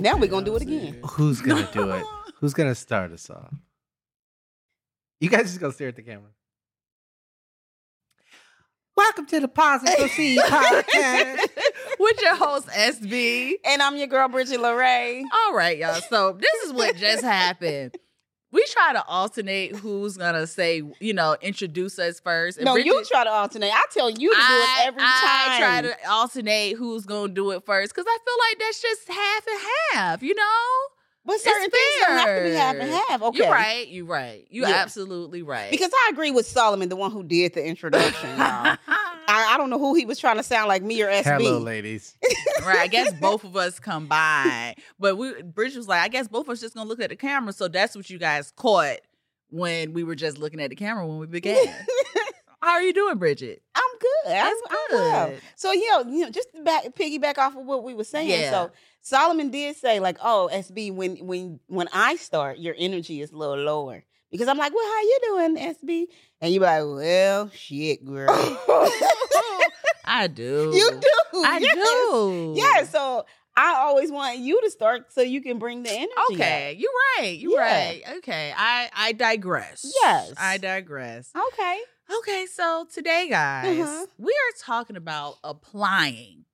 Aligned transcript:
Now 0.00 0.16
we're 0.16 0.28
gonna 0.28 0.46
do 0.46 0.56
it 0.56 0.62
again. 0.62 0.98
Who's 1.04 1.42
gonna 1.42 1.68
do 1.72 1.90
it? 1.90 2.02
Who's 2.40 2.54
gonna 2.54 2.74
start 2.74 3.12
us 3.12 3.28
off? 3.28 3.52
You 5.20 5.28
guys 5.28 5.42
just 5.42 5.60
gonna 5.60 5.74
stare 5.74 5.88
at 5.88 5.96
the 5.96 6.02
camera. 6.02 6.30
Welcome 8.96 9.26
to 9.26 9.40
the 9.40 9.48
Positive 9.48 10.10
Seed 10.10 10.38
Podcast. 10.46 11.46
With 11.98 12.20
your 12.22 12.34
host, 12.34 12.68
SB. 12.68 13.52
And 13.66 13.82
I'm 13.82 13.98
your 13.98 14.06
girl 14.06 14.28
Bridget 14.30 14.60
LeRae. 14.60 15.22
All 15.32 15.54
right, 15.54 15.76
y'all. 15.76 16.00
So 16.08 16.32
this 16.32 16.64
is 16.64 16.72
what 16.72 16.96
just 16.96 17.22
happened. 17.22 17.94
We 18.52 18.64
try 18.70 18.92
to 18.94 19.04
alternate 19.06 19.76
who's 19.76 20.16
gonna 20.16 20.46
say, 20.46 20.82
you 20.98 21.12
know, 21.14 21.36
introduce 21.40 21.98
us 22.00 22.18
first. 22.18 22.58
And 22.58 22.64
No, 22.64 22.76
you 22.76 23.04
try 23.04 23.22
to 23.24 23.30
alternate. 23.30 23.70
I 23.72 23.84
tell 23.92 24.10
you 24.10 24.16
to 24.30 24.36
do 24.36 24.42
it 24.42 24.86
every 24.86 25.02
I 25.02 25.06
time. 25.06 25.52
I 25.52 25.58
try 25.58 25.82
to 25.82 26.10
alternate 26.10 26.72
who's 26.76 27.04
gonna 27.06 27.32
do 27.32 27.52
it 27.52 27.64
first 27.64 27.94
because 27.94 28.06
I 28.08 28.18
feel 28.24 28.34
like 28.48 28.58
that's 28.58 28.82
just 28.82 29.08
half 29.08 29.46
and 29.46 29.60
half, 29.92 30.22
you 30.22 30.34
know? 30.34 30.44
but 31.24 31.38
certain 31.38 31.64
it's 31.64 31.74
things 31.74 32.06
don't 32.06 32.18
have 32.26 32.38
to 32.38 32.44
be 32.44 32.54
half 32.56 32.74
and 32.76 32.90
fair. 32.90 33.00
half. 33.10 33.22
Okay. 33.22 33.38
You're 33.38 33.52
right. 33.52 33.88
You're 33.88 34.06
right. 34.06 34.46
You're 34.50 34.68
Yeah. 34.68 34.76
absolutely 34.76 35.42
right. 35.42 35.70
Because 35.70 35.92
I 35.92 36.08
agree 36.10 36.30
with 36.32 36.46
Solomon, 36.46 36.88
the 36.88 36.96
one 36.96 37.12
who 37.12 37.22
did 37.22 37.52
the 37.54 37.64
introduction. 37.64 38.30
y'all. 39.30 39.48
I, 39.48 39.54
I 39.54 39.58
don't 39.58 39.70
know 39.70 39.78
who 39.78 39.94
he 39.94 40.04
was 40.04 40.18
trying 40.18 40.36
to 40.36 40.42
sound 40.42 40.68
like, 40.68 40.82
me 40.82 41.02
or 41.02 41.08
SB. 41.08 41.24
Hello, 41.24 41.58
ladies. 41.58 42.16
right. 42.64 42.78
I 42.78 42.86
guess 42.86 43.12
both 43.14 43.44
of 43.44 43.56
us 43.56 43.78
combined. 43.78 44.76
But 44.98 45.16
we 45.16 45.42
Bridget 45.42 45.78
was 45.78 45.88
like, 45.88 46.02
I 46.02 46.08
guess 46.08 46.28
both 46.28 46.46
of 46.46 46.50
us 46.50 46.60
just 46.60 46.74
gonna 46.74 46.88
look 46.88 47.00
at 47.00 47.10
the 47.10 47.16
camera. 47.16 47.52
So 47.52 47.68
that's 47.68 47.96
what 47.96 48.10
you 48.10 48.18
guys 48.18 48.52
caught 48.56 48.98
when 49.50 49.92
we 49.92 50.04
were 50.04 50.14
just 50.14 50.38
looking 50.38 50.60
at 50.60 50.70
the 50.70 50.76
camera 50.76 51.06
when 51.06 51.18
we 51.18 51.26
began. 51.26 51.66
How 52.62 52.72
are 52.72 52.82
you 52.82 52.92
doing, 52.92 53.16
Bridget? 53.16 53.62
I'm 53.74 53.98
good. 53.98 54.32
I'm, 54.32 54.32
That's 54.32 54.60
I'm 54.68 54.76
well. 54.92 55.28
good. 55.28 55.40
So 55.56 55.72
you 55.72 55.88
know, 55.90 56.10
you 56.10 56.24
know, 56.24 56.30
just 56.30 56.48
back 56.62 56.84
piggyback 56.94 57.38
off 57.38 57.56
of 57.56 57.64
what 57.64 57.84
we 57.84 57.94
were 57.94 58.04
saying. 58.04 58.28
Yeah. 58.28 58.50
So 58.50 58.70
Solomon 59.00 59.50
did 59.50 59.76
say 59.76 59.98
like, 59.98 60.18
"Oh, 60.22 60.50
SB, 60.52 60.92
when 60.92 61.16
when 61.26 61.60
when 61.68 61.88
I 61.92 62.16
start, 62.16 62.58
your 62.58 62.74
energy 62.76 63.22
is 63.22 63.32
a 63.32 63.36
little 63.36 63.56
lower." 63.56 64.04
Because 64.30 64.48
I'm 64.48 64.58
like, 64.58 64.72
"Well, 64.74 64.86
how 64.86 65.00
you 65.02 65.18
doing, 65.24 65.56
SB?" 65.56 66.06
And 66.40 66.52
you 66.52 66.60
be 66.60 66.66
like, 66.66 66.82
"Well, 66.84 67.50
shit, 67.50 68.04
girl." 68.04 68.28
I 70.04 70.26
do. 70.32 70.72
you 70.74 70.90
do. 71.00 71.42
I 71.44 71.58
yes. 71.58 71.74
do. 71.74 72.54
Yeah. 72.56 72.84
So 72.84 73.24
I 73.56 73.74
always 73.76 74.10
want 74.10 74.38
you 74.38 74.60
to 74.62 74.70
start 74.70 75.12
so 75.12 75.20
you 75.20 75.40
can 75.42 75.58
bring 75.58 75.82
the 75.82 75.90
energy. 75.90 76.10
Okay, 76.32 76.76
you're 76.78 76.90
right. 77.18 77.36
You're 77.38 77.52
Yeah. 77.60 77.88
right. 77.88 78.02
Okay, 78.18 78.52
I 78.56 78.88
I 78.94 79.12
digress. 79.12 79.92
Yes. 80.02 80.32
I 80.38 80.58
digress. 80.58 81.30
Okay. 81.52 81.80
Okay, 82.18 82.46
so 82.52 82.86
today, 82.92 83.28
guys, 83.28 83.78
Uh-huh. 83.80 84.06
we 84.18 84.32
are 84.32 84.58
talking 84.58 84.96
about 84.96 85.36
applying. 85.44 86.44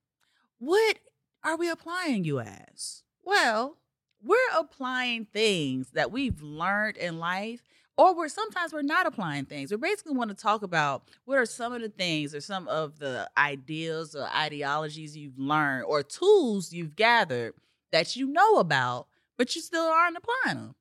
What 0.59 0.97
are 1.43 1.57
we 1.57 1.71
applying 1.71 2.25
you 2.25 2.41
as? 2.41 3.03
Well, 3.25 3.79
we're 4.27 4.59
applying 4.59 5.27
things 5.27 5.91
that 5.93 6.11
we've 6.11 6.43
learned 6.43 6.97
in 6.97 7.19
life, 7.19 7.63
or 7.97 8.15
we're 8.15 8.29
sometimes 8.29 8.73
we're 8.73 8.83
not 8.83 9.07
applying 9.07 9.45
things. 9.47 9.71
We 9.71 9.77
basically 9.79 10.15
want 10.15 10.31
to 10.31 10.37
talk 10.37 10.63
about 10.63 11.05
what 11.25 11.39
are 11.39 11.47
some 11.47 11.73
of 11.73 11.81
the 11.81 11.89
things 11.89 12.35
or 12.35 12.41
some 12.41 12.69
of 12.69 12.99
the 12.99 13.29
ideas 13.39 14.15
or 14.15 14.29
ideologies 14.35 15.17
you've 15.17 15.39
learned 15.39 15.85
or 15.85 16.03
tools 16.03 16.73
you've 16.73 16.97
gathered 16.97 17.55
that 17.93 18.17
you 18.17 18.27
know 18.27 18.57
about, 18.57 19.07
but 19.39 19.55
you 19.55 19.63
still 19.63 19.85
aren't 19.85 20.17
applying 20.19 20.59
them. 20.59 20.75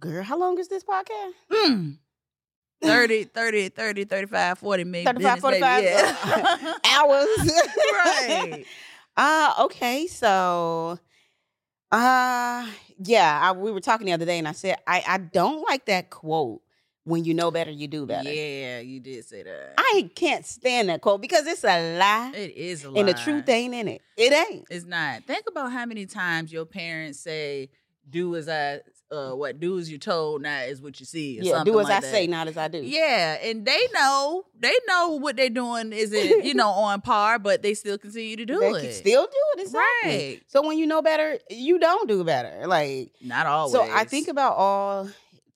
Girl, 0.00 0.22
how 0.22 0.38
long 0.38 0.58
is 0.58 0.68
this 0.68 0.84
podcast? 0.84 1.32
Hmm. 1.50 1.90
30, 2.82 3.24
30, 3.24 3.68
30, 3.70 4.04
35, 4.04 4.58
40 4.58 4.84
maybe. 4.84 5.04
35, 5.06 5.22
business, 5.22 5.40
45 5.40 5.84
maybe, 5.84 5.94
yeah. 5.94 6.72
hours. 6.84 7.26
right. 7.94 8.64
Uh 9.16 9.54
okay, 9.60 10.06
so 10.06 10.98
uh 11.94 12.66
yeah, 12.98 13.40
I, 13.42 13.52
we 13.52 13.72
were 13.72 13.80
talking 13.80 14.06
the 14.06 14.12
other 14.12 14.24
day 14.24 14.38
and 14.38 14.48
I 14.48 14.52
said 14.52 14.76
I 14.86 15.02
I 15.06 15.18
don't 15.18 15.62
like 15.68 15.86
that 15.86 16.10
quote 16.10 16.62
when 17.04 17.24
you 17.24 17.34
know 17.34 17.50
better 17.50 17.70
you 17.70 17.86
do 17.86 18.06
better. 18.06 18.30
Yeah, 18.30 18.80
you 18.80 19.00
did 19.00 19.24
say 19.26 19.42
that. 19.42 19.74
I 19.76 20.10
can't 20.14 20.44
stand 20.46 20.88
that 20.88 21.00
quote 21.00 21.20
because 21.20 21.46
it's 21.46 21.64
a 21.64 21.98
lie 21.98 22.32
it 22.34 22.56
is 22.56 22.84
a 22.84 22.90
lie. 22.90 23.00
and 23.00 23.08
the 23.08 23.14
truth 23.14 23.48
ain't 23.48 23.74
in 23.74 23.88
it. 23.88 24.02
It 24.16 24.32
ain't. 24.32 24.66
It's 24.70 24.86
not. 24.86 25.24
Think 25.24 25.44
about 25.48 25.72
how 25.72 25.84
many 25.86 26.06
times 26.06 26.52
your 26.52 26.64
parents 26.64 27.20
say, 27.20 27.70
"Do 28.08 28.36
as 28.36 28.48
I, 28.48 28.80
uh, 29.10 29.32
what 29.32 29.60
do 29.60 29.78
as 29.78 29.90
you're 29.90 29.98
told, 29.98 30.42
not 30.42 30.62
as 30.62 30.80
what 30.80 30.98
you 31.00 31.06
see." 31.06 31.38
Or 31.40 31.42
Yeah, 31.42 31.52
something 31.52 31.72
do 31.72 31.80
as 31.80 31.84
like 31.88 31.96
I 31.98 32.00
that. 32.00 32.10
say, 32.10 32.26
not 32.26 32.48
as 32.48 32.56
I 32.56 32.68
do. 32.68 32.78
Yeah, 32.78 33.38
and 33.42 33.64
they 33.66 33.80
know 33.92 34.44
they 34.58 34.74
know 34.86 35.10
what 35.20 35.36
they're 35.36 35.50
doing 35.50 35.92
isn't 35.92 36.44
you 36.44 36.54
know 36.60 36.70
on 36.70 37.00
par, 37.00 37.38
but 37.38 37.62
they 37.62 37.74
still 37.74 37.98
continue 37.98 38.36
to 38.36 38.44
do 38.46 38.58
they 38.60 38.70
it. 38.88 38.92
still 38.94 39.24
do 39.26 39.32
it. 39.56 39.60
Exactly. 39.62 40.10
right. 40.10 40.40
So 40.48 40.66
when 40.66 40.78
you 40.78 40.86
know 40.86 41.02
better, 41.02 41.38
you 41.50 41.78
don't 41.78 42.08
do 42.08 42.24
better. 42.24 42.66
Like 42.66 43.12
Not 43.20 43.46
always. 43.46 43.72
So 43.72 43.82
I 43.82 44.04
think 44.04 44.28
about 44.28 44.54
all 44.56 45.08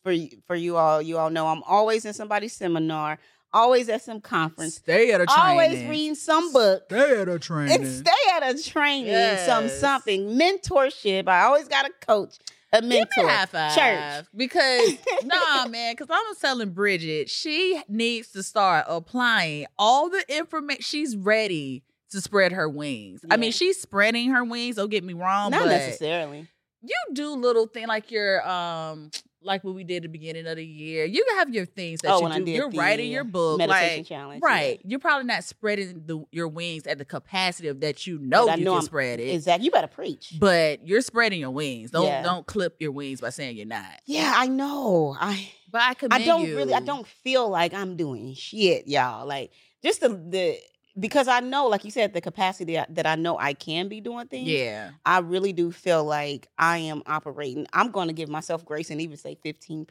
for 0.03 0.15
for 0.47 0.55
you 0.57 0.77
all. 0.77 1.03
You 1.03 1.19
all 1.19 1.31
know 1.31 1.47
I'm 1.49 1.63
always 1.65 2.05
in 2.05 2.13
somebody's 2.15 2.53
seminar, 2.53 3.19
always 3.53 3.89
at 3.89 4.03
some 4.03 4.21
conference, 4.21 4.77
stay 4.77 5.11
at 5.13 5.21
a 5.21 5.27
training. 5.27 5.43
always 5.51 5.85
reading 5.85 6.15
some 6.15 6.53
book. 6.53 6.85
Stay 6.87 7.21
at 7.21 7.29
a 7.29 7.39
training. 7.39 7.75
And 7.75 7.87
stay 7.87 8.31
at 8.35 8.43
a 8.55 8.63
training, 8.63 9.39
some 9.47 9.69
something 9.69 10.39
mentorship. 10.39 11.29
I 11.29 11.43
always 11.45 11.67
got 11.69 11.87
a 11.87 11.91
coach, 12.07 12.37
a 12.73 12.83
mentor, 12.83 13.27
a 13.27 13.29
high 13.29 13.47
five. 13.47 13.75
church. 13.75 14.27
Because 14.37 14.93
nah, 15.25 15.67
man, 15.69 15.93
because 15.95 16.09
I 16.11 16.25
was 16.29 16.39
telling 16.39 16.71
Bridget 16.71 17.31
she 17.31 17.81
needs 17.89 18.31
to 18.33 18.43
start 18.43 18.87
applying 18.89 19.67
all 19.79 20.11
the 20.11 20.25
information. 20.29 20.83
She's 20.83 21.17
ready 21.17 21.83
to 22.11 22.21
spread 22.21 22.53
her 22.53 22.69
wings. 22.69 23.21
I 23.31 23.37
mean, 23.37 23.53
she's 23.53 23.81
spreading 23.81 24.31
her 24.31 24.45
wings. 24.45 24.77
Don't 24.77 24.91
get 24.91 25.05
me 25.05 25.13
wrong, 25.15 25.51
Not 25.51 25.65
but 25.65 25.69
necessarily. 25.69 26.47
you 26.83 26.95
do 27.13 27.35
little 27.35 27.67
thing 27.67 27.87
like 27.87 28.11
your 28.11 28.47
um 28.49 29.11
like 29.43 29.63
what 29.63 29.75
we 29.75 29.85
did 29.85 29.97
at 29.99 30.03
the 30.03 30.09
beginning 30.09 30.47
of 30.47 30.57
the 30.57 30.65
year. 30.67 31.05
You 31.05 31.25
can 31.25 31.39
have 31.39 31.55
your 31.55 31.65
things 31.65 32.01
that 32.01 32.11
Oh, 32.13 32.27
you 32.35 32.45
do. 32.45 32.51
You're 32.51 32.71
the, 32.71 32.79
writing 32.79 33.11
your 33.13 33.25
book, 33.25 33.59
meditation 33.59 33.99
like 33.99 34.07
challenge, 34.07 34.43
right. 34.43 34.81
You're 34.85 34.99
probably 34.99 35.27
not 35.27 35.45
spreading 35.45 36.03
the, 36.07 36.25
your 36.33 36.49
wings 36.49 36.87
at 36.87 36.99
the 36.99 37.05
capacity 37.05 37.69
of 37.69 37.81
that 37.81 38.07
you 38.07 38.19
know 38.19 38.47
But 38.47 38.59
you 38.59 38.65
know 38.65 38.73
can 38.73 38.79
I'm- 38.79 38.85
spread 38.87 39.21
it. 39.21 39.29
Exactly. 39.33 39.65
You 39.67 39.71
better 39.71 39.87
preach. 39.87 40.35
But 40.39 40.87
you're 40.87 41.01
spreading 41.03 41.39
your 41.41 41.51
wings. 41.51 41.91
Don't 41.93 42.07
Yeah. 42.07 42.23
don't 42.23 42.47
clip 42.47 42.77
your 42.81 42.91
wings 42.93 43.21
by 43.21 43.31
saying 43.31 43.57
you're 43.57 43.67
not. 43.67 43.93
Yeah, 44.07 44.33
I 44.35 44.49
know. 44.49 45.17
I 45.19 45.51
But 45.71 45.83
I 45.83 45.95
commend 45.95 46.23
I 46.23 46.27
don't 46.27 46.47
you. 46.47 46.57
really. 46.57 46.75
I 46.75 46.81
don't 46.81 47.07
feel 47.07 47.49
like 47.49 47.73
I'm 47.75 47.97
doing 47.97 48.35
shit, 48.35 48.89
y'all. 48.89 49.27
Like 49.27 49.53
just 49.85 50.01
the 50.01 50.09
the 50.09 50.59
because 50.99 51.29
I 51.29 51.41
know, 51.41 51.67
like 51.67 51.85
you 51.85 51.91
said, 51.91 52.13
the 52.13 52.21
capacity 52.21 52.75
that, 52.75 52.95
that 52.95 53.07
I 53.07 53.15
know 53.15 53.39
I 53.39 53.55
can 53.55 53.89
be 53.89 54.01
doing 54.01 54.27
things. 54.27 54.49
Yeah. 54.49 54.91
I 55.05 55.19
really 55.19 55.53
do 55.53 55.71
feel 55.71 56.05
like 56.05 56.49
I 56.59 56.79
am 56.79 57.03
operating. 57.07 57.67
I'm 57.73 57.91
going 57.91 58.09
to 58.09 58.15
give 58.15 58.29
myself 58.29 58.65
grace 58.65 58.91
and 58.91 59.01
even 59.01 59.17
say 59.17 59.37
15% 59.45 59.87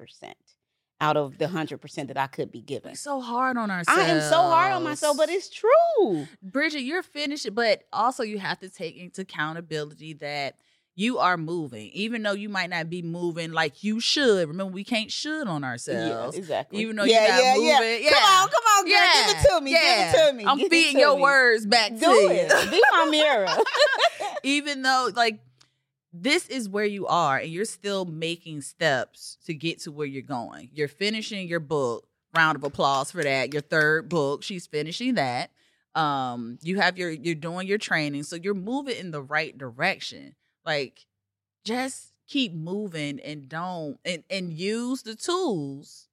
out 1.00 1.16
of 1.16 1.38
the 1.38 1.46
100% 1.46 2.08
that 2.08 2.18
I 2.18 2.28
could 2.28 2.52
be 2.52 2.62
given. 2.62 2.92
We're 2.92 2.96
so 2.96 3.22
hard 3.22 3.58
on 3.58 3.70
ourselves. 3.70 4.02
I 4.02 4.06
am 4.06 4.22
so 4.22 4.42
hard 4.42 4.74
on 4.74 4.84
myself, 4.84 5.18
but 5.18 5.30
it's 5.30 5.50
true. 5.50 6.28
Bridget, 6.42 6.82
you're 6.82 7.04
finished, 7.04 7.54
but 7.54 7.84
also 7.94 8.24
you 8.24 8.40
have 8.40 8.60
to 8.60 8.70
take 8.70 8.98
into 8.98 9.22
accountability 9.22 10.14
that 10.14 10.56
you 10.98 11.20
are 11.20 11.38
moving, 11.38 11.92
even 11.94 12.24
though 12.24 12.34
you 12.34 12.50
might 12.50 12.72
not 12.72 12.90
be 12.90 13.04
moving 13.04 13.52
like 13.52 13.84
you 13.84 14.00
should. 14.00 14.48
Remember, 14.48 14.74
we 14.74 14.84
can't 14.84 15.12
should 15.12 15.48
on 15.48 15.64
ourselves. 15.64 16.36
Yeah, 16.36 16.40
exactly. 16.40 16.80
Even 16.80 16.96
though 16.96 17.04
yeah, 17.04 17.22
you're 17.22 17.30
not 17.30 17.44
yeah, 17.44 17.56
yeah. 17.70 17.80
moving. 17.80 18.04
Yeah. 18.04 18.10
Come 18.10 18.24
on, 18.24 18.50
come 18.50 18.64
on, 18.64 18.86
girl. 18.86 18.98
Give 19.14 19.38
it 19.38 19.48
to 19.48 19.62
me. 19.62 19.72
yeah. 19.74 20.12
Give 20.12 20.20
it 20.22 20.28
to 20.28 20.34
me. 20.34 20.46
I'm 20.46 20.58
Give 20.58 20.70
feeding 20.72 21.00
your 21.00 21.16
me. 21.16 21.22
words 21.22 21.68
back 21.68 21.92
to 21.92 22.00
Do 22.00 22.08
you. 22.08 22.48
Be 22.72 22.82
my 22.92 23.08
mirror. 23.12 23.48
even 24.44 24.82
though 24.82 25.12
like 25.16 25.40
this 26.12 26.48
is 26.48 26.68
where 26.68 26.86
you 26.86 27.06
are 27.06 27.38
and 27.38 27.52
you're 27.52 27.66
still 27.66 28.06
making 28.06 28.62
steps 28.62 29.38
to 29.46 29.54
get 29.54 29.82
to 29.82 29.92
where 29.92 30.08
you're 30.08 30.24
going. 30.24 30.72
You're 30.74 30.88
finishing 30.88 31.48
your 31.48 31.60
book. 31.60 32.08
Round 32.36 32.56
of 32.56 32.64
applause 32.64 33.12
for 33.12 33.24
that. 33.24 33.54
Your 33.54 33.62
third 33.62 34.10
book, 34.10 34.42
she's 34.42 34.66
finishing 34.66 35.14
that. 35.16 35.52
Um, 35.94 36.58
you 36.62 36.80
have 36.80 36.98
your 36.98 37.12
you're 37.12 37.36
doing 37.36 37.68
your 37.68 37.78
training, 37.78 38.24
so 38.24 38.36
you're 38.36 38.54
moving 38.54 38.98
in 38.98 39.12
the 39.12 39.22
right 39.22 39.56
direction. 39.58 40.36
Like 40.68 41.06
just 41.64 42.12
keep 42.28 42.54
moving 42.54 43.20
and 43.22 43.48
don't 43.48 43.98
and, 44.04 44.24
and 44.30 44.52
use 44.52 45.02
the 45.04 45.16
tools 45.16 46.10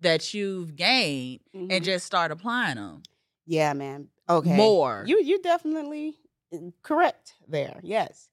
that 0.00 0.32
you've 0.32 0.74
gained 0.74 1.40
Mhm. 1.54 1.68
and 1.70 1.84
just 1.84 2.06
start 2.06 2.30
applying 2.32 2.76
them 2.76 3.02
yeah, 3.46 3.74
man. 3.74 4.08
Okay. 4.28 4.56
more. 4.56 5.04
You 5.06 5.20
you 5.22 5.40
definitely 5.42 6.16
uh, 6.52 6.56
correct 6.82 7.34
there. 7.46 7.78
Yes. 7.82 8.30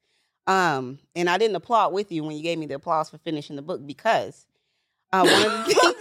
Um, 0.48 1.00
and 1.18 1.30
I 1.30 1.38
didn't 1.38 1.56
applaud 1.58 1.92
with 1.94 2.12
you 2.14 2.24
when 2.24 2.36
you 2.38 2.44
gave 2.44 2.58
me 2.58 2.66
the 2.66 2.76
applause 2.76 3.10
for 3.10 3.18
finishing 3.18 3.58
the 3.58 3.62
book 3.62 3.86
because 3.86 4.46
uh, 5.12 5.26
one 5.28 5.44
of 5.46 5.52
the 5.52 5.74
things 5.74 5.96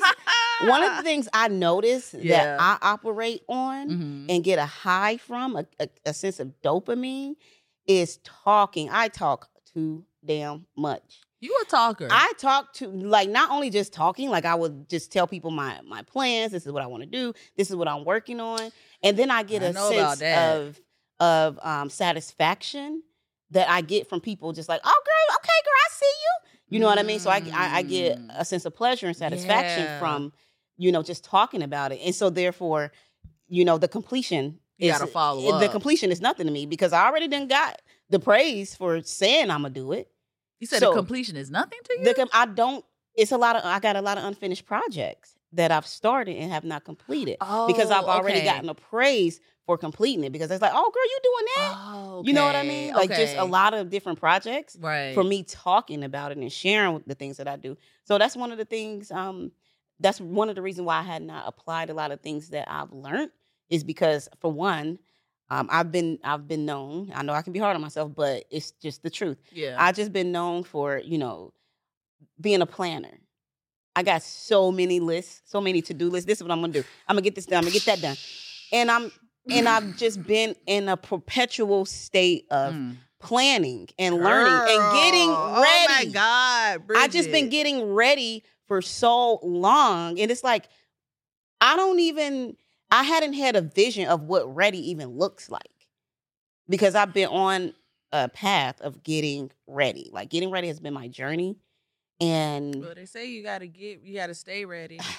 one 0.71 0.83
of 0.85 0.97
the 0.97 1.03
things 1.11 1.29
I 1.33 1.49
notice 1.49 2.15
Yeah. 2.15 2.57
that 2.57 2.61
I 2.61 2.79
operate 2.93 3.43
on 3.49 3.89
Mhm. 3.91 4.27
and 4.29 4.45
get 4.45 4.61
a 4.61 4.67
high 4.67 5.17
from 5.17 5.57
a, 5.57 5.67
a, 5.81 5.89
a 6.07 6.15
sense 6.15 6.39
of 6.39 6.55
dopamine 6.63 7.35
is 7.91 8.19
talking. 8.19 8.89
I 8.91 9.09
talk 9.09 9.49
too 9.75 10.05
damn 10.25 10.67
much. 10.77 11.21
You 11.41 11.59
a 11.63 11.65
talker. 11.65 12.07
I 12.11 12.33
talk 12.39 12.73
to 12.75 12.87
like 12.89 13.29
not 13.29 13.51
only 13.51 13.71
just 13.71 13.93
talking, 13.93 14.29
like 14.29 14.45
I 14.45 14.55
would 14.55 14.89
just 14.89 15.11
tell 15.11 15.27
people 15.27 15.51
my 15.51 15.81
my 15.87 16.03
plans. 16.03 16.53
This 16.53 16.67
is 16.67 16.73
what 16.73 16.83
I 16.83 16.87
want 16.87 17.03
to 17.03 17.09
do. 17.09 17.33
This 17.57 17.71
is 17.71 17.77
what 17.77 17.89
I'm 17.89 18.05
working 18.05 18.41
on, 18.41 18.71
and 19.03 19.17
then 19.17 19.31
I 19.31 19.43
get 19.43 19.63
I 19.63 19.67
a 19.67 19.73
sense 19.75 20.23
of 20.23 20.81
of 21.19 21.59
um, 21.63 21.89
satisfaction 21.91 23.03
that 23.51 23.69
I 23.69 23.81
get 23.81 24.09
from 24.09 24.21
people 24.21 24.53
just 24.53 24.69
like, 24.69 24.81
oh 24.85 25.03
girl, 25.05 25.37
okay, 25.39 25.61
girl, 25.65 25.73
I 25.87 25.89
see 25.93 26.07
you. 26.07 26.75
You 26.75 26.81
know 26.81 26.87
what 26.87 26.99
I 26.99 27.03
mean? 27.03 27.19
So 27.19 27.31
I, 27.31 27.43
I, 27.53 27.79
I 27.79 27.83
get 27.83 28.17
Mm. 28.19 28.31
a 28.41 28.45
sense 28.45 28.65
of 28.65 28.75
pleasure 28.75 29.07
and 29.09 29.17
satisfaction 29.17 29.85
Yeah. 29.87 29.99
from, 29.99 30.33
you 30.79 30.93
know, 30.93 31.03
just 31.03 31.25
talking 31.25 31.63
about 31.63 31.91
it. 31.91 32.01
And 32.05 32.15
so 32.15 32.31
therefore, 32.31 32.93
you 33.49 33.65
know, 33.65 33.77
the 33.77 33.89
completion 33.89 34.61
You 34.81 34.91
gotta 34.93 35.07
follow 35.07 35.59
the 35.59 35.67
up. 35.67 35.73
completion 35.73 36.11
is 36.11 36.21
nothing 36.21 36.47
to 36.47 36.53
me 36.53 36.67
because 36.67 36.93
I 36.93 37.07
already 37.07 37.29
done 37.29 37.49
got 37.49 37.81
the 38.09 38.19
praise 38.19 38.75
for 38.75 39.01
saying 39.03 39.51
I'm 39.51 39.63
gonna 39.63 39.71
do 39.75 39.93
it. 39.93 40.11
You 40.59 40.67
said 40.67 40.81
So- 40.81 40.91
the 40.91 40.97
completion 40.97 41.37
is 41.37 41.51
nothing 41.51 41.79
to 41.85 41.99
you. 41.99 42.05
The 42.05 42.29
I 42.33 42.47
don't. 42.47 42.85
It's 43.15 43.33
a 43.33 43.39
lot 43.39 43.57
of. 43.57 43.65
I 43.65 43.81
got 43.81 43.97
a 43.97 44.01
lot 44.03 44.19
of 44.19 44.25
unfinished 44.25 44.67
projects 44.67 45.35
that 45.53 45.73
I've 45.73 45.87
started 45.87 46.37
and 46.37 46.53
have 46.53 46.63
not 46.65 46.85
completed 46.85 47.37
because 47.41 47.91
I've 47.91 48.05
Oh, 48.05 48.09
already 48.09 48.39
okay. 48.39 48.45
gotten 48.47 48.69
a 48.69 48.75
praise 48.75 49.41
for 49.67 49.77
completing 49.77 50.23
it. 50.25 50.31
Because 50.31 50.49
it's 50.51 50.63
like, 50.63 50.71
oh, 50.73 50.91
girl, 50.95 51.05
you 51.05 51.19
doing 51.23 51.47
that? 51.57 51.75
Oh, 51.77 52.23
You 52.25 52.33
know 52.33 52.45
what 52.45 52.55
I 52.55 52.63
mean? 52.63 52.95
Like 52.95 53.11
just 53.11 53.37
a 53.37 53.45
lot 53.45 53.75
of 53.75 53.91
different 53.91 54.21
projects 54.21 54.77
right 54.81 55.13
for 55.13 55.25
me 55.25 55.43
talking 55.43 56.05
about 56.05 56.31
it 56.33 56.39
and 56.39 56.53
sharing 56.53 57.03
the 57.07 57.15
things 57.17 57.37
that 57.39 57.49
I 57.49 57.57
do. 57.57 57.77
So 58.05 58.17
that's 58.17 58.37
one 58.37 58.53
of 58.53 58.59
the 58.59 58.65
things. 58.65 59.11
Um, 59.11 59.51
that's 59.99 60.21
one 60.21 60.49
of 60.49 60.55
the 60.55 60.63
reasons 60.63 60.87
why 60.87 61.01
I 61.01 61.03
had 61.03 61.23
not 61.23 61.45
applied 61.47 61.91
a 61.91 61.95
lot 61.95 62.13
of 62.13 62.21
things 62.21 62.51
that 62.51 62.71
I've 62.71 62.93
learned 62.93 63.31
is 63.71 63.85
because 63.85 64.29
for 64.41 64.53
one, 64.53 64.99
um, 65.49 65.69
I've 65.71 65.91
been 65.91 66.19
I've 66.23 66.47
been 66.47 66.67
known. 66.67 67.11
I 67.15 67.23
know 67.23 67.33
I 67.33 67.43
can 67.43 67.53
be 67.53 67.59
hard 67.59 67.75
on 67.75 67.81
myself, 67.81 68.13
but 68.15 68.45
it's 68.51 68.73
just 68.73 69.03
the 69.03 69.11
truth. 69.11 69.39
Yeah. 69.53 69.77
I've 69.79 69.97
just 69.97 70.13
been 70.13 70.31
known 70.33 70.63
for, 70.65 70.99
you 70.99 71.19
know, 71.19 71.53
being 72.41 72.61
a 72.63 72.67
planner. 72.67 73.19
I 73.97 74.03
got 74.05 74.23
so 74.23 74.71
many 74.71 75.01
lists, 75.01 75.43
so 75.47 75.61
many 75.61 75.83
to-do 75.83 76.09
lists. 76.11 76.27
This 76.27 76.39
is 76.39 76.45
what 76.45 76.53
I'm 76.53 76.61
gonna 76.61 76.73
do. 76.73 76.85
I'm 77.09 77.15
gonna 77.15 77.23
get 77.23 77.35
this 77.35 77.47
done, 77.47 77.59
I'm 77.59 77.65
gonna 77.65 77.73
get 77.73 77.87
that 77.87 78.01
done. 78.01 78.17
And 78.73 78.91
I'm 78.91 79.11
and 79.51 79.69
I've 79.69 79.97
just 79.97 80.23
been 80.23 80.55
in 80.67 80.89
a 80.89 80.97
perpetual 80.97 81.85
state 81.85 82.47
of 82.51 82.75
Mm. 82.75 82.97
planning 83.19 83.89
and 83.99 84.15
learning 84.15 84.61
and 84.69 84.93
getting 84.93 85.31
ready. 85.31 85.37
Oh 85.37 85.87
my 85.89 86.05
God. 86.05 86.83
I 86.97 87.09
just 87.09 87.31
been 87.33 87.49
getting 87.49 87.93
ready 87.93 88.45
for 88.69 88.81
so 88.81 89.41
long. 89.43 90.21
And 90.21 90.31
it's 90.31 90.45
like, 90.45 90.69
I 91.61 91.75
don't 91.77 91.99
even, 91.99 92.57
I 92.91 93.05
hadn't 93.05 93.35
had 93.35 93.57
a 93.57 93.61
vision 93.61 94.09
of 94.09 94.23
what 94.23 94.53
ready 94.55 94.91
even 94.91 95.11
looks 95.11 95.51
like 95.51 95.71
because 96.69 96.95
I've 96.95 97.13
been 97.15 97.29
on 97.29 97.73
a 98.13 98.29
path 98.29 98.81
of 98.81 99.03
getting 99.03 99.51
ready. 99.67 100.11
Like 100.13 100.31
getting 100.31 100.51
ready 100.51 100.69
has 100.69 100.81
been 100.81 100.95
my 100.95 101.09
journey. 101.09 101.57
And 102.21 102.81
Well, 102.81 102.95
they 102.95 103.07
say 103.07 103.31
you 103.31 103.43
gotta 103.43 103.67
get, 103.67 104.03
you 104.03 104.15
gotta 104.17 104.35
stay 104.35 104.65
ready. 104.65 104.99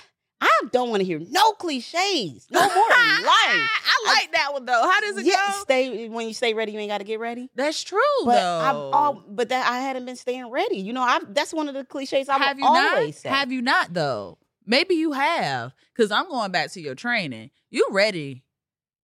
I 0.44 0.50
don't 0.72 0.90
want 0.90 1.02
to 1.02 1.06
hear 1.06 1.20
no 1.20 1.52
cliches, 1.54 2.48
no 2.50 2.62
more 2.62 2.70
life. 2.74 3.70
I 3.78 4.04
like 4.20 4.32
that 4.34 4.50
one 4.54 4.66
though. 4.66 4.82
How 4.82 5.00
does 5.02 5.18
it 5.18 5.26
Yeah, 5.26 5.36
go? 5.36 5.62
stay 5.62 6.10
when 6.10 6.28
you 6.28 6.34
stay 6.34 6.56
ready, 6.56 6.72
you 6.72 6.80
ain't 6.80 6.90
got 6.90 6.98
to 6.98 7.04
get 7.04 7.20
ready. 7.20 7.50
That's 7.56 7.84
true 7.84 8.00
But 8.26 8.34
though. 8.36 8.60
I've 8.62 8.76
all, 8.94 9.24
but 9.28 9.50
that 9.50 9.68
I 9.68 9.80
hadn't 9.82 10.06
been 10.06 10.16
staying 10.16 10.50
ready. 10.50 10.78
You 10.78 10.94
know, 10.94 11.02
I 11.02 11.20
that's 11.30 11.54
one 11.54 11.68
of 11.68 11.76
the 11.76 11.86
cliches 11.86 12.28
I've 12.28 12.42
have 12.42 12.60
you 12.60 12.66
always 12.66 13.16
not? 13.16 13.22
said. 13.22 13.30
Have 13.30 13.52
you 13.52 13.62
not 13.62 13.94
though? 13.94 14.40
Maybe 14.72 14.96
you 14.96 15.12
have, 15.12 15.74
because 15.94 16.12
I'm 16.12 16.30
going 16.30 16.52
back 16.52 16.72
to 16.72 16.82
your 16.82 16.96
training. 16.96 17.52
You 17.70 17.88
ready? 17.92 18.44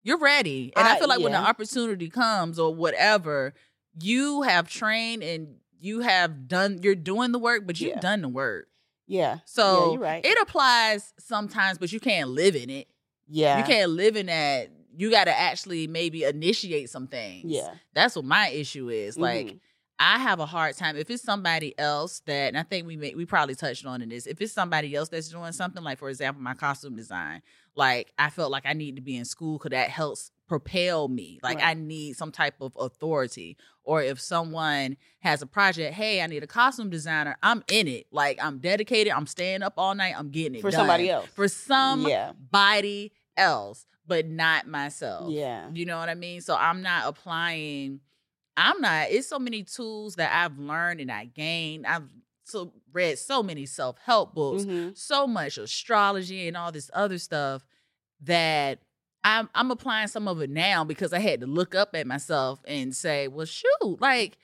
You're 0.05 0.19
ready, 0.19 0.73
and 0.77 0.87
I, 0.87 0.95
I- 0.95 0.99
feel 1.01 1.09
like 1.09 1.21
when 1.21 1.33
the 1.33 1.39
opportunity 1.39 2.09
comes 2.09 2.59
or 2.59 2.73
whatever, 2.75 3.53
you 4.01 4.43
have 4.43 4.69
trained 4.69 5.23
and 5.25 5.57
you 5.81 6.01
have 6.01 6.47
done. 6.47 6.79
You're 6.83 6.95
doing 6.95 7.33
the 7.33 7.39
work, 7.41 7.67
but 7.67 7.81
you've 7.81 7.95
Yeah. 7.97 8.01
done 8.01 8.23
the 8.23 8.29
work. 8.29 8.69
yeah. 9.09 9.39
So 9.45 9.63
yeah, 9.87 9.91
you're 9.93 10.01
right. 10.01 10.25
it 10.25 10.39
applies 10.41 11.13
sometimes, 11.19 11.79
but 11.79 11.93
you 11.93 11.99
can't 12.01 12.31
live 12.31 12.55
in 12.57 12.71
it. 12.71 12.89
yeah. 13.29 13.59
You 13.59 13.65
can't 13.65 13.91
live 13.91 14.17
in 14.17 14.27
that. 14.27 14.71
You 14.97 15.11
got 15.11 15.25
to 15.25 15.37
actually 15.39 15.87
maybe 15.89 16.23
initiate 16.25 16.89
some 16.91 17.07
things. 17.09 17.45
Yeah. 17.47 17.75
That's 17.93 18.15
what 18.17 18.25
my 18.25 18.49
issue 18.49 18.89
is. 18.89 19.19
Like, 19.19 19.47
Mhm. 19.49 19.61
I 19.99 20.19
have 20.19 20.41
a 20.41 20.47
hard 20.47 20.77
time 20.77 20.97
if 20.97 21.11
it's 21.11 21.23
somebody 21.23 21.79
else 21.79 22.21
that, 22.27 22.49
and 22.49 22.59
I 22.59 22.63
think 22.63 22.87
we 22.87 22.97
may, 22.97 23.15
we 23.15 23.25
probably 23.25 23.55
touched 23.55 23.87
on 23.87 24.03
in 24.03 24.11
this. 24.11 24.27
If 24.27 24.41
it's 24.41 24.53
somebody 24.53 24.95
else 24.95 25.09
that's 25.09 25.29
doing 25.29 25.53
something, 25.53 25.83
like 25.83 25.99
for 25.99 26.11
example, 26.11 26.43
my 26.43 26.55
costume 26.55 26.97
design, 26.97 27.43
like 27.75 28.13
I 28.19 28.31
felt 28.31 28.51
like 28.51 28.67
I 28.67 28.75
need 28.75 28.97
to 28.97 29.03
be 29.03 29.17
in 29.17 29.25
school 29.25 29.59
because 29.59 29.71
that 29.71 29.89
helps 29.89 30.33
propel 30.47 31.09
me. 31.09 31.41
Like 31.43 31.63
I 31.63 31.75
need 31.75 32.17
some 32.17 32.31
type 32.31 32.57
of 32.61 32.77
authority. 32.79 33.57
Or 33.85 34.03
if 34.03 34.21
someone 34.21 34.97
has 35.21 35.43
a 35.43 35.47
project, 35.47 35.95
hey, 35.95 36.21
I 36.21 36.27
need 36.27 36.43
a 36.43 36.47
costume 36.47 36.91
designer, 36.91 37.37
I'm 37.43 37.65
in 37.71 37.89
it. 37.89 38.07
Like 38.11 38.39
I'm 38.43 38.59
dedicated. 38.59 39.13
I'm 39.13 39.27
staying 39.27 39.63
up 39.63 39.75
all 39.77 39.95
night. 39.95 40.15
I'm 40.17 40.31
getting 40.31 40.57
it 40.57 40.61
for 40.61 40.71
done. 40.71 40.81
somebody 40.81 41.11
else. 41.11 41.27
For 41.35 41.49
somebody 41.49 42.11
yeah. 43.37 43.45
else, 43.45 43.87
but 44.07 44.27
not 44.27 44.67
myself. 44.67 45.31
Yeah. 45.31 45.69
You 45.73 45.87
know 45.87 45.99
what 45.99 46.09
I 46.09 46.15
mean? 46.15 46.41
So 46.41 46.55
I'm 46.55 46.83
not 46.83 47.09
applying. 47.09 48.01
I'm 48.57 48.81
not. 48.81 49.11
It's 49.11 49.29
so 49.29 49.39
many 49.39 49.63
tools 49.65 50.17
that 50.17 50.33
I've 50.33 50.59
learned 50.59 51.01
and 51.01 51.11
I 51.13 51.27
gained. 51.27 51.87
I've 51.87 52.09
so 52.45 52.73
read 52.93 53.19
so 53.19 53.43
many 53.43 53.67
self 53.67 53.99
help 54.05 54.35
books, 54.35 54.65
Mhm. 54.65 54.97
so 54.97 55.27
much 55.27 55.59
astrology 55.59 56.47
and 56.49 56.57
all 56.57 56.71
this 56.73 56.91
other 56.95 57.19
stuff 57.19 57.67
that 58.23 58.79
I'm 59.25 59.51
I'm 59.55 59.71
applying 59.71 60.09
some 60.09 60.29
of 60.29 60.41
it 60.41 60.51
now 60.51 60.85
because 60.85 61.13
I 61.13 61.19
had 61.19 61.41
to 61.41 61.47
look 61.47 61.75
up 61.75 61.95
at 61.95 62.07
myself 62.07 62.61
and 62.67 62.95
say, 62.95 63.27
well, 63.29 63.47
shoot, 63.47 64.01
like, 64.01 64.39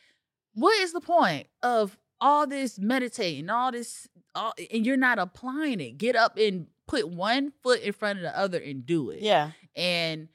what 0.55 0.76
is 0.81 0.93
the 0.93 1.00
point 1.00 1.47
of 1.62 1.97
all 2.20 2.47
this 2.47 2.79
meditating, 2.79 3.49
all 3.50 3.70
this, 3.73 4.09
all, 4.35 4.53
and 4.73 4.85
you're 4.85 4.97
not 4.97 5.19
applying 5.20 5.81
it? 5.81 5.99
Get 5.99 6.17
up 6.17 6.37
and 6.37 6.67
put 6.88 7.09
one 7.09 7.53
foot 7.62 7.81
in 7.82 7.93
front 7.93 8.19
of 8.19 8.23
the 8.25 8.37
other 8.37 8.59
and 8.59 8.85
do 8.85 9.11
it 9.11 9.23
Yeah. 9.23 9.53
and 9.76 10.29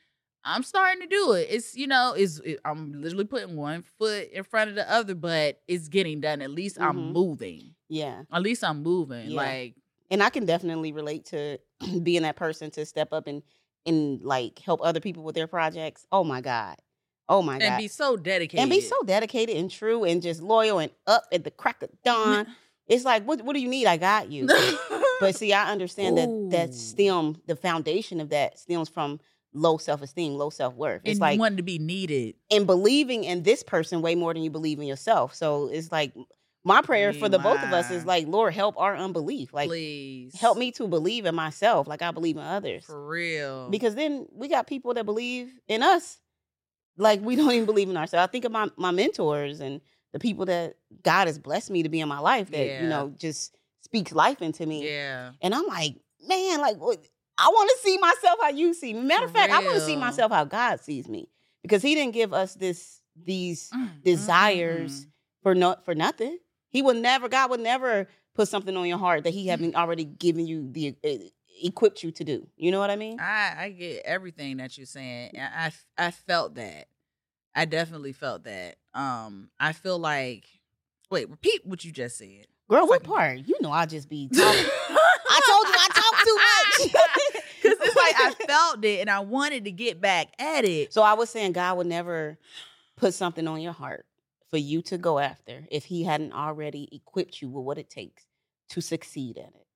I'm 0.48 0.64
starting 0.64 1.02
to 1.02 1.08
do 1.08 1.34
it. 1.34 1.48
It's 1.50 1.76
you 1.76 1.88
know, 1.88 2.14
it's 2.18 2.40
it, 2.40 2.60
I'm 2.66 2.94
literally 3.02 3.26
putting 3.26 3.56
one 3.56 3.84
foot 3.84 4.30
in 4.32 4.44
front 4.44 4.70
of 4.70 4.76
the 4.76 4.90
other, 4.92 5.14
but 5.16 5.62
it's 5.68 5.88
getting 5.90 6.22
done. 6.22 6.42
At 6.42 6.52
least 6.52 6.80
I'm 6.80 6.96
Mhm. 6.98 7.12
moving. 7.14 7.76
Yeah. 7.90 8.24
At 8.32 8.42
least 8.42 8.64
I'm 8.64 8.82
moving. 8.84 9.30
Yeah. 9.32 9.38
Like 9.38 9.76
And 10.10 10.24
I 10.24 10.30
can 10.30 10.46
definitely 10.46 10.92
relate 10.94 11.26
to 11.28 11.60
being 12.04 12.22
that 12.24 12.36
person 12.38 12.72
to 12.72 12.86
step 12.86 13.12
up 13.14 13.28
and 13.28 13.44
and 13.86 14.22
like 14.22 14.60
help 14.60 14.82
other 14.84 15.00
people 15.00 15.24
with 15.24 15.36
their 15.36 15.48
projects. 15.48 16.06
Oh 16.12 16.24
my 16.24 16.42
God. 16.42 16.78
Oh 17.30 17.42
my 17.42 17.60
god. 17.60 17.66
and 17.66 17.78
be 17.78 17.88
so 17.90 18.16
dedicated. 18.16 18.62
and 18.62 18.70
be 18.70 18.80
so 18.82 18.96
dedicated 19.06 19.58
and 19.58 19.70
true 19.70 20.06
and 20.06 20.22
just 20.22 20.42
loyal 20.42 20.80
and 20.80 20.92
up 21.08 21.24
at 21.32 21.44
the 21.44 21.52
crack 21.52 21.84
of 21.84 21.90
dawn. 22.06 22.48
it's 22.88 23.04
like, 23.06 23.24
what 23.26 23.42
what 23.44 23.54
do 23.54 23.60
you 23.62 23.68
need? 23.70 23.86
I 23.86 23.98
got 23.98 24.32
you. 24.32 24.48
But 25.20 25.36
see, 25.36 25.52
I 25.52 25.72
understand 25.72 26.16
that 26.20 26.30
that 26.52 26.70
Ooh. 26.70 26.74
stem, 26.74 27.38
the 27.48 27.56
foundation 27.56 28.22
of 28.22 28.30
that 28.30 28.60
stems 28.60 28.88
from 28.88 29.20
low 29.58 29.78
self 29.78 30.02
esteem, 30.02 30.34
low 30.36 30.50
self 30.50 30.76
worth. 30.76 31.02
It's 31.04 31.20
like 31.20 31.40
wanting 31.40 31.58
to 31.58 31.64
be 31.64 31.80
needed. 31.80 32.36
and 32.52 32.66
believing 32.66 33.24
in 33.24 33.44
this 33.44 33.64
person 33.64 34.02
way 34.02 34.16
more 34.16 34.34
than 34.34 34.44
you 34.44 34.50
believe 34.50 34.80
in 34.80 34.86
yourself. 34.86 35.34
So 35.36 35.68
it's 35.68 35.92
like 35.92 36.14
my 36.64 36.82
prayer 36.82 37.14
for 37.14 37.30
the 37.30 37.40
both 37.40 37.64
of 37.64 37.72
us 37.72 37.90
is 37.92 38.06
like, 38.06 38.28
Lord, 38.28 38.54
help 38.54 38.76
our 38.78 38.96
unbelief. 38.96 39.54
Like 39.54 39.70
Please 39.70 40.36
help 40.36 40.58
me 40.58 40.72
to 40.74 40.88
believe 40.88 41.26
in 41.26 41.34
myself 41.36 41.88
like 41.88 42.02
I 42.02 42.12
believe 42.12 42.36
in 42.38 42.44
others. 42.44 42.84
for 42.86 43.08
real. 43.08 43.70
Because 43.70 43.96
then 43.96 44.28
we 44.34 44.48
got 44.50 44.68
people 44.68 44.94
that 44.96 45.06
believe 45.06 45.52
in 45.68 45.82
us 45.84 46.20
like 46.98 47.22
we 47.22 47.36
don't 47.38 47.52
even 47.54 47.66
believe 47.66 47.90
in 47.90 47.98
ourselves. 47.98 48.28
I 48.28 48.32
think 48.32 48.46
of 48.46 48.52
my, 48.52 48.70
my 48.78 48.92
mentors 48.92 49.60
and 49.62 49.82
the 50.14 50.20
people 50.20 50.46
that 50.46 50.76
God 51.04 51.28
has 51.28 51.38
blessed 51.40 51.70
me 51.70 51.84
to 51.84 51.90
be 51.90 52.00
in 52.00 52.08
my 52.10 52.20
life 52.20 52.50
that, 52.52 52.66
Yeah. 52.66 52.84
you 52.84 52.90
know, 52.90 53.14
just 53.18 53.56
speaks 53.82 54.12
life 54.12 54.42
into 54.42 54.66
me. 54.66 54.90
yeah, 54.90 55.32
And 55.42 55.54
I'm 55.56 55.68
like, 55.68 55.96
man, 56.28 56.60
like 56.60 56.78
what 56.78 56.98
I 57.38 57.48
want 57.50 57.70
to 57.70 57.78
see 57.88 57.98
myself 57.98 58.40
how 58.42 58.50
you 58.50 58.74
see 58.74 58.94
me. 58.94 59.02
Matter 59.02 59.26
of 59.26 59.32
fact, 59.32 59.52
I 59.52 59.60
want 59.60 59.76
to 59.76 59.82
see 59.82 59.96
myself 59.96 60.32
how 60.32 60.44
God 60.46 60.80
sees 60.80 61.08
me. 61.08 61.30
Because 61.62 61.82
he 61.82 61.96
didn't 61.96 62.14
give 62.14 62.34
us 62.34 62.54
this 62.56 63.02
these 63.16 63.70
Mm, 63.74 63.90
mm, 63.90 64.04
desires 64.04 65.06
mm. 65.06 65.10
for 65.44 65.56
no 65.56 65.76
for 65.84 65.96
nothing. 65.96 66.38
He 66.70 66.82
would 66.82 66.98
never, 66.98 67.28
God 67.30 67.50
would 67.50 67.60
never 67.60 68.08
put 68.36 68.48
something 68.48 68.76
on 68.78 68.86
your 68.88 68.98
heart 69.00 69.24
that 69.24 69.34
he 69.34 69.48
haven't 69.48 69.76
already 69.76 70.06
given 70.06 70.46
you 70.46 70.70
the 70.72 70.96
uh, 71.04 71.10
equipped 71.64 72.04
you 72.04 72.12
to 72.12 72.24
do. 72.24 72.48
You 72.58 72.72
know 72.72 72.80
what 72.80 72.90
I 72.92 72.96
mean? 72.96 73.20
I 73.20 73.54
I 73.58 73.70
get 73.70 74.04
everything 74.06 74.58
that 74.58 74.78
you're 74.78 74.86
saying. 74.86 75.32
and 75.36 75.54
I 75.54 75.72
I 76.08 76.12
felt 76.12 76.56
that. 76.56 76.88
I 77.56 77.66
definitely 77.66 78.14
felt 78.14 78.44
that. 78.44 78.76
Um, 78.94 79.50
I 79.60 79.74
feel 79.74 79.98
like. 80.00 80.46
Wait, 81.10 81.30
repeat 81.30 81.66
what 81.66 81.84
you 81.86 81.92
just 81.92 82.18
said. 82.18 82.46
Girl, 82.70 82.86
what 82.86 83.02
part? 83.04 83.40
You 83.48 83.56
know 83.62 83.72
I'll 83.72 83.88
just 83.88 84.10
be 84.10 84.28
talking. 84.34 84.66
I 85.30 85.40
told 85.48 85.68
you 85.68 85.76
I 85.78 85.88
talk 85.94 86.24
too 86.24 86.36
much. 86.36 87.44
Because 87.60 87.80
it's 87.82 87.96
like 87.96 88.16
I 88.20 88.46
felt 88.46 88.86
it 88.86 89.00
and 89.02 89.10
I 89.10 89.20
wanted 89.20 89.66
to 89.66 89.72
get 89.72 90.00
back 90.00 90.28
at 90.40 90.64
it. 90.64 90.94
So 90.94 91.02
I 91.02 91.14
was 91.14 91.30
saying 91.32 91.54
God 91.54 91.78
would 91.78 91.88
never 91.88 92.38
put 92.96 93.16
something 93.16 93.48
on 93.48 93.62
your 93.62 93.74
heart 93.74 94.06
for 94.50 94.58
you 94.58 94.82
to 94.84 94.98
go 94.98 95.18
after 95.18 95.66
if 95.72 95.86
he 95.86 96.04
hadn't 96.04 96.34
already 96.34 96.88
equipped 96.92 97.42
you 97.42 97.50
with 97.50 97.66
what 97.66 97.80
it 97.80 97.90
takes 97.90 98.24
to 98.70 98.82
succeed 98.82 99.38
at 99.38 99.48
it. 99.48 99.68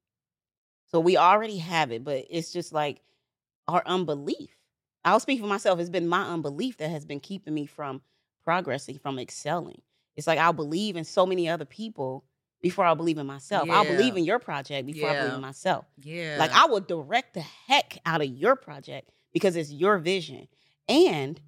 So 0.91 0.99
we 0.99 1.17
already 1.17 1.57
have 1.57 1.91
it, 1.91 2.03
but 2.03 2.25
it's 2.29 2.53
just 2.53 2.71
like 2.71 3.01
our 3.67 3.81
unbelief. 3.85 4.55
I'll 5.03 5.19
speak 5.19 5.39
for 5.39 5.47
myself. 5.47 5.79
It's 5.79 5.89
been 5.89 6.07
my 6.07 6.23
unbelief 6.23 6.77
that 6.77 6.89
has 6.89 7.05
been 7.05 7.19
keeping 7.19 7.53
me 7.53 7.65
from 7.65 8.01
progressing, 8.43 8.99
from 8.99 9.17
excelling. 9.17 9.81
It's 10.15 10.27
like 10.27 10.39
I'll 10.39 10.53
believe 10.53 10.95
in 10.95 11.03
so 11.03 11.25
many 11.25 11.49
other 11.49 11.65
people 11.65 12.25
before 12.61 12.85
I'll 12.85 12.95
believe 12.95 13.17
in 13.17 13.25
myself. 13.25 13.69
I'll 13.69 13.85
believe 13.85 14.17
in 14.17 14.23
your 14.23 14.39
project 14.39 14.85
before 14.85 15.09
I 15.09 15.19
believe 15.19 15.33
in 15.33 15.41
myself. 15.41 15.85
Yeah. 16.03 16.37
Like 16.39 16.51
I 16.51 16.65
would 16.65 16.87
direct 16.87 17.33
the 17.33 17.41
heck 17.41 17.97
out 18.05 18.21
of 18.21 18.27
your 18.27 18.55
project 18.55 19.09
because 19.33 19.55
it's 19.55 19.71
your 19.71 19.97
vision. 19.97 20.47
And 20.87 21.39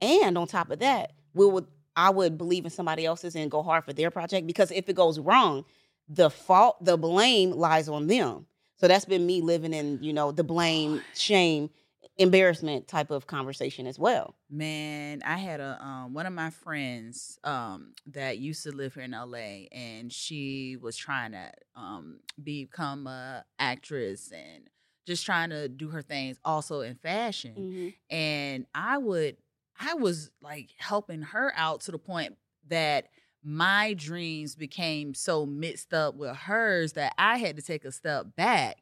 and 0.00 0.36
on 0.36 0.46
top 0.46 0.70
of 0.70 0.80
that, 0.80 1.12
we 1.34 1.46
would 1.46 1.66
I 1.94 2.10
would 2.10 2.38
believe 2.38 2.64
in 2.64 2.70
somebody 2.70 3.04
else's 3.04 3.34
and 3.36 3.50
go 3.50 3.62
hard 3.62 3.84
for 3.84 3.92
their 3.92 4.10
project 4.10 4.46
because 4.46 4.70
if 4.70 4.88
it 4.88 4.96
goes 4.96 5.18
wrong, 5.18 5.64
the 6.08 6.30
fault, 6.30 6.82
the 6.84 6.96
blame 6.96 7.52
lies 7.52 7.88
on 7.88 8.06
them. 8.06 8.46
So 8.76 8.88
that's 8.88 9.04
been 9.04 9.26
me 9.26 9.40
living 9.40 9.72
in, 9.72 10.02
you 10.02 10.12
know, 10.12 10.32
the 10.32 10.42
blame, 10.42 11.02
shame, 11.14 11.70
embarrassment 12.18 12.88
type 12.88 13.10
of 13.10 13.26
conversation 13.26 13.86
as 13.86 13.98
well. 13.98 14.34
Man, 14.50 15.22
I 15.24 15.36
had 15.38 15.60
a 15.60 15.82
um, 15.82 16.14
one 16.14 16.26
of 16.26 16.32
my 16.32 16.50
friends 16.50 17.38
um, 17.44 17.94
that 18.06 18.38
used 18.38 18.62
to 18.64 18.70
live 18.70 18.94
here 18.94 19.04
in 19.04 19.12
LA, 19.12 19.66
and 19.72 20.12
she 20.12 20.76
was 20.80 20.96
trying 20.96 21.32
to 21.32 21.50
um, 21.74 22.20
become 22.42 23.06
a 23.06 23.44
actress 23.58 24.30
and 24.30 24.68
just 25.06 25.24
trying 25.24 25.50
to 25.50 25.68
do 25.68 25.88
her 25.88 26.02
things, 26.02 26.38
also 26.44 26.80
in 26.80 26.94
fashion. 26.94 27.54
Mm-hmm. 27.58 28.14
And 28.14 28.66
I 28.74 28.98
would, 28.98 29.36
I 29.80 29.94
was 29.94 30.30
like 30.40 30.70
helping 30.78 31.22
her 31.22 31.52
out 31.56 31.80
to 31.82 31.92
the 31.92 31.98
point 31.98 32.36
that 32.68 33.08
my 33.42 33.94
dreams 33.94 34.54
became 34.54 35.14
so 35.14 35.44
mixed 35.44 35.92
up 35.92 36.14
with 36.14 36.36
hers 36.36 36.92
that 36.92 37.14
I 37.18 37.38
had 37.38 37.56
to 37.56 37.62
take 37.62 37.84
a 37.84 37.90
step 37.90 38.36
back 38.36 38.76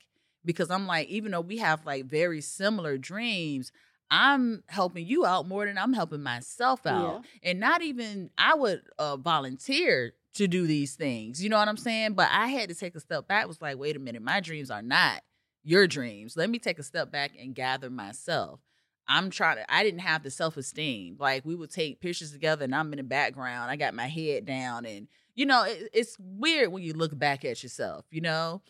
because 0.45 0.71
I'm 0.71 0.87
like, 0.87 1.09
even 1.09 1.33
though 1.33 1.41
we 1.41 1.59
have 1.59 1.85
like 1.85 2.07
very 2.07 2.41
similar 2.41 2.99
dreams, 2.99 3.73
I'm 4.11 4.65
helping 4.67 5.07
you 5.07 5.25
out 5.25 5.47
more 5.47 5.67
than 5.67 5.79
I'm 5.79 5.93
helping 5.93 6.23
myself 6.23 6.87
out. 6.87 7.25
And 7.43 7.61
not 7.61 7.83
even, 7.83 8.31
I 8.37 8.55
would 8.55 8.83
uh, 8.99 9.17
volunteer 9.17 10.15
to 10.35 10.49
do 10.49 10.67
these 10.67 10.97
things. 10.97 11.43
You 11.43 11.49
know 11.49 11.59
what 11.59 11.69
I'm 11.69 11.77
saying? 11.77 12.15
But 12.15 12.29
I 12.33 12.49
had 12.49 12.69
to 12.71 12.75
take 12.75 12.95
a 12.97 13.01
step 13.01 13.29
back. 13.29 13.47
Was 13.47 13.63
like, 13.63 13.79
wait 13.79 13.97
a 13.97 14.01
minute, 14.01 14.23
my 14.23 14.41
dreams 14.41 14.71
are 14.71 14.83
not 14.83 15.23
your 15.63 15.87
dreams. 15.87 16.37
Let 16.37 16.51
me 16.51 16.59
take 16.59 16.79
a 16.79 16.83
step 16.83 17.13
back 17.13 17.33
and 17.39 17.55
gather 17.55 17.91
myself. 17.91 18.61
I'm 19.07 19.31
trying 19.31 19.57
to, 19.57 19.75
I 19.75 19.83
didn't 19.83 20.01
have 20.01 20.23
the 20.23 20.31
self 20.31 20.57
esteem. 20.57 21.17
Like 21.19 21.45
we 21.45 21.55
would 21.55 21.71
take 21.71 22.01
pictures 22.01 22.33
together 22.33 22.65
and 22.65 22.75
I'm 22.75 22.93
in 22.93 22.99
the 22.99 23.03
background. 23.03 23.71
I 23.71 23.77
got 23.77 23.95
my 23.95 24.07
head 24.07 24.47
down 24.47 24.87
and, 24.87 25.09
you 25.35 25.47
know, 25.47 25.65
it, 25.65 25.91
it's 25.93 26.17
weird 26.19 26.73
when 26.73 26.83
you 26.83 26.95
look 26.95 27.17
back 27.17 27.45
at 27.45 27.63
yourself, 27.63 28.05
you 28.11 28.21
know? 28.21 28.63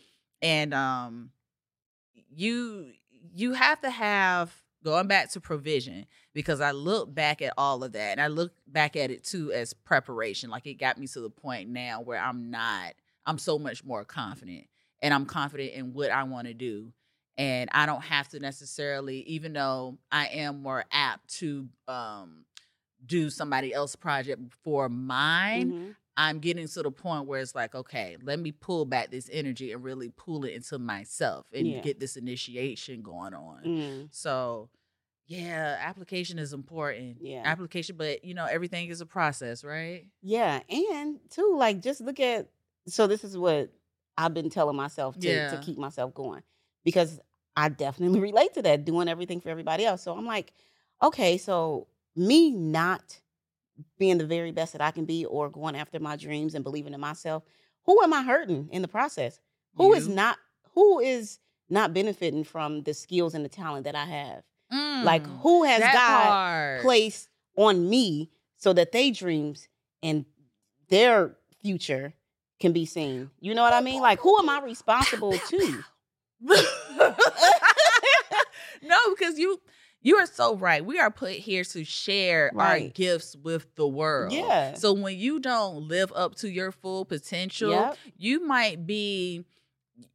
And, 0.43 0.73
um, 0.73 1.31
you, 2.29 2.93
you 3.35 3.53
have 3.53 3.81
to 3.83 3.91
have, 3.91 4.53
going 4.83 5.07
back 5.07 5.31
to 5.33 5.41
provision, 5.41 6.07
because 6.33 6.61
I 6.61 6.71
look 6.71 7.15
back 7.15 7.43
at 7.43 7.53
all 7.59 7.85
of 7.85 7.93
that 7.93 8.13
and 8.13 8.21
I 8.21 8.29
look 8.29 8.53
back 8.67 8.97
at 8.97 9.11
it 9.11 9.25
too 9.25 9.53
as 9.53 9.75
preparation. 9.75 10.49
Like 10.51 10.67
it 10.67 10.75
got 10.75 10.99
me 10.99 11.07
to 11.09 11.21
the 11.21 11.31
point 11.31 11.69
now 11.69 12.01
where 12.01 12.19
I'm 12.19 12.51
not, 12.51 12.95
I'm 13.27 13.37
so 13.39 13.59
much 13.59 13.85
more 13.85 14.05
confident 14.05 14.67
and 15.03 15.13
I'm 15.13 15.27
confident 15.27 15.73
in 15.75 15.93
what 15.93 16.11
I 16.11 16.23
want 16.25 16.47
to 16.47 16.55
do 16.55 16.93
and 17.37 17.69
I 17.73 17.85
don't 17.87 18.03
have 18.03 18.29
to 18.29 18.41
necessarily, 18.41 19.21
even 19.23 19.53
though 19.53 19.99
I 20.11 20.27
am 20.29 20.63
more 20.63 20.85
apt 20.91 21.29
to 21.39 21.69
um, 21.87 22.45
do 23.05 23.29
somebody 23.31 23.73
else's 23.75 23.97
project 23.97 24.41
for 24.65 24.89
mine. 24.89 25.73
Mhm. 25.73 25.95
I'm 26.21 26.39
getting 26.39 26.69
to 26.69 26.83
the 26.83 26.91
point 26.91 27.27
where 27.27 27.41
it's 27.41 27.55
like, 27.55 27.75
okay, 27.75 28.19
let 28.23 28.39
me 28.39 28.53
pull 28.53 28.85
back 28.85 29.11
this 29.11 29.31
energy 29.33 29.73
and 29.73 29.83
really 29.83 30.11
pull 30.11 30.45
it 30.45 30.53
into 30.53 30.79
myself 30.79 31.47
and 31.51 31.67
Yeah. 31.67 31.81
get 31.81 31.99
this 31.99 32.15
initiation 32.15 33.01
going 33.01 33.33
on. 33.33 33.63
Mm. 33.65 34.09
So, 34.11 34.69
yeah, 35.27 35.79
application 35.81 36.39
is 36.39 36.53
important. 36.53 37.17
Yeah. 37.23 37.41
application, 37.47 37.97
but 37.97 38.23
you 38.23 38.35
know, 38.35 38.45
everything 38.45 38.91
is 38.91 39.01
a 39.01 39.07
process, 39.07 39.65
right? 39.65 40.09
Yeah, 40.21 40.61
and 40.69 41.21
too, 41.31 41.55
like 41.57 41.81
just 41.81 42.03
look 42.03 42.21
at. 42.21 42.49
So 42.87 43.07
this 43.07 43.25
is 43.25 43.39
what 43.39 43.71
I've 44.19 44.35
been 44.35 44.51
telling 44.51 44.77
myself 44.77 45.19
to 45.21 45.27
Yeah. 45.27 45.49
to 45.49 45.57
keep 45.59 45.79
myself 45.79 46.13
going 46.13 46.43
because 46.85 47.19
I 47.57 47.71
definitely 47.71 48.21
relate 48.31 48.53
to 48.55 48.63
that, 48.63 48.85
doing 48.85 49.09
everything 49.09 49.41
for 49.41 49.49
everybody 49.49 49.87
else. 49.87 50.03
So 50.03 50.15
I'm 50.15 50.27
like, 50.27 50.53
okay, 51.03 51.39
so 51.39 51.87
me 52.15 52.51
not 52.51 53.21
being 53.99 54.19
the 54.19 54.27
very 54.27 54.51
best 54.53 54.73
that 54.73 54.81
I 54.81 54.91
can 54.91 55.05
be, 55.05 55.25
or 55.25 55.49
going 55.51 55.77
after 55.77 55.99
my 56.01 56.17
dreams 56.17 56.55
and 56.55 56.65
believing 56.65 56.95
in 56.95 57.01
myself, 57.01 57.43
who 57.85 58.03
am 58.03 58.13
I 58.13 58.23
hurting 58.23 58.69
in 58.71 58.83
the 58.83 58.89
process? 58.89 59.41
Who 59.77 59.93
is 59.95 60.09
You. 60.09 60.15
not? 60.15 60.39
Who 60.75 61.01
is 61.01 61.39
not 61.69 61.93
benefiting 61.95 62.45
from 62.45 62.83
the 62.83 62.95
skills 62.95 63.35
and 63.35 63.45
the 63.45 63.49
talent 63.49 63.85
that 63.85 63.95
I 63.95 64.05
have? 64.05 64.43
Like 65.03 65.25
Mm, 65.25 65.41
who 65.41 65.65
has 65.65 65.81
God 65.93 66.33
part. 66.33 66.83
placed 66.83 67.29
on 67.57 67.89
me 67.89 68.31
so 68.57 68.73
that 68.73 68.93
they 68.93 69.11
dreams 69.11 69.69
and 70.03 70.25
their 70.89 71.37
future 71.63 72.15
can 72.61 72.73
be 72.73 72.85
seen. 72.85 73.31
You 73.41 73.55
know 73.55 73.63
what 73.63 73.73
I 73.73 73.81
mean? 73.81 74.03
Like 74.03 74.21
who 74.21 74.39
am 74.39 74.49
I 74.49 74.61
responsible 74.61 75.33
to? 75.39 75.85
no, 78.83 78.99
because 79.15 79.39
you 79.39 79.61
you 80.03 80.17
are 80.17 80.27
so 80.27 80.57
right. 80.57 80.85
We 80.85 80.99
are 80.99 81.11
put 81.11 81.33
here 81.33 81.65
to 81.65 81.85
share 81.85 82.51
our 82.57 82.81
gifts 82.81 83.37
with 83.37 83.75
the 83.75 83.87
world. 83.87 84.33
Yeah. 84.33 84.75
So 84.75 84.93
when 84.93 85.19
you 85.19 85.41
don't 85.41 85.89
live 85.89 86.13
up 86.15 86.35
to 86.37 86.49
your 86.49 86.73
full 86.73 87.05
potential, 87.05 87.71
Yep. 87.71 87.97
you 88.17 88.47
might 88.47 88.87
be 88.87 89.45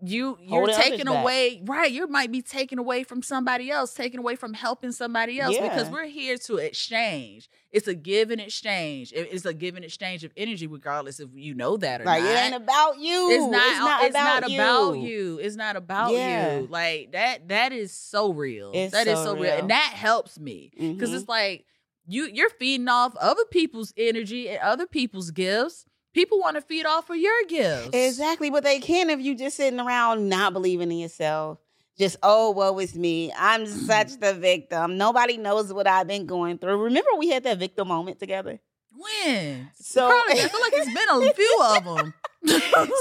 you 0.01 0.37
you're 0.41 0.67
taking 0.67 1.05
back. 1.05 1.21
away 1.23 1.61
right 1.65 1.91
you 1.91 2.07
might 2.07 2.31
be 2.31 2.41
taken 2.41 2.77
away 2.79 3.03
from 3.03 3.21
somebody 3.21 3.69
else 3.71 3.93
taken 3.93 4.19
away 4.19 4.35
from 4.35 4.53
helping 4.53 4.91
somebody 4.91 5.39
else 5.39 5.57
because 5.57 5.89
we're 5.89 6.05
here 6.05 6.37
to 6.37 6.57
exchange 6.57 7.49
it's 7.71 7.87
a 7.87 7.93
give 7.95 8.31
and 8.31 8.39
exchange 8.41 9.11
it's 9.15 9.45
a 9.45 9.53
give 9.53 9.75
and 9.75 9.83
exchange 9.85 10.23
of 10.23 10.31
energy 10.37 10.67
regardless 10.67 11.19
if 11.19 11.29
you 11.33 11.53
know 11.53 11.77
that 11.77 12.01
or 12.01 12.05
Like 12.05 12.23
not 12.23 12.31
it 12.31 12.37
ain't 12.37 12.55
about 12.55 12.99
you. 12.99 13.29
it's 13.31 13.51
not. 13.51 14.03
It's 14.05 14.13
not, 14.13 14.39
about, 14.39 14.51
about 14.51 14.93
you. 14.99 15.39
It's 15.41 15.55
not 15.55 15.75
about 15.75 16.11
Yeah. 16.13 16.59
you. 16.59 16.67
Like 16.67 17.11
that. 17.13 17.47
That 17.49 17.71
is 17.73 17.91
so 17.91 18.31
real. 18.31 18.71
It's 18.73 18.93
That 18.93 19.07
is 19.07 19.17
so 19.19 19.25
so 19.25 19.33
real, 19.33 19.43
real. 19.43 19.53
and 19.59 19.69
that 19.69 19.91
helps 19.93 20.39
me 20.39 20.71
because 20.77 21.11
Mhm. 21.11 21.15
it's 21.19 21.27
like 21.27 21.65
you. 22.07 22.29
You're 22.31 22.49
feeding 22.51 22.87
off 22.87 23.15
other 23.17 23.43
people's 23.51 23.93
energy 23.97 24.47
and 24.49 24.59
other 24.59 24.85
people's 24.87 25.31
gifts. 25.31 25.85
People 26.15 26.39
want 26.39 26.55
to 26.55 26.61
feed 26.61 26.85
off 26.85 27.09
of 27.09 27.17
your 27.17 27.33
gifts. 27.49 27.89
Exactly, 27.91 28.49
but 28.49 28.63
they 28.63 28.79
can 28.79 29.09
if 29.09 29.19
you 29.19 29.35
just 29.35 29.57
sitting 29.57 29.81
around 29.81 30.29
not 30.29 30.53
believing 30.53 30.89
in 30.89 30.97
yourself. 30.97 31.57
Just 31.99 32.15
oh, 32.23 32.51
woe 32.51 32.79
is 32.79 32.95
me. 32.95 33.33
I'm 33.37 33.67
such 33.67 34.13
the 34.21 34.33
victim. 34.33 34.97
Nobody 34.97 35.35
knows 35.35 35.73
what 35.73 35.87
I've 35.87 36.07
been 36.07 36.25
going 36.25 36.57
through. 36.57 36.81
Remember 36.83 37.09
we 37.17 37.29
had 37.31 37.43
that 37.43 37.57
victim 37.57 37.89
moment 37.89 38.17
together. 38.19 38.61
When? 38.95 39.69
So- 39.75 40.07
Probably, 40.07 40.41
I 40.41 40.47
feel 40.47 40.61
like 40.61 40.73
it's 40.75 40.93
been 40.93 41.09
a 41.09 41.33
few 41.33 41.59
of 41.61 41.83
them. 41.83 42.13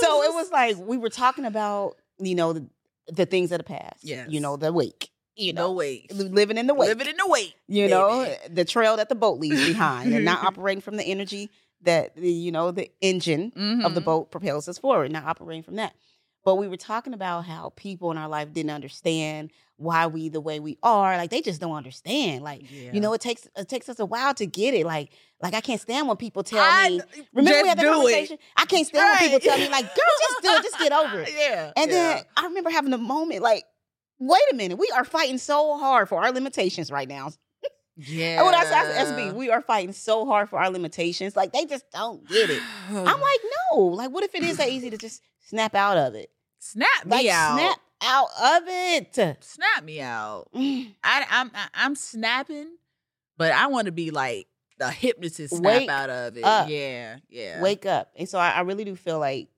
so 0.01 0.23
it 0.25 0.35
was 0.35 0.51
like 0.51 0.77
we 0.79 0.97
were 0.99 1.09
talking 1.09 1.45
about 1.45 1.95
you 2.19 2.35
know 2.35 2.53
the, 2.53 2.67
the 3.13 3.27
things 3.27 3.53
of 3.53 3.59
the 3.59 3.65
past. 3.65 4.03
Yes. 4.03 4.29
you 4.29 4.41
know 4.41 4.57
the 4.57 4.73
wake. 4.73 5.11
You 5.37 5.53
no 5.53 5.63
know, 5.63 5.73
wait. 5.73 6.13
living 6.13 6.59
in 6.59 6.67
the 6.67 6.75
wake. 6.75 6.89
Living 6.89 7.09
in 7.09 7.17
the 7.17 7.27
wait. 7.29 7.55
you 7.69 7.89
know 7.89 8.33
the 8.51 8.65
trail 8.65 8.97
that 8.97 9.09
the 9.09 9.17
boat 9.17 9.39
leaves 9.41 9.67
behind, 9.67 10.13
and 10.15 10.25
not 10.25 10.45
operating 10.47 10.81
from 10.81 10.97
the 10.97 11.05
energy 11.05 11.51
that 11.85 12.17
the 12.17 12.31
you 12.31 12.53
know 12.53 12.71
the 12.71 12.91
engine 13.01 13.53
of 13.85 13.95
the 13.95 14.01
Mhm. 14.01 14.05
boat 14.05 14.31
propels 14.31 14.69
us 14.69 14.79
forward, 14.79 15.13
not 15.13 15.25
operating 15.25 15.63
from 15.63 15.77
that. 15.77 15.95
But 16.45 16.57
we 16.57 16.69
were 16.69 16.77
talking 16.77 17.15
about 17.15 17.47
how 17.47 17.73
people 17.75 18.11
in 18.11 18.19
our 18.19 18.29
life 18.29 18.53
didn't 18.53 18.71
understand 18.73 19.51
why 19.77 20.07
we 20.07 20.29
the 20.29 20.43
way 20.43 20.61
we 20.61 20.77
are. 20.83 21.17
Like 21.17 21.31
they 21.31 21.41
just 21.41 21.59
don't 21.61 21.73
understand. 21.75 22.45
Like 22.45 22.71
Yeah. 22.71 22.93
you 22.93 23.01
know, 23.01 23.13
it 23.15 23.21
takes 23.23 23.49
it 23.57 23.69
takes 23.69 23.89
us 23.89 23.99
a 23.99 24.05
while 24.05 24.35
to 24.35 24.45
get 24.47 24.75
it. 24.75 24.85
Like 24.85 25.11
like 25.43 25.55
I 25.55 25.61
can't 25.63 25.81
stand 25.81 26.07
when 26.07 26.17
people 26.19 26.43
tell 26.43 26.61
I- 26.63 26.91
me. 26.91 27.01
Remember 27.33 27.63
we 27.63 27.69
had 27.69 27.79
that 27.79 27.83
do 27.83 27.89
it. 27.89 27.93
conversation. 27.95 28.39
I 28.57 28.67
can't 28.67 28.87
stand 28.87 29.09
when 29.09 29.19
people 29.31 29.41
tell 29.41 29.59
me 29.59 29.69
like, 29.71 29.87
"Girl, 29.87 30.15
just 30.29 30.43
do 30.43 30.51
it. 30.51 30.63
Just 30.63 30.79
get 30.79 30.93
over 30.93 31.21
it." 31.23 31.31
Yeah. 31.35 31.73
And 31.77 31.91
yeah. 31.91 31.97
then 32.17 32.25
I 32.37 32.45
remember 32.47 32.69
having 32.71 32.93
a 32.93 32.99
moment 32.99 33.43
like, 33.43 33.65
"Wait 34.19 34.43
a 34.53 34.55
minute, 34.55 34.77
we 34.79 34.91
are 34.95 35.05
fighting 35.05 35.39
so 35.39 35.77
hard 35.79 36.09
for 36.11 36.23
our 36.23 36.31
limitations 36.31 36.91
right 36.91 37.09
now." 37.09 37.31
Yeah. 37.97 38.43
When 38.43 38.55
I 38.55 38.65
say 38.65 39.05
SB, 39.05 39.35
we 39.35 39.51
are 39.51 39.61
fighting 39.61 39.93
so 39.93 40.27
hard 40.27 40.49
for 40.49 40.59
our 40.59 40.71
limitations. 40.71 41.37
Like 41.37 41.53
they 41.53 41.65
just 41.65 41.85
don't 41.93 42.27
get 42.29 42.51
it. 42.51 42.61
I'm 42.91 43.05
like, 43.05 43.41
no. 43.73 43.79
Like, 43.79 44.11
what 44.11 44.25
if 44.25 44.35
it 44.35 44.43
is 44.43 44.57
that 44.59 44.69
easy 44.69 44.91
to 44.91 44.97
just 44.99 45.23
snap 45.49 45.75
out 45.75 45.97
of 45.97 46.15
it? 46.15 46.31
snap 46.59 47.05
me 47.05 47.11
Like, 47.11 47.27
out. 47.29 47.59
snap 47.59 47.79
out 48.03 48.29
of 48.43 48.63
it. 48.67 49.15
Snap 49.45 49.85
me 49.85 50.01
out. 50.01 50.49
Mm. 50.55 50.95
I, 51.05 51.27
I'm 51.31 51.51
I'm 51.75 51.95
snapping, 51.95 52.77
but 53.37 53.53
I 53.53 53.67
want 53.67 53.87
to 53.87 53.93
be 53.93 54.11
like 54.11 54.47
the 54.79 54.91
hypnotist 54.91 55.55
snap 55.57 55.63
Wake 55.81 55.89
out 55.91 56.11
of 56.11 56.37
it. 56.37 56.43
up. 56.45 56.69
Yeah, 56.69 57.17
yeah. 57.29 57.61
Wake 57.63 57.85
up. 57.87 58.11
And 58.17 58.29
so 58.29 58.39
I, 58.39 58.51
I 58.51 58.61
really 58.63 58.85
do 58.85 58.97
feel 58.97 59.19
like 59.19 59.49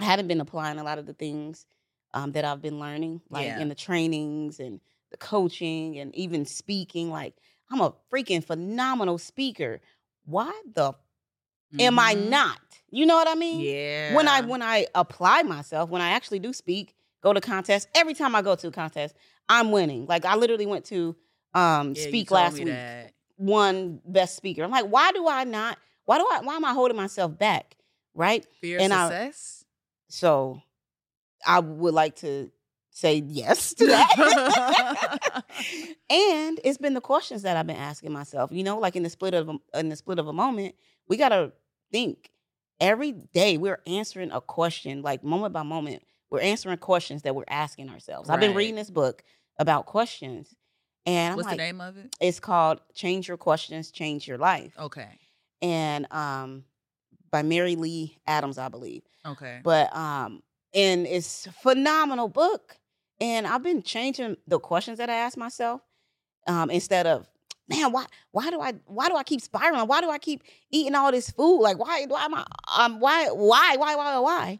I 0.00 0.04
haven't 0.04 0.28
been 0.28 0.40
applying 0.40 0.78
a 0.78 0.84
lot 0.84 0.98
of 0.98 1.06
the 1.06 1.14
things 1.14 1.64
um, 2.12 2.32
that 2.32 2.44
I've 2.44 2.60
been 2.60 2.78
learning, 2.78 3.22
like 3.30 3.46
Yeah. 3.46 3.60
in 3.60 3.68
the 3.68 3.74
trainings 3.74 4.60
and 4.60 4.80
the 5.10 5.16
coaching 5.16 5.98
and 5.98 6.14
even 6.14 6.44
speaking. 6.44 7.10
Like, 7.10 7.34
I'm 7.70 7.80
a 7.80 7.92
freaking 8.12 8.44
phenomenal 8.44 9.18
speaker. 9.18 9.80
Why 10.24 10.52
the 10.74 10.92
am 11.78 11.98
I 11.98 12.14
Mhm. 12.14 12.28
not? 12.28 12.60
You 12.90 13.06
know 13.06 13.16
what 13.16 13.28
I 13.28 13.34
mean? 13.34 13.64
Yeah. 13.66 14.14
when 14.14 14.28
I 14.28 14.40
when 14.42 14.62
I 14.62 14.86
apply 14.94 15.42
myself, 15.42 15.90
when 15.90 16.00
I 16.02 16.10
actually 16.10 16.38
do 16.38 16.52
speak, 16.52 16.94
go 17.22 17.32
to 17.32 17.40
contests, 17.40 17.88
every 17.94 18.14
time 18.14 18.34
I 18.36 18.42
go 18.42 18.54
to 18.54 18.68
a 18.68 18.70
contest, 18.70 19.14
I'm 19.48 19.70
winning. 19.72 20.06
Like 20.06 20.24
I 20.24 20.36
literally 20.36 20.66
went 20.66 20.84
to 20.86 21.16
um 21.54 21.94
Yeah, 21.94 22.02
speak 22.08 22.30
last 22.30 22.54
week, 22.58 22.66
that. 22.66 23.12
one 23.36 24.00
best 24.04 24.36
speaker. 24.36 24.62
I'm 24.62 24.70
like, 24.70 24.86
why 24.86 25.10
do 25.12 25.26
I 25.28 25.44
not? 25.44 25.78
Why 26.04 26.18
do 26.18 26.26
I 26.30 26.40
why 26.40 26.54
am 26.56 26.64
I 26.64 26.72
holding 26.72 26.96
myself 26.96 27.36
back? 27.36 27.76
Right? 28.14 28.46
Fear 28.60 28.78
and 28.80 28.92
I- 28.92 29.08
success. 29.08 29.64
So 30.08 30.62
I 31.44 31.58
would 31.60 31.94
like 31.94 32.16
to 32.16 32.50
say 32.96 33.22
yes 33.26 33.74
to 33.74 33.86
that. 33.86 35.44
and 36.10 36.58
it's 36.64 36.78
been 36.78 36.94
the 36.94 37.00
questions 37.02 37.42
that 37.42 37.54
I've 37.54 37.66
been 37.66 37.76
asking 37.76 38.10
myself. 38.10 38.50
You 38.50 38.64
know, 38.64 38.78
like 38.78 38.96
in 38.96 39.02
the 39.02 39.10
split 39.10 39.34
of 39.34 39.50
a, 39.50 39.58
in 39.78 39.90
the 39.90 39.96
split 39.96 40.18
of 40.18 40.28
a 40.28 40.32
moment, 40.32 40.74
we 41.06 41.18
gotta 41.18 41.52
think 41.92 42.30
every 42.80 43.12
day. 43.12 43.58
We're 43.58 43.82
answering 43.86 44.30
a 44.32 44.40
question, 44.40 45.02
like 45.02 45.22
moment 45.22 45.52
by 45.52 45.62
moment. 45.62 46.04
We're 46.30 46.40
answering 46.40 46.78
questions 46.78 47.20
that 47.22 47.36
we're 47.36 47.44
asking 47.48 47.90
ourselves. 47.90 48.30
I've 48.30 48.40
been 48.40 48.54
reading 48.54 48.76
this 48.76 48.90
book 48.90 49.22
about 49.58 49.84
questions, 49.84 50.54
and 51.04 51.32
I'm 51.32 51.36
What's 51.36 51.46
like, 51.46 51.58
the 51.58 51.64
name 51.64 51.80
of 51.82 51.98
it? 51.98 52.16
it's 52.18 52.40
called 52.40 52.80
"Change 52.94 53.28
Your 53.28 53.36
Questions, 53.36 53.90
Change 53.90 54.26
Your 54.26 54.38
Life," 54.38 54.72
Okay. 54.78 55.18
and 55.60 56.10
um, 56.10 56.64
by 57.30 57.42
Marilee 57.42 58.16
Adams, 58.26 58.56
I 58.56 58.68
believe 58.68 59.02
Okay. 59.26 59.60
but 59.62 59.94
um 59.94 60.42
and 60.74 61.06
it's 61.06 61.46
phenomenal 61.62 62.28
book 62.28 62.76
and 63.20 63.46
i've 63.46 63.62
been 63.62 63.82
changing 63.82 64.36
the 64.46 64.58
questions 64.58 64.98
that 64.98 65.10
i 65.10 65.14
ask 65.14 65.36
myself 65.36 65.80
um 66.46 66.70
instead 66.70 67.06
of 67.06 67.28
man 67.68 67.92
why 67.92 68.04
why 68.30 68.50
do 68.50 68.60
i 68.60 68.72
why 68.86 69.08
do 69.08 69.16
i 69.16 69.22
keep 69.22 69.40
spiraling 69.40 69.86
why 69.88 70.00
do 70.00 70.10
i 70.10 70.18
keep 70.18 70.42
eating 70.70 70.94
all 70.94 71.10
this 71.10 71.30
food 71.30 71.58
like 71.60 71.78
why 71.78 72.04
why 72.08 72.24
am 72.24 72.34
i 72.34 72.44
um 72.76 73.00
why 73.00 73.28
why 73.30 73.76
why 73.76 73.96
why 73.96 74.18
why 74.18 74.58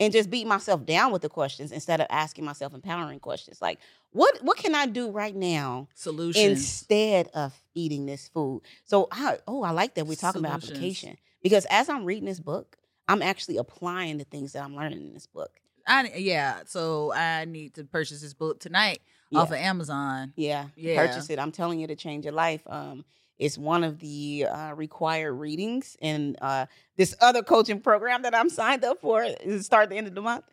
and 0.00 0.12
just 0.12 0.30
beat 0.30 0.46
myself 0.46 0.86
down 0.86 1.10
with 1.12 1.22
the 1.22 1.28
questions 1.28 1.72
instead 1.72 2.00
of 2.00 2.06
asking 2.10 2.44
myself 2.44 2.72
empowering 2.74 3.20
questions 3.20 3.60
like 3.60 3.78
what 4.12 4.38
what 4.42 4.56
can 4.56 4.74
i 4.74 4.86
do 4.86 5.10
right 5.10 5.36
now 5.36 5.88
Solutions. 5.94 6.58
instead 6.58 7.28
of 7.34 7.52
eating 7.78 8.06
this 8.06 8.28
food. 8.28 8.62
So, 8.84 9.08
I, 9.10 9.38
oh, 9.46 9.62
I 9.62 9.70
like 9.70 9.94
that 9.94 10.06
we're 10.06 10.16
talking 10.16 10.44
about 10.44 10.62
application 10.62 11.16
because 11.42 11.66
as 11.70 11.88
I'm 11.88 12.04
reading 12.04 12.26
this 12.26 12.40
book, 12.40 12.76
I'm 13.06 13.22
actually 13.22 13.56
applying 13.56 14.18
the 14.18 14.24
things 14.24 14.52
that 14.52 14.64
I'm 14.64 14.74
learning 14.76 15.00
in 15.00 15.14
this 15.14 15.26
book. 15.26 15.60
I 15.88 16.12
yeah. 16.16 16.60
So 16.66 17.12
I 17.12 17.44
need 17.46 17.74
to 17.74 17.84
purchase 17.84 18.20
this 18.20 18.34
book 18.34 18.60
tonight 18.60 19.00
Yeah, 19.30 19.40
off 19.40 19.48
of 19.50 19.56
Amazon. 19.56 20.32
yeah, 20.36 20.66
Yeah. 20.76 20.94
purchase 21.06 21.30
it. 21.30 21.38
I'm 21.38 21.50
telling 21.52 21.80
you 21.80 21.86
to 21.88 21.96
change 21.96 22.24
your 22.24 22.34
life. 22.34 22.60
Um, 22.66 23.04
it's 23.38 23.56
one 23.56 23.84
of 23.84 23.98
the 24.00 24.46
uh, 24.50 24.74
required 24.74 25.32
readings 25.34 25.96
in 26.00 26.36
uh, 26.42 26.66
this 26.96 27.14
other 27.20 27.42
coaching 27.42 27.80
program 27.80 28.22
that 28.22 28.34
I'm 28.34 28.50
signed 28.50 28.84
up 28.84 29.00
for. 29.00 29.22
It 29.22 29.62
start 29.62 29.84
at 29.84 29.90
the 29.90 29.96
end 29.96 30.08
of 30.08 30.14
the 30.16 30.20
month, 30.22 30.44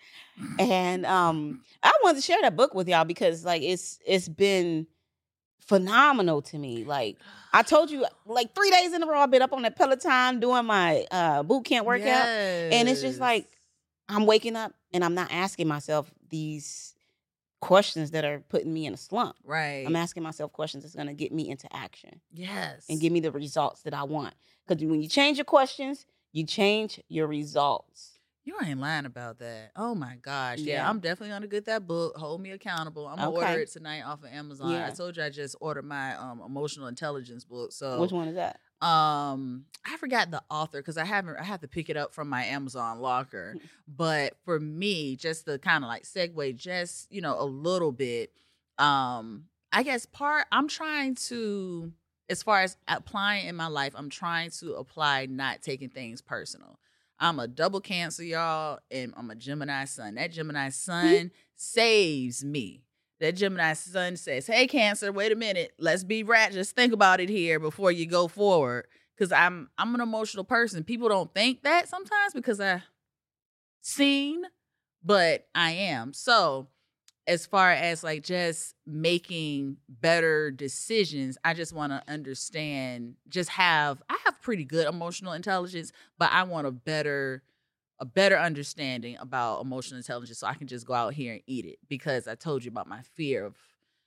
and 0.59 1.03
um, 1.05 1.61
I 1.81 1.91
wanted 2.03 2.17
to 2.17 2.21
share 2.21 2.37
that 2.43 2.55
book 2.55 2.75
with 2.75 2.87
y'all 2.87 3.03
because 3.03 3.43
like 3.43 3.63
it's 3.63 3.99
it's 4.05 4.29
been 4.29 4.85
phenomenal 5.59 6.41
to 6.43 6.57
me. 6.59 6.83
Like 6.83 7.17
I 7.53 7.63
told 7.63 7.89
you, 7.89 8.05
like 8.25 8.53
three 8.53 8.69
days 8.69 8.93
in 8.93 9.01
a 9.01 9.07
row, 9.07 9.19
I've 9.19 9.31
been 9.31 9.41
up 9.41 9.53
on 9.53 9.63
that 9.63 9.75
Peloton 9.75 10.39
doing 10.39 10.65
my 10.65 11.05
uh, 11.11 11.43
boot 11.43 11.65
camp 11.65 11.87
workout. 11.87 12.05
And 12.71 12.87
it's 12.87 13.01
just 13.01 13.19
like 13.19 13.47
I'm 14.07 14.25
waking 14.27 14.55
up 14.55 14.73
and 14.95 15.03
I'm 15.03 15.13
not 15.13 15.27
asking 15.29 15.67
myself 15.67 16.09
these 16.29 16.95
questions 17.59 18.11
that 18.11 18.23
are 18.23 18.39
putting 18.47 18.73
me 18.73 18.85
in 18.85 18.93
a 18.93 18.97
slump. 18.97 19.35
right. 19.43 19.83
I'm 19.85 19.95
asking 19.95 20.23
myself 20.23 20.53
questions 20.53 20.83
that's 20.83 20.95
going 20.95 21.07
to 21.07 21.13
get 21.13 21.33
me 21.33 21.49
into 21.49 21.67
action 21.75 22.21
yes. 22.31 22.85
and 22.89 23.01
give 23.01 23.11
me 23.11 23.19
the 23.19 23.31
results 23.31 23.81
that 23.81 23.93
I 23.93 24.03
want. 24.03 24.35
Because 24.65 24.83
when 24.85 25.01
you 25.01 25.09
change 25.09 25.37
your 25.37 25.45
questions, 25.45 26.05
you 26.31 26.45
change 26.45 27.01
your 27.09 27.27
results. 27.27 28.14
You 28.45 28.55
ain't 28.63 28.79
lying 28.79 29.05
about 29.05 29.39
that. 29.39 29.71
Oh 29.75 29.95
my 29.95 30.17
gosh. 30.21 30.59
Yeah, 30.59 30.75
Yeah. 30.75 30.89
I'm 30.89 30.99
definitely 30.99 31.29
gonna 31.29 31.47
get 31.47 31.65
that 31.65 31.87
book. 31.87 32.15
Hold 32.15 32.41
me 32.41 32.51
accountable. 32.51 33.07
I'm 33.07 33.17
gonna 33.17 33.31
order 33.31 33.61
it 33.61 33.71
tonight 33.71 34.03
off 34.03 34.23
of 34.23 34.29
Amazon. 34.29 34.71
I 34.71 34.91
told 34.91 35.17
you 35.17 35.23
I 35.23 35.29
just 35.31 35.55
ordered 35.59 35.85
my 35.85 36.15
um 36.15 36.41
emotional 36.45 36.85
intelligence 36.87 37.43
book. 37.43 37.71
So 37.71 37.99
Which 37.99 38.11
one 38.11 38.27
is 38.27 38.35
that? 38.35 38.59
um 38.81 39.65
I 39.83 39.97
forgot 39.97 40.29
the 40.29 40.43
author 40.49 40.79
because 40.79 40.97
I 40.97 41.05
haven't 41.05 41.37
I 41.37 41.43
have 41.43 41.61
to 41.61 41.67
pick 41.67 41.89
it 41.89 41.97
up 41.97 42.13
from 42.13 42.29
my 42.29 42.45
Amazon 42.45 42.99
locker. 42.99 43.55
But 43.87 44.35
for 44.45 44.59
me, 44.59 45.15
just 45.15 45.45
to 45.45 45.57
kind 45.57 45.83
of 45.83 45.87
like 45.87 46.03
segue 46.03 46.55
just, 46.55 47.11
you 47.11 47.21
know, 47.21 47.39
a 47.39 47.45
little 47.45 47.91
bit, 47.91 48.31
um, 48.77 49.45
I 49.71 49.81
guess 49.81 50.05
part 50.05 50.45
I'm 50.51 50.67
trying 50.67 51.15
to 51.29 51.91
as 52.29 52.43
far 52.43 52.61
as 52.61 52.77
applying 52.87 53.47
in 53.47 53.55
my 53.55 53.67
life, 53.67 53.93
I'm 53.95 54.09
trying 54.09 54.51
to 54.59 54.75
apply 54.75 55.25
not 55.27 55.61
taking 55.63 55.89
things 55.89 56.21
personal. 56.21 56.79
I'm 57.19 57.39
a 57.39 57.47
double 57.47 57.81
cancer, 57.81 58.23
y'all, 58.23 58.79
and 58.91 59.13
I'm 59.15 59.31
a 59.31 59.35
Gemini 59.35 59.85
sun. 59.85 60.15
That 60.15 60.31
Gemini 60.31 60.67
mm-hmm. 60.67 60.71
sun 60.71 61.31
saves 61.55 62.43
me. 62.43 62.83
That 63.19 63.35
Gemini 63.35 63.73
sun 63.73 64.17
says, 64.17 64.47
Hey, 64.47 64.67
Cancer, 64.67 65.11
wait 65.11 65.31
a 65.31 65.35
minute. 65.35 65.73
Let's 65.79 66.03
be 66.03 66.23
rat. 66.23 66.51
Just 66.51 66.75
think 66.75 66.91
about 66.91 67.21
it 67.21 67.29
here 67.29 67.59
before 67.59 67.91
you 67.91 68.05
go 68.05 68.27
forward. 68.27 68.87
Cause 69.17 69.31
I'm 69.31 69.69
I'm 69.77 69.95
an 69.95 70.01
emotional 70.01 70.43
person. 70.43 70.83
People 70.83 71.07
don't 71.07 71.33
think 71.33 71.63
that 71.63 71.87
sometimes 71.87 72.33
because 72.33 72.59
I 72.59 72.83
seen, 73.81 74.43
but 75.01 75.47
I 75.55 75.71
am. 75.71 76.11
So 76.11 76.67
as 77.27 77.45
far 77.45 77.71
as 77.71 78.03
like 78.03 78.23
just 78.23 78.75
making 78.85 79.77
better 79.87 80.51
decisions, 80.51 81.37
I 81.45 81.53
just 81.53 81.71
want 81.71 81.93
to 81.93 82.03
understand, 82.11 83.15
just 83.29 83.49
have 83.51 84.01
I 84.09 84.17
have 84.24 84.24
pretty 84.45 84.63
good 84.63 84.87
emotional 84.87 85.33
intelligence, 85.33 85.91
but 86.19 86.31
I 86.31 86.43
want 86.43 86.67
a 86.67 86.71
better 86.71 87.43
a 87.99 88.05
better 88.05 88.37
understanding 88.37 89.17
about 89.19 89.61
emotional 89.61 89.97
intelligence 89.97 90.39
so 90.39 90.47
I 90.47 90.53
can 90.53 90.67
just 90.67 90.85
go 90.85 90.93
out 90.93 91.13
here 91.15 91.33
and 91.33 91.41
eat 91.47 91.65
it 91.65 91.79
because 91.89 92.27
I 92.27 92.35
told 92.35 92.63
you 92.63 92.69
about 92.69 92.87
my 92.87 93.01
fear 93.15 93.43
of 93.45 93.55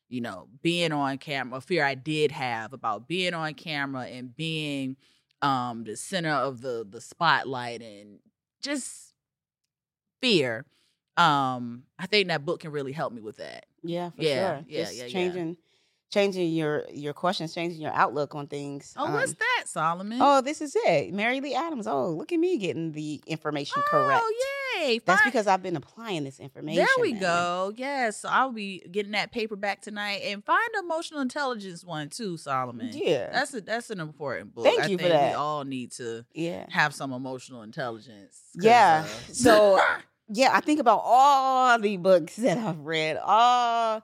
you 0.08 0.20
know 0.20 0.48
being 0.62 0.92
on 0.92 1.18
camera, 1.18 1.58
a 1.58 1.60
fear 1.60 1.84
I 1.84 1.96
did 1.96 2.30
have 2.30 2.72
about 2.72 3.08
being 3.08 3.34
on 3.34 3.54
camera 3.54 4.02
and 4.06 4.34
being 4.36 4.96
um 5.42 5.82
the 5.84 5.96
center 5.96 6.30
of 6.30 6.60
the 6.60 6.86
the 6.88 7.00
spotlight 7.00 7.82
and 7.82 8.20
just 8.62 9.14
fear 10.20 10.64
um 11.16 11.84
i 11.98 12.06
think 12.06 12.28
that 12.28 12.44
book 12.44 12.60
can 12.60 12.70
really 12.72 12.92
help 12.92 13.12
me 13.12 13.20
with 13.20 13.36
that 13.36 13.66
Yeah, 13.82 14.10
for 14.10 14.22
Yeah, 14.22 14.58
sure. 14.58 14.64
yeah, 14.68 14.90
Just 14.90 14.94
yeah, 14.96 15.06
yeah. 15.06 15.40
Changing, 16.10 16.50
your 16.54 16.84
your 16.90 17.12
questions, 17.12 17.52
changing 17.54 17.82
your 17.82 17.92
outlook 17.92 18.34
on 18.34 18.46
things. 18.46 18.94
oh 18.96 19.12
what's 19.12 19.32
Um, 19.32 19.36
that 19.40 19.64
solomon 19.66 20.18
Oh, 20.22 20.40
this 20.40 20.62
is 20.62 20.74
it, 20.74 21.12
Marilee 21.12 21.52
Adams. 21.52 21.86
Oh, 21.86 22.08
look 22.08 22.32
at 22.32 22.38
me 22.38 22.56
getting 22.56 22.92
the 22.92 23.20
information 23.26 23.82
correct. 23.86 24.22
oh 24.24 24.34
yay 24.78 25.00
That's 25.04 25.22
because 25.24 25.46
I've 25.46 25.62
been 25.62 25.76
applying 25.76 26.24
this 26.24 26.40
information. 26.40 26.78
there 26.78 27.02
we 27.02 27.12
man. 27.12 27.20
go 27.20 27.72
yes 27.76 28.24
i'll 28.24 28.52
be 28.52 28.78
getting 28.90 29.12
that 29.12 29.32
paper 29.32 29.56
back 29.56 29.82
tonight 29.82 30.22
and 30.24 30.42
find 30.44 30.68
the 30.72 30.78
emotional 30.78 31.20
intelligence 31.20 31.84
one 31.84 32.08
too 32.08 32.36
solomon 32.38 32.90
Yeah, 32.94 33.30
that's 33.30 33.52
a 33.52 33.60
that's 33.60 33.90
an 33.90 34.00
important 34.00 34.54
book 34.54 34.64
Thank 34.64 34.84
I 34.84 34.86
you 34.86 34.96
for 34.96 35.04
think 35.04 35.20
we 35.30 35.34
all 35.34 35.64
need 35.64 35.92
to 35.92 36.24
yeah, 36.32 36.64
have 36.70 36.94
some 36.94 37.12
emotional 37.12 37.60
intelligence. 37.62 38.40
Yeah, 38.54 39.04
uh, 39.04 39.32
so- 39.34 39.78
yeah. 40.32 40.50
I 40.54 40.60
think 40.60 40.80
about 40.80 41.02
all 41.04 41.78
the 41.78 41.96
books 41.98 42.36
that 42.36 42.56
I've 42.56 42.80
read, 42.80 43.18
all 43.22 44.02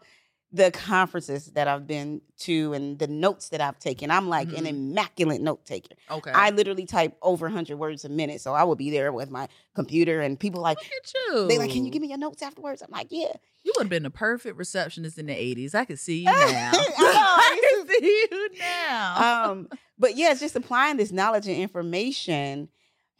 the 0.54 0.70
conferences 0.70 1.46
that 1.46 1.66
I've 1.66 1.84
been 1.84 2.20
to, 2.38 2.74
and 2.74 2.96
the 2.98 3.08
notes 3.08 3.48
that 3.48 3.60
I've 3.60 3.78
taken. 3.80 4.08
I'm 4.12 4.28
like 4.28 4.52
an 4.52 4.64
Mhm. 4.64 4.68
immaculate 4.68 5.40
note 5.40 5.66
taker. 5.66 5.96
okay 6.08 6.30
I 6.32 6.50
literally 6.50 6.86
type 6.86 7.16
over 7.22 7.46
100 7.46 7.76
words 7.76 8.04
a 8.04 8.08
minute, 8.08 8.40
so 8.40 8.54
I 8.54 8.62
will 8.62 8.76
be 8.76 8.88
there 8.90 9.12
with 9.12 9.30
my 9.30 9.48
computer, 9.74 10.20
and 10.20 10.38
people 10.38 10.62
like 10.62 10.78
look 10.78 10.86
at 10.86 11.12
you 11.32 11.48
they 11.48 11.58
like, 11.58 11.72
can 11.72 11.84
you 11.84 11.90
give 11.90 12.00
me 12.02 12.08
your 12.08 12.18
notes 12.18 12.40
afterwards? 12.40 12.82
I'm 12.82 12.90
like, 12.92 13.08
yeah. 13.10 13.32
You 13.64 13.72
would 13.76 13.84
have 13.84 13.90
been 13.90 14.04
the 14.04 14.10
perfect 14.10 14.56
receptionist 14.56 15.18
in 15.18 15.26
the 15.26 15.32
80s. 15.34 15.74
I 15.80 15.84
could 15.86 15.98
see 15.98 16.18
you 16.18 16.30
I 16.30 16.52
now. 16.52 16.72
know, 16.72 16.78
I 17.02 17.60
can 17.74 17.88
see 17.88 18.26
you 18.30 18.48
now. 18.58 19.50
um, 19.50 19.68
but 19.98 20.16
yeah, 20.16 20.30
it's 20.30 20.40
just 20.40 20.54
applying 20.54 20.98
this 20.98 21.10
knowledge 21.10 21.48
and 21.48 21.56
information 21.56 22.68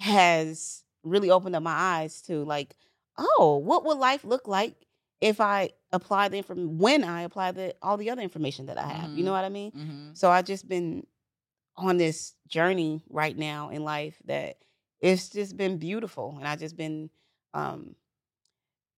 has 0.01 0.85
really 1.03 1.31
opened 1.31 1.57
up 1.57 1.63
my 1.65 1.73
eyes 1.73 2.21
to 2.23 2.45
like, 2.45 2.77
oh, 3.19 3.57
what 3.57 3.85
would 3.85 3.99
life 3.99 4.25
look 4.25 4.47
like 4.49 4.75
if 5.21 5.41
I 5.41 5.71
apply 5.93 6.29
the 6.29 6.37
information 6.39 6.79
when 6.79 7.05
I 7.05 7.23
apply 7.23 7.53
the 7.53 7.75
all 7.83 7.97
the 7.97 8.11
other 8.11 8.23
information 8.23 8.67
that 8.67 8.79
I 8.79 8.87
have? 8.87 9.15
You 9.15 9.23
Mhm. 9.23 9.25
know 9.27 9.33
what 9.33 9.45
I 9.45 9.49
mean? 9.49 9.73
Mhm. 9.73 10.17
So 10.17 10.31
I 10.31 10.43
just 10.43 10.69
been 10.69 11.07
on 11.77 11.97
this 11.97 12.35
journey 12.49 13.03
right 13.09 13.37
now 13.37 13.69
in 13.71 13.83
life 13.85 14.17
that 14.27 14.59
it's 15.01 15.29
just 15.31 15.57
been 15.57 15.77
beautiful, 15.79 16.35
and 16.39 16.47
I 16.47 16.57
just 16.57 16.77
been 16.77 17.11
um, 17.53 17.95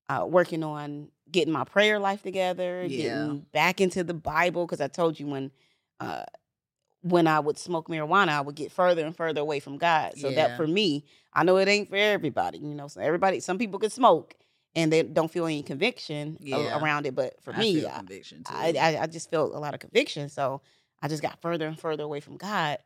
uh, 0.09 0.25
working 0.29 0.63
on 0.63 1.11
getting 1.31 1.53
my 1.53 1.65
prayer 1.65 1.99
life 1.99 2.23
together, 2.23 2.85
Yeah. 2.85 2.97
getting 2.97 3.41
back 3.53 3.81
into 3.81 4.05
the 4.05 4.15
Bible 4.15 4.67
because 4.67 4.81
I 4.81 4.89
told 4.89 5.19
you 5.21 5.27
when. 5.27 5.53
Uh, 6.01 6.25
when 7.03 7.29
I 7.29 7.39
would 7.39 7.57
smoke 7.57 7.87
marijuana, 7.89 8.31
I 8.31 8.41
would 8.41 8.57
get 8.57 8.73
further 8.73 9.05
and 9.07 9.15
further 9.17 9.41
away 9.41 9.61
from 9.61 9.79
God. 9.79 10.19
So 10.19 10.29
Yeah. 10.31 10.35
that 10.49 10.57
for 10.57 10.67
me, 10.67 11.05
I 11.33 11.45
know 11.45 11.57
it 11.59 11.69
ain't 11.69 11.89
for 11.89 11.95
everybody. 11.95 12.59
You 12.59 12.75
know, 12.75 12.89
so 12.89 13.01
everybody, 13.01 13.39
some 13.39 13.59
people 13.59 13.79
could 13.79 13.93
smoke 13.93 14.35
and 14.77 14.93
they 14.93 15.03
don't 15.03 15.31
feel 15.31 15.47
any 15.47 15.63
conviction 15.65 16.37
Yeah. 16.41 16.79
around 16.79 17.07
it. 17.07 17.15
But 17.17 17.43
for 17.43 17.53
I 17.53 17.59
me, 17.59 17.85
I, 17.87 17.97
conviction 17.97 18.45
too. 18.45 18.55
I, 18.55 18.75
I 18.79 19.03
I 19.03 19.07
just 19.07 19.31
felt 19.31 19.55
a 19.55 19.59
lot 19.59 19.75
of 19.75 19.81
conviction. 19.81 20.29
So 20.29 20.61
I 21.03 21.09
just 21.09 21.23
got 21.23 21.41
further 21.43 21.67
and 21.67 21.79
further 21.79 22.05
away 22.05 22.21
from 22.21 22.37
God. 22.37 22.79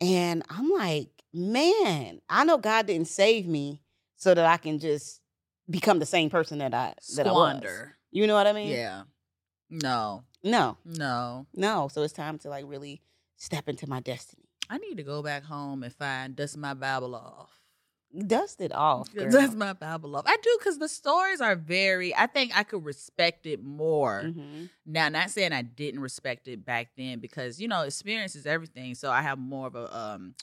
And 0.00 0.42
I'm 0.48 0.70
like, 0.70 1.08
man, 1.32 2.20
I 2.28 2.44
know 2.44 2.56
God 2.58 2.86
didn't 2.86 3.08
save 3.08 3.46
me 3.46 3.82
so 4.16 4.34
that 4.34 4.46
I 4.46 4.56
can 4.56 4.78
just 4.78 5.20
become 5.70 5.98
the 5.98 6.06
same 6.06 6.30
person 6.30 6.58
that 6.58 6.74
I 6.74 6.94
that 7.16 7.26
I 7.26 7.32
was. 7.32 7.62
You 8.10 8.26
know 8.26 8.34
what 8.34 8.46
I 8.46 8.52
mean? 8.52 8.70
Yeah. 8.70 9.02
No. 9.70 10.24
No, 10.42 10.78
No. 10.84 11.46
no. 11.54 11.88
So 11.88 12.02
it's 12.02 12.12
time 12.12 12.38
to 12.38 12.48
like 12.48 12.64
really 12.66 13.02
step 13.36 13.68
into 13.68 13.88
my 13.88 14.00
destiny. 14.00 14.44
I 14.70 14.78
need 14.78 14.96
to 14.96 15.02
go 15.02 15.22
back 15.22 15.44
home 15.44 15.82
and 15.82 15.92
find 15.92 16.36
dust 16.36 16.56
my 16.56 16.74
Bible 16.74 17.14
off. 17.14 17.57
Dust 18.26 18.60
it 18.60 18.72
off. 18.74 19.12
girl. 19.14 19.30
That's 19.30 19.54
my 19.54 19.74
Bible 19.74 20.10
love. 20.10 20.24
I 20.26 20.36
do 20.42 20.56
because 20.58 20.78
the 20.78 20.88
stories 20.88 21.40
are 21.40 21.54
very. 21.54 22.14
I 22.14 22.26
think 22.26 22.56
I 22.56 22.62
could 22.62 22.84
respect 22.84 23.44
it 23.46 23.62
more 23.62 24.22
Mhm. 24.24 24.70
now. 24.86 25.08
Not 25.10 25.30
saying 25.30 25.52
I 25.52 25.62
didn't 25.62 26.00
respect 26.00 26.48
it 26.48 26.64
back 26.64 26.92
then 26.96 27.18
because 27.20 27.60
you 27.60 27.68
know 27.68 27.82
experience 27.82 28.34
is 28.34 28.46
everything. 28.46 28.94
So 28.94 29.10
I 29.10 29.20
have 29.20 29.38
more 29.38 29.66
of 29.66 29.74
a 29.74 29.94
um 29.96 30.34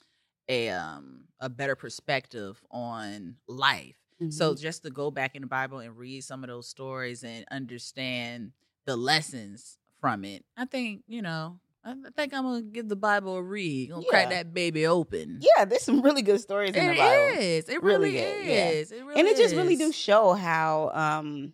a 0.48 0.68
um 0.70 1.24
a 1.40 1.48
better 1.48 1.74
perspective 1.74 2.62
on 2.70 3.36
life. 3.48 3.96
So 4.28 4.52
Mhm. 4.54 4.60
just 4.60 4.82
to 4.84 4.90
go 4.90 5.10
back 5.10 5.34
in 5.34 5.42
the 5.42 5.48
Bible 5.48 5.78
and 5.80 5.96
read 5.96 6.22
some 6.22 6.44
of 6.44 6.48
those 6.48 6.68
stories 6.68 7.24
and 7.24 7.44
understand 7.50 8.52
the 8.84 8.96
lessons 8.96 9.78
from 10.00 10.24
it, 10.24 10.44
I 10.56 10.66
think 10.66 11.02
you 11.08 11.20
know. 11.20 11.58
I 11.86 11.94
think 12.16 12.34
I'm 12.34 12.42
gonna 12.42 12.62
give 12.62 12.88
the 12.88 12.96
Bible 12.96 13.36
a 13.36 13.42
read. 13.42 13.90
Gonna 13.90 14.04
crack 14.06 14.30
that 14.30 14.52
baby 14.52 14.86
open. 14.86 15.40
yeah, 15.56 15.64
there's 15.64 15.82
some 15.82 16.02
really 16.02 16.22
good 16.22 16.40
stories 16.40 16.74
in 16.74 16.84
the 16.84 16.92
It 16.94 16.98
Bible. 16.98 17.40
is. 17.40 17.68
It 17.68 17.82
Really 17.82 18.10
really, 18.10 18.12
good, 18.12 18.44
yeah. 18.46 18.68
is. 18.70 18.92
It 18.92 19.04
really 19.04 19.18
and 19.20 19.28
it 19.28 19.36
just 19.36 19.54
really 19.54 19.74
is. 19.74 19.78
do 19.78 19.92
show 19.92 20.32
how 20.32 20.90
um 20.94 21.52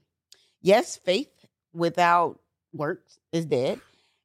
yes 0.62 0.97
faith 0.97 1.29
without 1.75 2.40
works 2.73 3.18
is 3.33 3.45
dead 3.45 3.81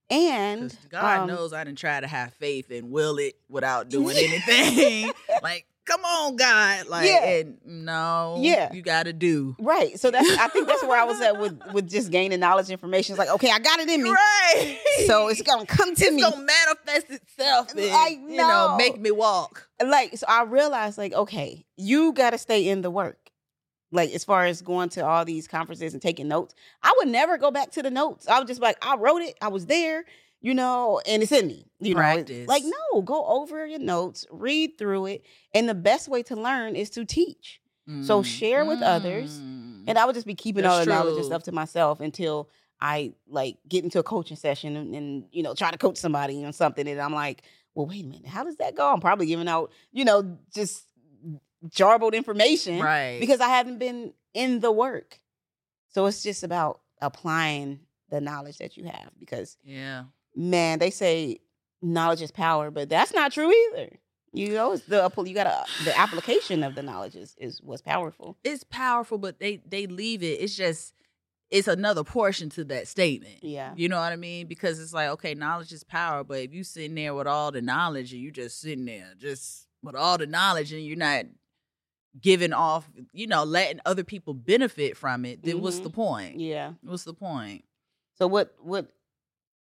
And 0.09 0.73
God 0.89 1.19
um, 1.21 1.27
knows 1.27 1.51
I 1.51 1.65
didn't 1.65 1.77
try 1.79 1.99
to 1.99 2.07
have 2.07 2.33
faith 2.35 2.71
and 2.71 2.91
will 2.91 3.17
it 3.17 3.35
without 3.49 3.89
doing 3.89 4.15
anything. 4.17 5.11
like, 5.43 5.65
come 5.87 6.03
on, 6.05 6.35
God. 6.35 6.87
Like, 6.87 7.07
Yeah. 7.07 7.25
and 7.25 7.57
no, 7.65 8.35
Yeah. 8.39 8.71
you 8.73 8.81
got 8.81 9.03
to 9.03 9.13
do. 9.13 9.55
right 9.59 9.99
so 9.99 10.11
that's 10.11 10.29
i 10.37 10.47
think 10.49 10.67
that's 10.67 10.83
where 10.83 10.99
i 10.99 11.03
was 11.05 11.19
at 11.21 11.39
with 11.39 11.59
with 11.73 11.89
just 11.89 12.11
gaining 12.11 12.39
knowledge 12.39 12.69
information 12.69 13.13
it's 13.13 13.19
like 13.19 13.29
okay 13.29 13.49
i 13.49 13.57
got 13.59 13.79
it 13.79 13.89
in 13.89 14.03
me 14.03 14.09
Right. 14.11 14.77
so 15.07 15.29
it's 15.29 15.41
gonna 15.41 15.65
come 15.65 15.95
to 15.95 16.03
it's 16.05 16.13
me 16.13 16.21
gonna 16.21 16.35
manifest 16.37 17.09
itself. 17.09 17.71
And, 17.71 17.79
I 17.81 18.09
You 18.09 18.37
know, 18.37 18.47
know. 18.69 18.75
make 18.77 18.99
me 18.99 19.11
walk. 19.11 19.67
like 19.83 20.17
so 20.17 20.25
i 20.29 20.43
realized 20.43 20.97
like 20.97 21.13
okay 21.13 21.65
you 21.77 22.11
gotta 22.13 22.37
stay 22.37 22.67
in 22.67 22.81
the 22.81 22.91
work 22.91 23.31
like 23.91 24.11
as 24.11 24.23
far 24.25 24.45
as 24.45 24.61
going 24.61 24.89
to 24.89 25.05
all 25.05 25.23
these 25.23 25.47
conferences 25.47 25.93
and 25.93 26.01
taking 26.01 26.27
notes 26.27 26.53
i 26.83 26.93
would 26.97 27.07
never 27.07 27.37
go 27.37 27.49
back 27.51 27.71
to 27.71 27.81
the 27.81 27.89
notes 27.91 28.27
i 28.27 28.37
was 28.39 28.47
just 28.47 28.61
like 28.61 28.77
i 28.85 28.95
wrote 28.97 29.21
it 29.21 29.35
i 29.41 29.47
was 29.47 29.65
there 29.67 30.03
you 30.41 30.53
know 30.53 31.01
and 31.07 31.23
it's 31.23 31.31
in 31.31 31.47
me 31.47 31.65
you 31.79 31.93
know 31.93 31.99
like 32.47 32.63
no 32.63 33.01
go 33.01 33.25
over 33.25 33.65
your 33.65 33.79
notes 33.79 34.25
read 34.31 34.77
through 34.77 35.05
it 35.07 35.25
and 35.53 35.67
the 35.67 35.73
best 35.75 36.07
way 36.07 36.21
to 36.23 36.35
learn 36.35 36.75
is 36.75 36.89
to 36.91 37.05
teach 37.05 37.59
So 38.01 38.21
share 38.21 38.65
with 38.65 38.81
others, 38.81 39.39
Mm. 39.39 39.85
and 39.87 39.97
i 39.97 40.05
would 40.05 40.13
just 40.15 40.27
be 40.27 40.35
keeping 40.35 40.65
all 40.65 40.79
the 40.79 40.85
That's 40.85 40.89
knowledge 40.97 41.15
and 41.15 41.25
stuff 41.25 41.43
to 41.43 41.51
myself 41.51 41.99
until 42.01 42.49
i 42.81 43.13
like 43.27 43.57
get 43.67 43.83
into 43.83 43.99
a 43.99 44.03
coaching 44.03 44.37
session 44.37 44.75
and, 44.75 44.93
and 44.93 45.25
you 45.31 45.41
know 45.43 45.53
try 45.53 45.71
to 45.71 45.77
coach 45.77 45.97
somebody 45.97 46.43
on 46.43 46.53
something 46.53 46.87
and 46.87 46.99
i'm 46.99 47.13
like 47.13 47.43
well 47.75 47.85
wait 47.87 48.03
a 48.03 48.07
minute 48.07 48.27
how 48.27 48.43
does 48.43 48.57
that 48.57 48.75
go 48.75 48.91
i'm 48.91 48.99
probably 48.99 49.25
giving 49.25 49.47
out 49.47 49.71
you 49.91 50.03
know 50.05 50.37
just 50.53 50.85
jarbled 51.69 52.13
information 52.13 52.79
right. 52.79 53.19
because 53.19 53.39
I 53.39 53.47
haven't 53.49 53.79
been 53.79 54.13
in 54.33 54.59
the 54.59 54.71
work. 54.71 55.19
So 55.89 56.05
it's 56.05 56.21
just 56.21 56.43
about 56.43 56.81
applying 57.01 57.79
the 58.09 58.21
knowledge 58.21 58.57
that 58.59 58.77
you 58.77 58.85
have 58.85 59.09
because 59.19 59.57
yeah. 59.63 60.03
Man, 60.37 60.79
they 60.79 60.91
say 60.91 61.39
knowledge 61.81 62.21
is 62.21 62.31
power, 62.31 62.71
but 62.71 62.87
that's 62.89 63.13
not 63.13 63.31
true 63.31 63.51
either. 63.51 63.97
You 64.33 64.49
know, 64.53 64.73
it's 64.73 64.85
the 64.85 65.09
you 65.25 65.33
got 65.33 65.45
to 65.45 65.83
the 65.85 65.97
application 65.97 66.63
of 66.63 66.75
the 66.75 66.83
knowledge 66.83 67.15
is, 67.15 67.35
is 67.39 67.59
what's 67.63 67.81
powerful. 67.81 68.37
It's 68.43 68.63
powerful, 68.63 69.17
but 69.17 69.39
they 69.39 69.61
they 69.67 69.87
leave 69.87 70.21
it. 70.21 70.39
It's 70.41 70.55
just 70.55 70.93
it's 71.49 71.67
another 71.67 72.03
portion 72.03 72.49
to 72.51 72.63
that 72.65 72.87
statement. 72.87 73.41
Yeah. 73.41 73.73
You 73.75 73.87
know 73.89 73.99
what 73.99 74.11
I 74.11 74.17
mean? 74.17 74.47
Because 74.47 74.79
it's 74.79 74.93
like, 74.93 75.09
okay, 75.11 75.33
knowledge 75.33 75.71
is 75.71 75.83
power, 75.83 76.23
but 76.23 76.39
if 76.39 76.53
you 76.53 76.63
sitting 76.65 76.93
there 76.95 77.15
with 77.15 77.25
all 77.25 77.51
the 77.51 77.61
knowledge 77.61 78.11
and 78.11 78.21
you 78.21 78.31
just 78.31 78.59
sitting 78.59 78.85
there 78.85 79.13
just 79.17 79.65
with 79.81 79.95
all 79.95 80.17
the 80.17 80.27
knowledge 80.27 80.73
and 80.73 80.83
you're 80.83 80.97
not 80.97 81.25
giving 82.19 82.51
off, 82.51 82.89
you 83.13 83.27
know, 83.27 83.43
letting 83.43 83.79
other 83.85 84.03
people 84.03 84.33
benefit 84.33 84.97
from 84.97 85.23
it, 85.23 85.41
then 85.43 85.61
what's 85.61 85.79
Mhm. 85.79 85.83
the 85.83 85.89
point? 85.89 86.39
Yeah. 86.39 86.73
What's 86.81 87.05
the 87.05 87.13
point? 87.13 87.63
So 88.15 88.27
what 88.27 88.55
what 88.59 88.91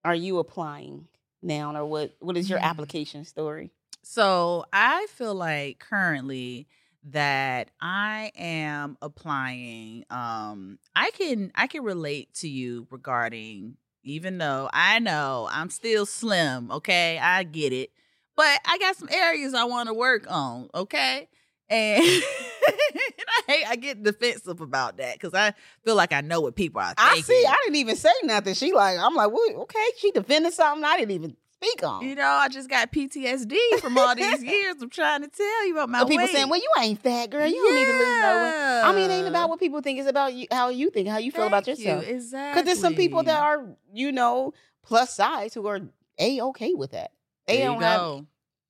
are 0.04 0.16
you 0.16 0.40
applying 0.40 1.08
now 1.42 1.76
or 1.76 1.86
what 1.86 2.16
what 2.20 2.38
is 2.38 2.50
your 2.50 2.60
Mm. 2.60 2.64
application 2.64 3.26
story? 3.26 3.72
So 4.02 4.66
I 4.72 5.08
feel 5.12 5.36
like 5.36 5.80
currently 5.80 6.68
that 7.04 7.70
I 7.82 8.32
am 8.36 8.98
applying 9.02 10.06
um 10.10 10.80
I 10.96 11.12
can 11.12 11.52
I 11.56 11.68
can 11.68 11.84
relate 11.84 12.34
to 12.36 12.50
you 12.50 12.88
regarding 12.92 13.78
even 14.04 14.38
though 14.38 14.70
I 14.74 15.00
know 15.00 15.48
I'm 15.52 15.70
still 15.70 16.06
slim, 16.06 16.72
okay? 16.72 17.20
I 17.20 17.44
get 17.44 17.74
it. 17.74 17.92
But 18.36 18.60
I 18.66 18.78
got 18.78 18.96
some 18.96 19.10
areas 19.12 19.54
I 19.54 19.66
want 19.66 19.88
to 19.88 19.94
work 19.94 20.26
on, 20.30 20.70
okay? 20.74 21.28
And, 21.72 22.04
I 22.04 23.52
hate 23.52 23.66
I 23.68 23.76
get 23.76 24.04
defensive 24.04 24.60
about 24.62 24.98
that 24.98 25.20
cuz 25.20 25.34
I 25.34 25.54
feel 25.84 25.96
like 25.96 26.14
I 26.14 26.22
know 26.22 26.42
what 26.42 26.56
people 26.56 26.82
are 26.82 26.94
I 26.98 27.22
see. 27.22 27.46
I 27.48 27.56
didn't 27.64 27.76
even 27.78 27.96
say 27.96 28.10
nothing. 28.24 28.54
She 28.54 28.74
like 28.74 28.98
I'm 29.00 29.16
like, 29.16 29.32
well, 29.32 29.50
okay, 29.62 29.86
she 29.98 30.12
defended 30.12 30.54
something 30.54 30.84
I 30.84 30.98
didn't 30.98 31.12
even 31.12 31.36
speak 31.62 31.84
on. 31.84 32.04
you 32.04 32.16
know, 32.16 32.26
I 32.26 32.48
just 32.48 32.70
got 32.70 32.92
PTSD 32.92 33.56
from 33.80 33.98
all 33.98 34.16
these 34.16 34.44
years 34.56 34.82
of 34.82 34.90
trying 34.90 35.22
to 35.22 35.28
tell 35.28 35.68
you 35.68 35.74
about 35.74 35.90
my 35.90 36.00
And 36.02 36.10
people 36.10 36.26
weight. 36.26 36.32
saying, 36.34 36.50
"Well, 36.50 36.60
you 36.60 36.70
ain't 36.80 37.02
fat, 37.02 37.30
girl. 37.30 37.46
You 37.46 37.56
don't 37.56 37.76
need 37.76 37.86
to 37.86 37.92
lose 37.92 38.22
no 38.22 38.44
weight." 38.44 38.82
I 38.86 38.94
mean, 38.96 39.10
it 39.12 39.14
ain't 39.14 39.28
about 39.28 39.50
what 39.50 39.60
people 39.60 39.82
think. 39.82 40.00
It's 40.00 40.10
about 40.10 40.34
you, 40.34 40.48
how 40.52 40.70
you 40.70 40.90
think, 40.90 41.08
how 41.08 41.18
you 41.18 41.32
feel 41.32 41.48
about 41.48 41.68
yourself. 41.68 42.08
You. 42.08 42.16
Exactly. 42.16 42.52
Because 42.54 42.66
there's 42.66 42.80
some 42.80 42.96
people 42.96 43.24
that 43.24 43.40
are, 43.42 43.66
you 43.94 44.12
know, 44.12 44.54
plus 44.84 45.14
size 45.16 45.54
who 45.54 45.68
are 45.68 45.82
a 46.18 46.42
okay 46.42 46.74
with 46.74 46.92
that. 46.92 47.12
They 47.48 47.58
There 47.58 47.66
you 47.66 47.72
don't 47.74 47.82
have. 47.82 48.26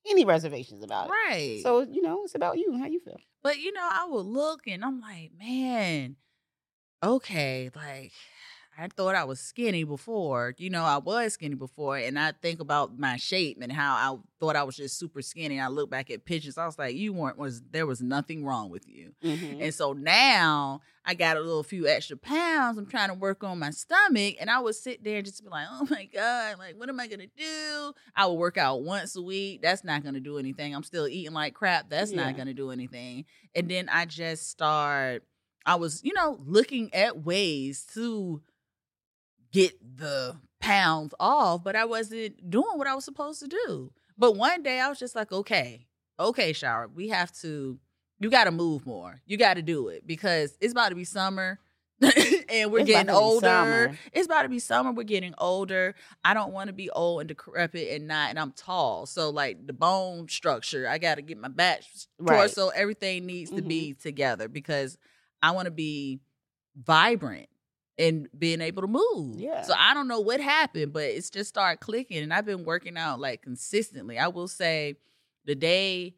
Any 0.08 0.26
reservations 0.26 0.84
about 0.84 1.08
it. 1.08 1.12
right. 1.12 1.60
So 1.64 1.82
you 1.82 2.02
know, 2.02 2.24
it's 2.24 2.36
about 2.36 2.58
you, 2.58 2.78
how 2.78 2.86
you 2.86 3.00
feel. 3.00 3.20
but 3.44 3.58
you 3.58 3.74
know, 3.74 3.88
I 3.90 4.08
would 4.10 4.26
look 4.26 4.62
and 4.68 4.84
I'm 4.84 5.00
like, 5.02 5.32
man, 5.38 6.16
okay, 7.04 7.70
like 7.76 8.12
I 8.82 8.88
thought 8.88 9.14
I 9.14 9.26
was 9.26 9.42
skinny 9.42 9.84
before. 9.84 10.56
You 10.58 10.70
know, 10.70 10.84
I 10.84 10.98
was 11.00 11.34
skinny 11.34 11.56
before, 11.56 11.98
and 11.98 12.18
I 12.18 12.32
think 12.42 12.62
about 12.62 12.98
my 12.98 13.18
shape 13.18 13.58
and 13.62 13.72
how 13.74 13.94
I 13.96 14.18
thought 14.40 14.56
I 14.56 14.64
was 14.64 14.78
just 14.78 14.98
super 14.98 15.22
skinny. 15.22 15.60
I 15.60 15.68
look 15.68 15.90
back 15.90 16.10
at 16.10 16.24
pictures, 16.24 16.58
I 16.58 16.66
was 16.66 16.80
like, 16.80 16.96
you 16.96 17.12
weren't 17.12 17.38
was 17.38 17.62
there 17.72 17.86
was 17.86 18.02
nothing 18.02 18.46
wrong 18.46 18.70
with 18.70 18.88
you. 18.88 19.14
Mhm. 19.22 19.62
And 19.62 19.74
so 19.74 19.92
now 19.92 20.80
I 21.04 21.14
got 21.14 21.36
a 21.36 21.42
little 21.42 21.64
few 21.64 21.88
extra 21.88 22.16
pounds. 22.16 22.78
I'm 22.78 22.86
trying 22.86 23.10
to 23.10 23.16
work 23.16 23.44
on 23.44 23.60
my 23.60 23.72
stomach. 23.72 24.36
And 24.40 24.50
I 24.50 24.60
would 24.62 24.76
sit 24.76 25.04
there 25.04 25.18
and 25.18 25.26
just 25.26 25.44
be 25.44 25.50
like, 25.50 25.68
oh 25.70 25.86
my 25.90 26.06
God, 26.06 26.58
like, 26.58 26.76
what 26.78 26.88
am 26.88 27.00
I 27.02 27.08
going 27.08 27.20
to 27.20 27.28
do? 27.38 27.94
I 28.16 28.28
would 28.28 28.36
work 28.36 28.58
out 28.58 28.84
once 28.84 29.16
a 29.18 29.22
week. 29.22 29.62
That's 29.62 29.84
not 29.84 30.04
going 30.04 30.14
to 30.14 30.20
do 30.22 30.38
anything. 30.38 30.74
I'm 30.74 30.84
still 30.84 31.08
eating 31.08 31.34
like 31.34 31.54
crap. 31.54 31.90
That's 31.90 32.12
Yeah. 32.12 32.24
not 32.26 32.36
going 32.36 32.48
to 32.48 32.54
do 32.54 32.72
anything. 32.72 33.26
And 33.56 33.70
then 33.70 33.90
I 33.90 34.06
just 34.06 34.50
start, 34.50 35.24
I 35.66 35.76
was, 35.76 36.02
you 36.04 36.14
know, 36.14 36.38
looking 36.46 36.94
at 36.94 37.24
ways 37.26 37.86
to 37.94 38.42
get 39.52 39.74
the 39.98 40.36
pounds 40.60 41.14
off, 41.20 41.64
but 41.64 41.76
I 41.76 41.86
wasn't 41.86 42.50
doing 42.50 42.78
what 42.78 42.88
I 42.88 42.96
was 42.96 43.06
supposed 43.06 43.40
to 43.42 43.48
do. 43.48 43.92
But 44.18 44.36
one 44.36 44.64
day 44.64 44.80
I 44.80 44.90
was 44.90 45.00
just 45.00 45.16
like, 45.16 45.32
okay, 45.32 45.88
okay, 46.20 46.54
shower, 46.54 46.88
we 46.94 47.10
have 47.10 47.32
to 47.42 47.80
you 48.20 48.30
got 48.30 48.44
to 48.46 48.52
move 48.52 48.86
more. 48.86 49.22
You 49.26 49.38
got 49.38 49.54
to 49.54 49.62
do 49.62 49.88
it 49.88 50.06
because 50.06 50.58
it's 50.60 50.74
about 50.74 50.90
to 50.90 50.96
be 50.96 51.06
summer 51.06 51.58
and 52.02 52.72
we're 52.72 52.80
It's 52.80 52.88
getting 52.88 53.10
older. 53.10 53.92
It's 54.14 54.26
about 54.26 54.44
to 54.44 54.50
be 54.50 54.60
summer. 54.60 54.92
We're 54.92 55.04
getting 55.04 55.34
older. 55.38 55.96
I 56.24 56.34
don't 56.34 56.54
want 56.54 56.68
to 56.68 56.74
be 56.74 56.90
old 56.90 57.22
and 57.22 57.28
decrepit 57.28 57.94
and 57.94 58.08
not, 58.08 58.30
and 58.30 58.40
I'm 58.40 58.52
tall. 58.54 59.06
So, 59.06 59.30
like 59.30 59.66
the 59.68 59.74
bone 59.74 60.30
structure, 60.30 60.88
I 60.88 60.98
got 60.98 61.16
to 61.16 61.22
get 61.22 61.38
my 61.38 61.50
back, 61.50 61.84
Right. 62.18 62.38
torso, 62.38 62.70
everything 62.70 63.26
needs 63.26 63.52
to 63.52 63.62
be 63.62 63.94
together 63.94 64.48
because 64.48 64.98
I 65.42 65.52
want 65.52 65.66
to 65.66 65.72
be 65.72 66.20
vibrant 66.76 67.50
and 68.00 68.28
being 68.38 68.62
able 68.62 68.82
to 68.82 68.88
move. 68.88 69.40
Yeah. 69.40 69.62
So, 69.62 69.74
I 69.78 69.94
don't 69.94 70.08
know 70.08 70.22
what 70.22 70.40
happened, 70.40 70.94
but 70.94 71.04
it's 71.04 71.30
just 71.30 71.50
started 71.50 71.80
clicking. 71.82 72.24
And 72.24 72.34
I've 72.34 72.46
been 72.46 72.64
working 72.64 72.98
out 72.98 73.20
like 73.20 73.42
consistently. 73.44 74.18
I 74.18 74.30
will 74.30 74.48
say 74.48 74.96
the 75.46 75.54
day 75.54 76.16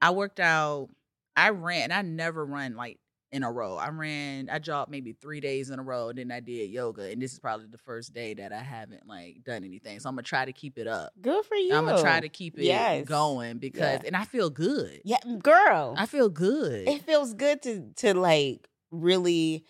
I 0.00 0.10
worked 0.10 0.38
out, 0.38 0.90
I 1.34 1.48
ran. 1.50 1.84
And 1.84 1.92
I 1.94 2.02
never 2.02 2.44
run 2.44 2.76
like 2.76 2.98
in 3.32 3.42
a 3.42 3.50
row. 3.50 3.76
I 3.76 3.88
ran. 3.88 4.48
I 4.50 4.58
jogged 4.60 4.90
maybe 4.90 5.12
three 5.12 5.40
days 5.40 5.70
in 5.70 5.78
a 5.78 5.82
row, 5.82 6.10
and 6.10 6.18
then 6.18 6.30
I 6.30 6.38
did 6.40 6.70
yoga. 6.70 7.10
And 7.10 7.20
this 7.20 7.32
is 7.32 7.38
probably 7.40 7.66
the 7.66 7.76
first 7.78 8.14
day 8.14 8.34
that 8.34 8.52
I 8.52 8.60
haven't 8.60 9.06
like 9.08 9.42
done 9.42 9.64
anything. 9.64 9.98
So 10.00 10.08
I'm 10.08 10.14
gonna 10.14 10.22
try 10.22 10.44
to 10.44 10.52
keep 10.52 10.78
it 10.78 10.86
up. 10.86 11.12
Good 11.20 11.44
for 11.44 11.56
you. 11.56 11.74
I'm 11.74 11.86
gonna 11.86 12.00
try 12.00 12.20
to 12.20 12.28
keep 12.28 12.56
it 12.58 12.64
Yes. 12.64 13.04
going 13.06 13.58
because, 13.58 14.00
Yeah. 14.02 14.06
and 14.06 14.16
I 14.16 14.24
feel 14.24 14.48
good. 14.48 15.00
Yeah, 15.04 15.16
mm, 15.26 15.42
girl. 15.42 15.94
I 15.98 16.06
feel 16.06 16.28
good. 16.28 16.88
it 16.88 17.02
feels 17.02 17.34
good 17.34 17.62
to 17.62 17.90
to 17.96 18.14
like 18.14 18.68
really 18.92 19.64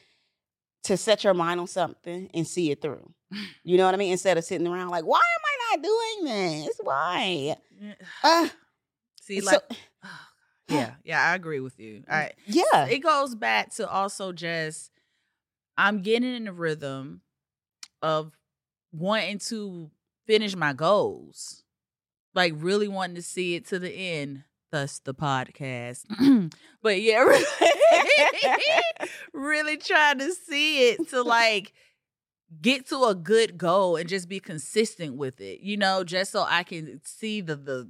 to 0.86 0.96
set 0.96 1.24
your 1.24 1.34
mind 1.34 1.60
on 1.60 1.66
something 1.66 2.30
and 2.32 2.46
see 2.46 2.70
it 2.70 2.80
through. 2.80 3.12
You 3.64 3.76
know 3.76 3.84
what 3.86 3.94
I 3.94 3.98
mean? 3.98 4.12
Instead 4.12 4.38
of 4.38 4.44
sitting 4.44 4.66
around 4.66 4.90
like, 4.90 5.04
why 5.04 5.18
am 5.18 5.42
I 5.44 5.76
not 5.76 5.82
doing 5.82 6.64
this? 6.64 6.80
Why? 6.82 7.56
Uh, 8.22 8.48
See, 9.20 9.40
so- 9.40 9.52
like, 9.52 9.62
yeah, 10.68 10.94
yeah, 11.04 11.30
I 11.30 11.34
agree 11.34 11.60
with 11.60 11.78
you. 11.78 12.02
I 12.08 12.32
yeah. 12.46 12.86
it 12.86 12.98
goes 13.00 13.34
back 13.34 13.74
to 13.76 13.88
also 13.88 14.32
just 14.32 14.90
I'm 15.76 16.02
getting 16.02 16.34
in 16.34 16.44
the 16.44 16.52
rhythm 16.52 17.20
of 18.02 18.32
wanting 18.92 19.38
to 19.38 19.90
finish 20.26 20.56
my 20.56 20.72
goals. 20.72 21.62
Like 22.34 22.52
really 22.56 22.88
wanting 22.88 23.16
to 23.16 23.22
see 23.22 23.54
it 23.54 23.66
to 23.68 23.78
the 23.78 23.90
end 23.90 24.44
thus 24.76 24.98
the 24.98 25.14
podcast. 25.14 26.04
but 26.82 27.00
yeah, 27.00 27.20
really, 27.20 28.74
really 29.32 29.76
trying 29.78 30.18
to 30.18 30.32
see 30.34 30.90
it 30.90 31.08
to 31.10 31.22
like 31.22 31.72
get 32.60 32.86
to 32.88 33.04
a 33.04 33.14
good 33.14 33.56
goal 33.56 33.96
and 33.96 34.08
just 34.08 34.28
be 34.28 34.38
consistent 34.38 35.16
with 35.16 35.40
it. 35.40 35.60
You 35.60 35.76
know, 35.78 36.04
just 36.04 36.30
so 36.32 36.44
I 36.46 36.62
can 36.62 37.00
see 37.04 37.40
the 37.40 37.56
the 37.56 37.88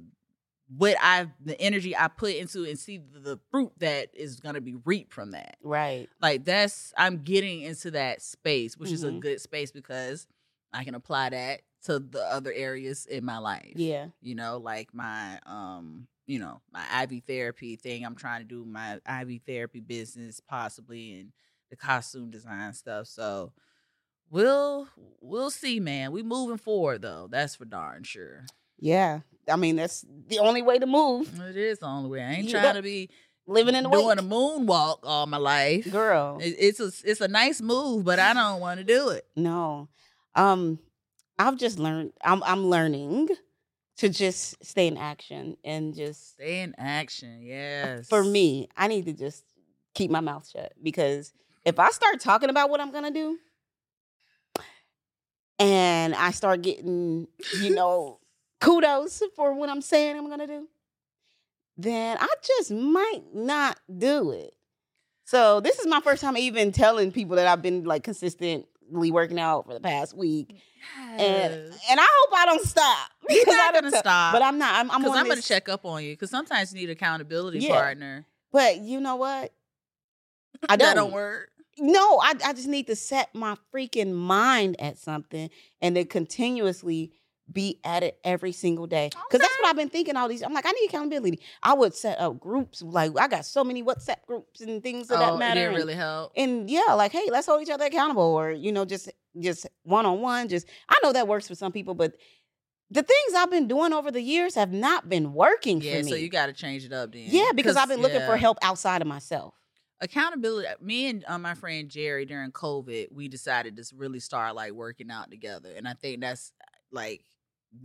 what 0.77 0.95
I 1.01 1.27
the 1.43 1.59
energy 1.61 1.95
I 1.95 2.07
put 2.07 2.35
into 2.35 2.63
and 2.65 2.77
see 2.79 2.97
the, 2.99 3.19
the 3.19 3.39
fruit 3.51 3.71
that 3.79 4.09
is 4.13 4.39
gonna 4.39 4.61
be 4.61 4.75
reaped 4.85 5.13
from 5.13 5.31
that. 5.31 5.57
Right. 5.61 6.07
Like 6.21 6.45
that's 6.45 6.93
I'm 6.97 7.17
getting 7.23 7.61
into 7.63 7.91
that 7.91 8.21
space, 8.21 8.77
which 8.77 8.91
is 8.91 9.03
a 9.03 9.11
Mhm. 9.11 9.19
good 9.19 9.41
space 9.41 9.71
because 9.71 10.25
I 10.73 10.83
can 10.85 10.95
apply 10.95 11.29
that 11.31 11.61
to 11.83 11.99
the 11.99 12.21
other 12.21 12.51
areas 12.53 13.05
in 13.05 13.23
my 13.25 13.37
life. 13.39 13.73
Yeah. 13.75 14.07
You 14.21 14.35
know, 14.35 14.57
like 14.57 14.93
my 14.93 15.39
um, 15.45 16.07
you 16.27 16.37
know, 16.39 16.61
my 16.71 16.83
IV 17.03 17.23
therapy 17.25 17.75
thing. 17.77 18.05
I'm 18.05 18.15
trying 18.15 18.41
to 18.41 18.47
do 18.47 18.63
my 18.65 18.99
IV 19.21 19.41
therapy 19.47 19.79
business 19.79 20.39
possibly 20.39 21.19
and 21.19 21.31
the 21.69 21.75
costume 21.75 22.29
design 22.29 22.73
stuff. 22.73 23.07
So 23.07 23.53
we'll 24.29 24.87
we'll 25.21 25.49
see, 25.51 25.79
man. 25.79 26.11
We 26.11 26.23
moving 26.23 26.57
forward 26.57 27.01
though. 27.01 27.27
That's 27.29 27.55
for 27.55 27.65
darn 27.65 28.03
sure. 28.03 28.45
Yeah. 28.79 29.21
I 29.49 29.55
mean, 29.55 29.77
that's 29.77 30.05
the 30.27 30.39
only 30.39 30.61
way 30.61 30.77
to 30.79 30.85
move. 30.85 31.39
It 31.41 31.55
is 31.55 31.79
the 31.79 31.85
only 31.87 32.09
way. 32.09 32.21
I 32.21 32.33
ain't 32.33 32.45
You 32.45 32.51
trying 32.51 32.75
to 32.75 32.81
be 32.81 33.09
Living 33.49 33.75
in 33.75 33.85
the 33.85 33.89
doing 33.89 34.07
wake. 34.07 34.19
a 34.19 34.21
moonwalk 34.21 34.99
all 35.03 35.25
my 35.25 35.37
life. 35.37 35.89
Girl. 35.89 36.37
It- 36.41 36.57
It's 36.59 36.79
a 36.81 36.91
it's 37.09 37.21
a 37.21 37.29
nice 37.29 37.61
move, 37.61 38.03
but 38.03 38.19
I 38.19 38.33
don't 38.33 38.59
want 38.59 38.79
to 38.79 38.83
do 38.83 39.09
it. 39.09 39.25
No. 39.37 39.87
Um 40.35 40.79
I've 41.39 41.55
just 41.57 41.79
learned 41.79 42.11
I'm 42.21 42.43
I'm 42.43 42.65
learning 42.67 43.29
to 43.97 44.09
just 44.09 44.63
stay 44.63 44.87
in 44.87 44.97
action 44.97 45.57
and 45.63 45.95
just 45.95 46.33
Stay 46.33 46.61
in 46.61 46.75
action, 46.77 47.41
yes. 47.41 48.07
for 48.07 48.23
me, 48.23 48.69
I 48.77 48.87
need 48.87 49.05
to 49.05 49.13
just 49.13 49.43
keep 49.93 50.11
my 50.11 50.19
mouth 50.19 50.47
shut 50.47 50.73
because 50.81 51.33
if 51.65 51.79
I 51.79 51.89
start 51.89 52.19
talking 52.19 52.49
about 52.49 52.69
what 52.69 52.79
I'm 52.79 52.91
gonna 52.91 53.11
do 53.11 53.37
and 55.59 56.13
I 56.15 56.31
start 56.31 56.61
getting, 56.61 57.27
you 57.59 57.69
know, 57.75 58.19
kudos 58.61 59.23
for 59.35 59.53
what 59.53 59.69
I'm 59.69 59.81
saying 59.81 60.17
I'm 60.17 60.29
gonna 60.29 60.47
do, 60.47 60.67
then 61.77 62.17
I 62.19 62.27
just 62.43 62.71
might 62.71 63.23
not 63.33 63.79
do 63.97 64.31
it. 64.31 64.53
So 65.25 65.59
this 65.59 65.77
is 65.79 65.87
my 65.87 65.99
first 66.01 66.21
time 66.21 66.37
even 66.37 66.71
telling 66.71 67.11
people 67.11 67.35
that 67.35 67.47
I've 67.47 67.61
been 67.61 67.83
like 67.83 68.03
consistently 68.03 69.11
working 69.11 69.39
out 69.39 69.65
for 69.65 69.73
the 69.73 69.79
past 69.79 70.15
week. 70.15 70.55
And 71.11 71.53
and 71.53 71.99
I 71.99 72.07
hope 72.09 72.33
I 72.33 72.45
don't 72.45 72.65
stop. 72.65 73.11
You're 73.45 73.45
not 73.47 73.73
gonna 73.73 73.91
stop. 73.91 74.33
But 74.33 74.41
I'm 74.41 74.57
not. 74.57 74.75
I'm, 74.75 74.91
I'm 74.91 75.05
I'm, 75.05 75.27
gonna 75.27 75.41
check 75.41 75.69
up 75.69 75.85
on 75.85 76.03
you. 76.03 76.13
Because 76.13 76.29
sometimes 76.29 76.73
you 76.73 76.79
need 76.79 76.89
accountability 76.89 77.59
Yeah. 77.59 77.73
partner. 77.79 78.25
But 78.51 78.79
you 78.81 78.99
know 78.99 79.15
what? 79.17 79.53
I 80.69 80.75
don't. 80.75 80.87
that 80.87 80.95
don't 80.95 81.11
work. 81.11 81.49
No, 81.79 82.19
I, 82.19 82.33
I 82.43 82.53
just 82.53 82.67
need 82.67 82.87
to 82.87 82.95
set 82.95 83.33
my 83.35 83.55
freaking 83.73 84.13
mind 84.13 84.77
at 84.79 84.97
something 84.97 85.49
and 85.79 85.95
then 85.95 86.07
continuously 86.07 87.11
be 87.51 87.79
at 87.83 88.03
it 88.03 88.19
every 88.23 88.51
single 88.51 88.87
day. 88.87 89.09
Because 89.09 89.41
that's 89.41 89.57
what 89.59 89.69
I've 89.69 89.75
been 89.75 89.89
thinking 89.89 90.15
all 90.15 90.27
these. 90.27 90.41
I'm 90.41 90.53
like, 90.53 90.65
I 90.65 90.71
need 90.71 90.87
accountability. 90.89 91.39
I 91.63 91.73
would 91.73 91.93
set 91.93 92.19
up 92.19 92.39
groups. 92.39 92.81
Like, 92.81 93.11
I 93.19 93.27
got 93.27 93.45
so 93.45 93.63
many 93.63 93.83
WhatsApp 93.83 94.25
groups 94.25 94.61
and 94.61 94.81
things 94.81 95.09
of 95.11 95.17
oh, 95.17 95.19
that 95.19 95.37
matter. 95.37 95.61
didn't 95.61 95.75
really 95.75 95.93
help. 95.93 96.33
and 96.35 96.69
yeah, 96.69 96.93
like, 96.93 97.11
hey, 97.11 97.29
let's 97.29 97.47
hold 97.47 97.61
each 97.61 97.69
other 97.69 97.85
accountable, 97.85 98.23
or 98.23 98.51
you 98.51 98.71
know, 98.71 98.85
just 98.85 99.09
just 99.39 99.67
one 99.83 100.05
on 100.05 100.19
one. 100.19 100.47
Just 100.49 100.67
I 100.89 100.95
know 101.03 101.13
that 101.13 101.27
works 101.27 101.47
for 101.47 101.55
some 101.55 101.71
people, 101.71 101.93
but 101.93 102.13
the 102.89 103.03
things 103.03 103.33
I've 103.35 103.51
been 103.51 103.67
doing 103.67 103.91
over 103.93 104.11
the 104.11 104.21
years 104.21 104.55
have 104.55 104.71
not 104.71 105.09
been 105.09 105.33
working 105.33 105.81
Yeah, 105.81 105.97
for 105.99 106.03
me. 106.05 106.11
so 106.11 106.15
you 106.15 106.29
got 106.29 106.45
to 106.47 106.53
change 106.53 106.85
it 106.85 106.93
up 106.93 107.11
then. 107.11 107.23
yeah, 107.27 107.51
because 107.53 107.75
I've 107.75 107.89
been 107.89 108.01
looking 108.01 108.21
for 108.25 108.37
help 108.37 108.57
outside 108.61 109.01
of 109.01 109.07
myself. 109.07 109.53
accountability 109.99 110.67
me 110.81 111.09
and 111.09 111.25
uh, 111.27 111.37
my 111.39 111.53
friend 111.55 111.89
jerry 111.89 112.23
during 112.25 112.51
covid 112.51 113.11
we 113.11 113.27
decided 113.27 113.75
to 113.75 113.83
really 113.95 114.19
start 114.19 114.53
like 114.55 114.71
working 114.71 115.09
out 115.09 115.31
together 115.31 115.69
and 115.75 115.87
i 115.87 115.93
think 115.93 116.21
that's 116.21 116.51
like 116.91 117.21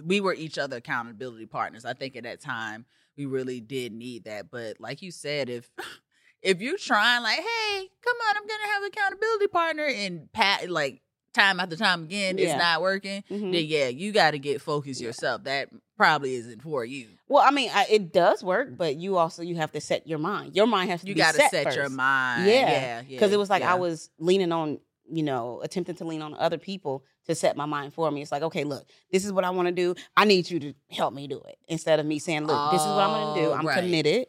we 0.05 0.21
were 0.21 0.35
each 0.35 0.59
other 0.59 0.77
accountability 0.77 1.47
partners 1.47 1.85
i 1.87 1.95
think 1.95 2.15
at 2.15 2.25
that 2.25 2.39
time 2.41 2.85
we 3.17 3.25
really 3.25 3.61
did 3.61 3.93
need 3.95 4.25
that 4.25 4.51
but 4.51 4.79
like 4.79 5.01
you 5.01 5.11
said 5.11 5.49
if 5.49 5.71
if 6.43 6.61
you're 6.61 6.77
trying 6.77 7.23
like 7.23 7.39
hey 7.39 7.89
come 8.05 8.17
on 8.29 8.37
i'm 8.37 8.47
gonna 8.47 8.73
have 8.75 8.83
an 8.83 8.89
accountability 8.89 9.47
partner 9.49 9.87
and 9.87 10.31
pat 10.35 10.69
like 10.71 11.01
time 11.33 11.61
after 11.61 11.77
time 11.77 12.03
again 12.05 12.37
Yeah. 12.39 12.45
it's 12.47 12.59
not 12.59 12.83
working 12.83 13.25
Mhm. 13.31 13.53
then 13.53 13.65
yeah 13.67 13.89
you 13.89 14.13
got 14.13 14.33
to 14.33 14.39
get 14.39 14.61
focused 14.61 15.01
Yeah. 15.01 15.09
yourself 15.09 15.45
that 15.45 15.69
probably 15.97 16.35
isn't 16.35 16.63
for 16.63 16.85
you 16.85 17.09
Well, 17.29 17.43
I 17.47 17.51
mean, 17.51 17.71
I, 17.73 17.87
it 17.89 18.13
does 18.13 18.45
work, 18.45 18.77
but 18.77 18.97
you 18.97 19.17
also 19.17 19.43
you 19.43 19.57
have 19.57 19.73
to 19.73 19.81
set 19.81 20.07
your 20.07 20.19
mind. 20.19 20.55
Your 20.55 20.67
mind 20.67 20.91
has 20.91 21.01
to 21.01 21.07
you 21.07 21.15
got 21.15 21.33
to 21.35 21.41
set, 21.41 21.51
set, 21.51 21.75
your 21.77 21.89
mind 21.89 22.47
Yeah, 22.47 22.69
yeah 22.71 23.03
because 23.03 23.31
yeah, 23.31 23.35
it 23.37 23.39
was 23.39 23.49
like. 23.49 23.63
I 23.63 23.75
was 23.77 24.11
leaning 24.19 24.53
on, 24.53 24.81
you 25.11 25.23
know, 25.23 25.61
attempting 25.63 25.95
to 25.97 26.05
lean 26.05 26.21
on 26.21 26.35
other 26.35 26.59
people 26.59 27.05
to 27.27 27.35
set 27.35 27.57
my 27.57 27.65
mind 27.65 27.95
for 27.95 28.11
me. 28.11 28.21
It's 28.21 28.33
like, 28.33 28.43
okay, 28.43 28.65
look, 28.65 28.85
this 29.11 29.25
is 29.25 29.33
what 29.33 29.45
I 29.45 29.51
want 29.51 29.69
to 29.69 29.73
do. 29.73 29.95
I 30.15 30.25
need 30.27 30.51
you 30.51 30.61
to 30.61 30.75
help 30.91 31.15
me 31.15 31.27
do 31.27 31.41
it 31.49 31.57
instead 31.69 32.01
of 32.01 32.05
me 32.05 32.19
saying, 32.19 32.47
look, 32.47 32.71
this 32.73 32.83
is 32.83 32.89
what 32.89 32.99
I'm 33.01 33.11
going 33.23 33.35
to 33.35 33.41
do. 33.43 33.49
Oh, 33.51 33.55
I'm 33.55 33.67
right. 33.67 33.79
committed. 33.79 34.27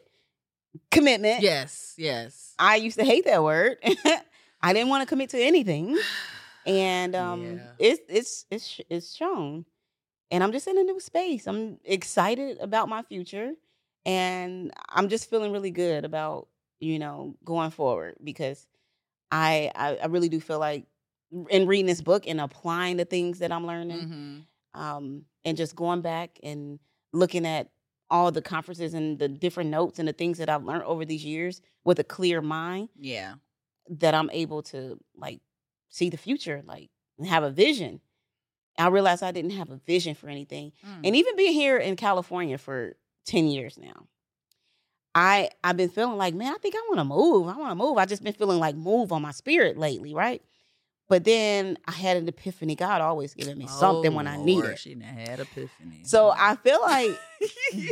Commitment. 0.90 1.42
yes 1.42 1.94
yes 1.98 2.54
I 2.58 2.76
used 2.76 2.98
to 2.98 3.04
hate 3.04 3.24
that 3.26 3.42
word. 3.42 3.76
I 4.62 4.72
didn't 4.72 4.88
want 4.88 5.02
to 5.02 5.06
commit 5.06 5.28
to 5.30 5.38
anything, 5.42 5.98
and 6.66 7.14
um, 7.14 7.40
Yeah. 7.40 7.68
it's 7.78 8.00
it's 8.08 8.46
it's 8.50 8.80
it's 8.90 9.14
shown. 9.14 9.64
And 10.30 10.42
I'm 10.42 10.52
just 10.52 10.66
in 10.66 10.78
a 10.78 10.82
new 10.82 10.98
space. 11.00 11.46
I'm 11.46 11.78
excited 11.84 12.58
about 12.58 12.88
my 12.88 13.02
future, 13.02 13.52
and 14.06 14.72
I'm 14.88 15.08
just 15.08 15.30
feeling 15.30 15.52
really 15.52 15.70
good 15.70 16.04
about 16.04 16.48
you 16.80 16.98
know 16.98 17.36
going 17.44 17.70
forward 17.70 18.16
because 18.24 18.66
I 19.30 19.70
I, 19.74 19.96
I 19.96 20.06
really 20.06 20.28
do 20.28 20.40
feel 20.40 20.58
like 20.58 20.86
in 21.50 21.66
reading 21.66 21.86
this 21.86 22.00
book 22.02 22.24
and 22.26 22.40
applying 22.40 22.96
the 22.96 23.04
things 23.04 23.40
that 23.40 23.52
I'm 23.52 23.66
learning, 23.66 24.08
Mhm. 24.08 24.80
um, 24.80 25.24
and 25.44 25.56
just 25.56 25.76
going 25.76 26.00
back 26.00 26.38
and 26.42 26.78
looking 27.12 27.46
at 27.46 27.70
all 28.10 28.30
the 28.32 28.42
conferences 28.42 28.94
and 28.94 29.18
the 29.18 29.28
different 29.28 29.70
notes 29.70 29.98
and 29.98 30.06
the 30.08 30.12
things 30.12 30.38
that 30.38 30.48
I've 30.48 30.64
learned 30.64 30.84
over 30.84 31.04
these 31.04 31.24
years 31.24 31.60
with 31.84 31.98
a 31.98 32.04
clear 32.04 32.40
mind 32.42 32.88
Yeah. 32.96 33.34
that 33.88 34.14
I'm 34.14 34.30
able 34.30 34.62
to 34.64 34.98
like 35.16 35.40
see 35.94 36.10
the 36.10 36.16
future, 36.16 36.60
like 36.66 36.90
and 37.18 37.26
have 37.28 37.44
a 37.44 37.50
vision. 37.50 38.00
I 38.76 38.88
realized 38.88 39.22
I 39.22 39.30
didn't 39.30 39.52
have 39.52 39.70
a 39.70 39.76
vision 39.76 40.16
for 40.16 40.28
anything. 40.28 40.72
Mm. 40.84 41.00
And 41.04 41.16
even 41.16 41.36
being 41.36 41.52
here 41.52 41.76
in 41.78 41.94
California 41.94 42.58
for 42.58 42.96
10 43.26 43.46
years 43.46 43.78
now, 43.78 44.08
I 45.14 45.50
I've 45.62 45.76
been 45.76 45.88
feeling 45.90 46.18
like, 46.18 46.34
man, 46.34 46.52
I 46.52 46.58
think 46.58 46.74
I 46.74 46.82
want 46.88 46.98
to 46.98 47.04
move. 47.04 47.46
I 47.48 47.56
want 47.56 47.70
to 47.70 47.76
move. 47.76 47.96
I 47.98 48.04
just 48.06 48.24
been 48.24 48.32
feeling 48.32 48.58
like 48.58 48.74
move 48.74 49.12
on 49.12 49.22
my 49.22 49.30
spirit 49.30 49.78
lately, 49.78 50.12
right? 50.12 50.42
But 51.08 51.22
then 51.22 51.78
I 51.86 51.92
had 51.92 52.16
an 52.16 52.26
epiphany. 52.26 52.74
God 52.74 53.00
always 53.00 53.34
giving 53.34 53.56
me 53.58 53.68
something 53.68 54.12
Oh, 54.12 54.16
when 54.16 54.26
I 54.26 54.36
Lord, 54.36 54.46
need 54.46 54.64
it. 54.64 54.78
She 54.80 54.98
had 55.00 55.38
epiphany. 55.38 56.00
So 56.02 56.34
I 56.36 56.56
feel 56.56 56.80
like 56.80 57.16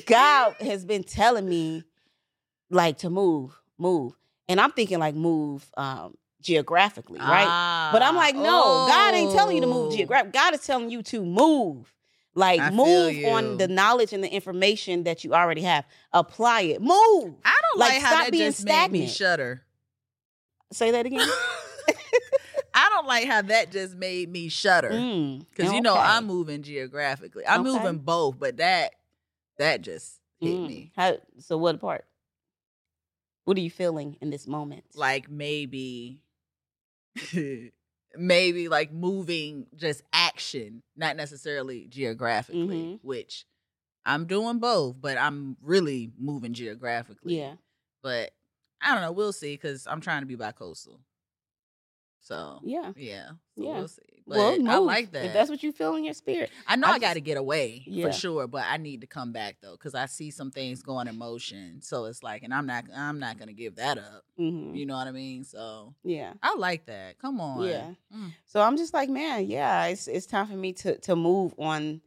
God 0.07 0.57
has 0.61 0.85
been 0.85 1.05
telling 1.05 1.49
me 1.49 1.85
like 2.71 2.99
to 2.99 3.11
move, 3.11 3.57
move. 3.79 4.15
And 4.49 4.61
I'm 4.61 4.73
thinking 4.73 4.99
like 4.99 5.15
move 5.15 5.71
um 5.77 6.17
geographically, 6.43 7.21
right? 7.21 7.91
But 7.93 8.03
I'm 8.03 8.17
like, 8.17 8.35
no, 8.35 8.85
God 8.87 9.15
ain't 9.15 9.33
telling 9.33 9.57
you 9.57 9.61
to 9.63 9.67
move 9.67 9.87
Ah, 9.89 9.93
Oh. 9.93 9.97
geographically. 9.97 10.33
God 10.33 10.55
is 10.55 10.67
telling 10.67 10.91
you 10.91 11.03
to 11.05 11.25
move. 11.25 11.93
Like 12.35 12.61
I 12.61 12.71
move 12.71 13.27
on 13.27 13.59
the 13.59 13.69
knowledge 13.69 14.13
and 14.15 14.25
the 14.25 14.29
information 14.33 15.05
that 15.05 15.23
you 15.23 15.35
already 15.35 15.61
have. 15.63 15.85
Apply 16.13 16.63
it. 16.63 16.81
Move. 16.81 17.35
I 17.45 17.55
don't 17.63 17.79
Like, 17.79 17.93
like, 17.95 18.01
how 18.03 18.09
stop 18.09 18.25
that 18.25 18.33
being 18.33 18.51
just 18.51 18.65
made 18.65 18.91
me 18.91 19.07
shudder. 19.07 19.63
Say 20.73 20.91
that 20.93 21.05
again. 21.05 21.29
I 22.75 22.89
don't 22.89 23.07
like 23.07 23.27
how 23.27 23.43
that 23.43 23.71
just 23.71 23.95
made 23.97 24.31
me 24.31 24.49
shudder. 24.49 24.93
Mm, 24.93 25.45
Because 25.51 25.75
you 25.75 25.83
know. 25.83 25.95
I'm 25.95 26.27
moving 26.27 26.63
geographically. 26.63 27.47
I'm 27.47 27.61
Okay. 27.61 27.71
moving 27.71 27.99
both, 27.99 28.39
but 28.39 28.57
that 28.57 28.95
that 29.59 29.83
just 29.83 30.19
hit 30.41 30.57
Mm. 30.57 30.67
me. 30.67 30.93
How, 30.97 31.19
so 31.39 31.59
what 31.59 31.79
part? 31.81 32.07
What 33.45 33.59
are 33.59 33.61
you 33.61 33.71
feeling 33.71 34.17
in 34.23 34.31
this 34.31 34.47
moment? 34.47 34.85
Like 34.95 35.31
maybe 35.31 36.22
maybe 38.17 38.69
like 38.69 38.93
moving 38.93 39.67
just 39.75 40.03
action, 40.13 40.83
not 40.97 41.17
necessarily 41.17 41.87
geographically, 41.89 42.61
Mhm. 42.61 42.99
which 43.03 43.47
I'm 44.05 44.27
doing 44.27 44.59
both, 44.59 45.01
but 45.01 45.17
I'm 45.19 45.57
really 45.61 46.13
moving 46.19 46.53
geographically. 46.55 47.39
yeah. 47.39 47.57
But 48.03 48.33
I 48.81 48.93
don't 48.93 49.03
know. 49.03 49.13
We'll 49.13 49.33
see 49.33 49.55
because 49.55 49.87
I'm 49.87 50.01
trying 50.01 50.23
to 50.23 50.27
be 50.27 50.35
bi-coastal. 50.35 51.01
So 52.21 52.61
Yeah. 52.65 52.93
yeah, 52.97 53.29
so 53.57 53.63
Yeah. 53.65 53.79
we'll 53.79 53.89
see. 53.89 54.03
But 54.27 54.37
well, 54.37 54.71
I 54.71 54.79
like 54.79 55.13
that. 55.13 55.25
If 55.27 55.33
that's 55.33 55.51
what 55.51 55.63
you 55.63 55.73
feel 55.73 55.95
in 55.97 56.05
your 56.05 56.15
spirit. 56.15 56.51
I 56.67 56.77
know 56.77 56.87
I 56.87 56.93
I, 56.93 56.99
got 56.99 57.15
to 57.15 57.21
get 57.21 57.37
away 57.37 57.83
Yeah. 57.87 58.07
for 58.07 58.13
sure, 58.13 58.47
but 58.47 58.65
I 58.69 58.77
need 58.77 59.01
to 59.03 59.07
come 59.07 59.33
back 59.33 59.57
though 59.61 59.73
because 59.73 59.95
I 59.95 60.07
see 60.07 60.31
some 60.31 60.51
things 60.51 60.83
going 60.83 61.09
in 61.09 61.17
motion. 61.19 61.81
So 61.83 62.05
it's 62.07 62.23
like, 62.23 62.43
and 62.43 62.55
I'm 62.55 62.67
not, 62.67 62.85
I'm 62.95 63.19
not 63.19 63.39
gonna 63.39 63.53
give 63.53 63.77
that 63.77 63.99
up. 63.99 64.25
hmm 64.37 64.75
You 64.75 64.87
know 64.87 64.97
what 64.97 65.07
I 65.07 65.13
mean? 65.13 65.45
So 65.45 65.95
Yeah. 66.05 66.35
I 66.43 66.55
like 66.57 66.87
that. 66.87 67.19
Come 67.19 67.41
on. 67.41 67.65
Yeah. 67.65 67.95
Mm. 68.15 68.33
So 68.47 68.61
I'm 68.61 68.77
just 68.77 68.95
like, 68.95 69.09
man, 69.11 69.47
yeah, 69.47 69.87
it's 69.87 70.07
it's 70.09 70.27
time 70.27 70.47
for 70.47 70.57
me 70.57 70.73
to 70.75 70.99
to 70.99 71.17
move 71.17 71.55
on 71.59 72.01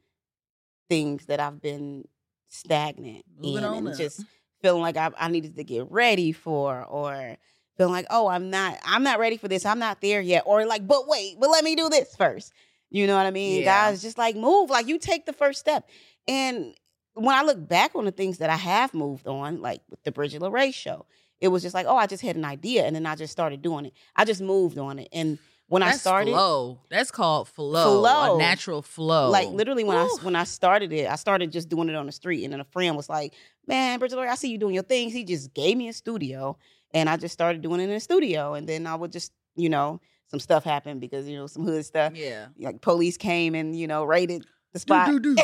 things 0.90 1.26
that 1.26 1.40
I've 1.40 1.62
been 1.62 2.08
stagnant 2.48 3.26
Moving 3.38 3.58
in 3.60 3.64
on 3.66 3.78
and 3.78 3.88
up. 3.90 3.96
just 3.98 4.24
feeling 4.62 4.82
like 4.82 4.98
I, 4.98 5.12
I 5.18 5.28
needed 5.28 5.56
to 5.58 5.64
get 5.64 5.92
ready 5.92 6.32
for, 6.32 6.84
or 6.86 7.38
feeling 7.78 7.94
like, 7.94 8.08
oh, 8.10 8.28
I'm 8.28 8.50
not, 8.50 8.78
I'm 8.86 9.04
not 9.04 9.20
ready 9.20 9.38
for 9.38 9.48
this. 9.48 9.66
I'm 9.66 9.80
not 9.80 10.02
there 10.02 10.22
yet. 10.22 10.44
Or 10.46 10.66
like, 10.66 10.88
but 10.88 11.08
wait, 11.08 11.38
but 11.40 11.50
let 11.50 11.64
me 11.64 11.76
do 11.76 11.90
this 11.90 12.16
first. 12.16 12.54
You 12.90 13.08
know 13.08 13.16
what 13.18 13.26
I 13.26 13.32
mean? 13.32 13.62
Yeah. 13.62 13.90
Guys, 13.90 14.02
just 14.02 14.18
like 14.18 14.36
move, 14.36 14.70
like 14.70 14.88
you 14.88 14.98
take 14.98 15.26
the 15.26 15.34
first 15.34 15.60
step. 15.60 15.88
And 16.28 16.74
when 17.14 17.36
I 17.36 17.44
look 17.44 17.68
back 17.68 17.96
on 17.96 18.06
the 18.06 18.12
things 18.12 18.38
that 18.38 18.50
I 18.50 18.56
have 18.56 18.94
moved 18.94 19.28
on, 19.28 19.62
like 19.62 19.82
with 19.90 20.04
the 20.04 20.12
Bridget 20.12 20.42
LeRae 20.42 20.74
show, 20.74 21.06
it 21.42 21.50
was 21.50 21.62
just 21.62 21.76
like, 21.76 21.86
oh, 21.88 21.98
I 21.98 22.08
just 22.08 22.24
had 22.24 22.36
an 22.36 22.46
idea 22.46 22.86
and 22.86 22.96
then 22.96 23.06
I 23.06 23.16
just 23.16 23.32
started 23.32 23.62
doing 23.62 23.86
it. 23.86 23.94
I 24.16 24.26
just 24.26 24.42
moved 24.42 24.78
on 24.78 25.00
it. 25.00 25.10
And 25.12 25.38
when 25.68 25.82
I 25.82 25.94
started, 25.94 26.32
flow. 26.32 26.80
That's 26.90 27.12
called 27.12 27.48
flow. 27.48 28.00
Flow. 28.00 28.36
A 28.36 28.38
natural 28.38 28.82
flow. 28.82 29.30
like 29.30 29.50
literally 29.50 29.84
when 29.84 29.98
I 29.98 30.06
when 30.22 30.36
I 30.36 30.44
started 30.44 30.94
it, 30.94 31.10
I 31.10 31.16
started 31.16 31.52
just 31.52 31.70
doing 31.70 31.90
it 31.90 31.96
on 31.96 32.06
the 32.06 32.12
street, 32.12 32.44
and 32.44 32.54
then 32.54 32.60
a 32.60 32.66
friend 32.66 32.96
was 32.96 33.10
like, 33.10 33.34
"Man, 33.66 33.98
Bridget, 33.98 34.16
Lori, 34.16 34.30
I 34.30 34.36
see 34.36 34.52
you 34.52 34.60
doing 34.60 34.76
your 34.76 34.84
things." 34.84 35.12
He 35.12 35.24
just 35.24 35.54
gave 35.56 35.76
me 35.76 35.88
a 35.88 35.94
studio, 35.94 36.58
and 36.96 37.08
I 37.10 37.18
just 37.18 37.34
started 37.34 37.62
doing 37.62 37.80
it 37.80 37.84
in 37.84 37.90
the 37.92 38.00
studio, 38.00 38.56
and 38.56 38.68
then 38.68 38.88
I 38.88 38.96
would 38.96 39.12
just, 39.12 39.32
you 39.56 39.70
know, 39.70 40.02
some 40.28 40.40
stuff 40.40 40.64
happened 40.64 41.02
because 41.02 41.28
you 41.28 41.38
know 41.38 41.46
some 41.46 41.64
hood 41.64 41.86
stuff, 41.86 42.14
Yeah. 42.16 42.48
like 42.58 42.82
police 42.82 43.18
came 43.18 43.54
and 43.54 43.78
you 43.78 43.86
know 43.86 44.04
raided 44.04 44.46
the 44.74 44.80
spot, 44.80 45.08
do, 45.08 45.20
do. 45.20 45.36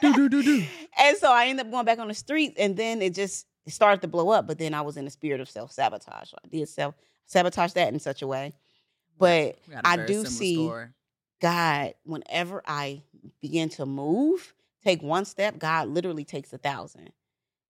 Do, 0.00 0.12
do, 0.14 0.28
do, 0.28 0.42
do. 0.42 0.64
and 0.98 1.16
so 1.18 1.32
I 1.32 1.46
ended 1.46 1.66
up 1.66 1.72
going 1.72 1.84
back 1.84 1.98
on 1.98 2.08
the 2.08 2.14
streets, 2.14 2.54
and 2.58 2.76
then 2.76 3.02
it 3.02 3.14
just 3.14 3.46
it 3.66 3.72
started 3.72 4.00
to 4.02 4.08
blow 4.08 4.30
up. 4.30 4.46
But 4.46 4.58
then 4.58 4.74
I 4.74 4.82
was 4.82 4.96
in 4.96 5.04
the 5.04 5.10
spirit 5.10 5.40
of 5.40 5.48
self 5.50 5.72
sabotage. 5.72 6.30
So 6.30 6.36
I 6.44 6.48
did 6.48 6.68
self 6.68 6.94
sabotage 7.26 7.72
that 7.72 7.92
in 7.92 7.98
such 7.98 8.22
a 8.22 8.26
way, 8.26 8.52
but 9.18 9.56
We 9.66 9.74
got 9.74 9.84
a 9.84 9.88
I 9.88 10.06
do 10.06 10.24
see 10.24 10.54
story. 10.66 10.86
God, 11.40 11.94
whenever 12.04 12.62
I 12.66 13.02
begin 13.40 13.68
to 13.70 13.86
move, 13.86 14.54
take 14.84 15.02
one 15.02 15.24
step, 15.24 15.58
God 15.58 15.88
literally 15.88 16.24
takes 16.24 16.52
a 16.52 16.58
thousand. 16.58 17.10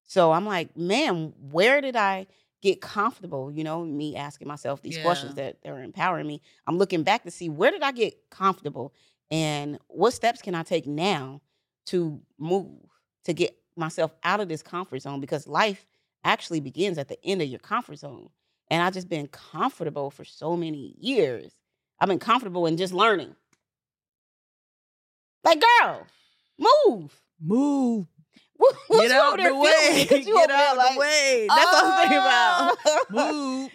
So 0.05 0.33
I'm 0.33 0.45
like, 0.45 0.77
man, 0.77 1.33
where 1.51 1.81
did 1.81 1.97
I 1.97 2.27
get 2.63 2.81
comfortable? 2.81 3.51
You 3.53 3.65
know, 3.65 3.85
me 3.85 4.17
asking 4.17 4.49
myself 4.49 4.81
these 4.83 4.99
questions 4.99 5.35
Yeah. 5.37 5.45
that, 5.45 5.63
that 5.63 5.71
are 5.71 5.83
empowering 5.83 6.27
me. 6.27 6.41
I'm 6.67 6.79
looking 6.79 7.03
back 7.03 7.25
to 7.25 7.31
see 7.31 7.49
where 7.49 7.71
did 7.71 7.83
I 7.83 7.93
get 7.93 8.15
comfortable 8.31 8.95
and 9.31 9.79
what 9.89 10.13
steps 10.15 10.41
can 10.41 10.55
I 10.55 10.63
take 10.63 10.87
now 10.87 11.41
to 11.87 12.21
move, 12.39 12.81
to 13.25 13.35
get 13.35 13.57
myself 13.77 14.15
out 14.25 14.41
of 14.41 14.49
this 14.49 14.63
comfort 14.63 15.01
zone 15.01 15.21
because 15.21 15.47
life 15.47 15.87
actually 16.25 16.61
begins 16.61 16.99
at 16.99 17.09
the 17.09 17.23
end 17.25 17.43
of 17.43 17.49
your 17.49 17.59
comfort 17.59 17.99
zone. 17.99 18.29
And 18.71 18.83
I've 18.83 18.95
just 18.95 19.09
been 19.09 19.27
comfortable 19.27 20.11
for 20.11 20.25
so 20.25 20.57
many 20.57 20.95
years. 20.99 21.53
I've 22.01 22.09
been 22.09 22.19
comfortable 22.19 22.67
in 22.67 22.77
just 22.77 22.93
learning. 22.95 23.35
Like, 25.45 25.63
girl, 25.81 26.07
move. 26.59 27.21
Move. 27.41 28.07
Get 28.91 29.11
out 29.13 29.37
the 29.37 29.55
way. 29.55 30.07
Get 30.09 30.51
out 30.51 30.77
like, 30.77 30.95
the 30.95 31.01
way. 31.01 31.47
That's 31.49 31.73
what 31.73 31.85
I'm 31.85 32.01
thinking 32.01 32.19
about. 32.19 32.77
Move. 33.11 33.71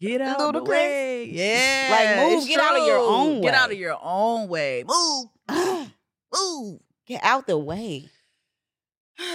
Get 0.00 0.20
out 0.20 0.40
of 0.40 0.54
the 0.54 0.64
way. 0.64 1.26
Yeah. 1.26 2.16
Like, 2.18 2.32
move, 2.32 2.48
get 2.48 2.58
out 2.58 2.76
of 2.76 2.84
your 2.84 2.98
true. 2.98 3.06
own 3.06 3.40
Get 3.40 3.54
out 3.54 3.70
of 3.70 3.78
your 3.78 3.96
own 4.02 4.48
way. 4.48 4.82
Move. 4.84 5.26
Move. 6.34 6.80
Get 7.06 7.22
out 7.22 7.46
the 7.46 7.58
way. 7.58 8.08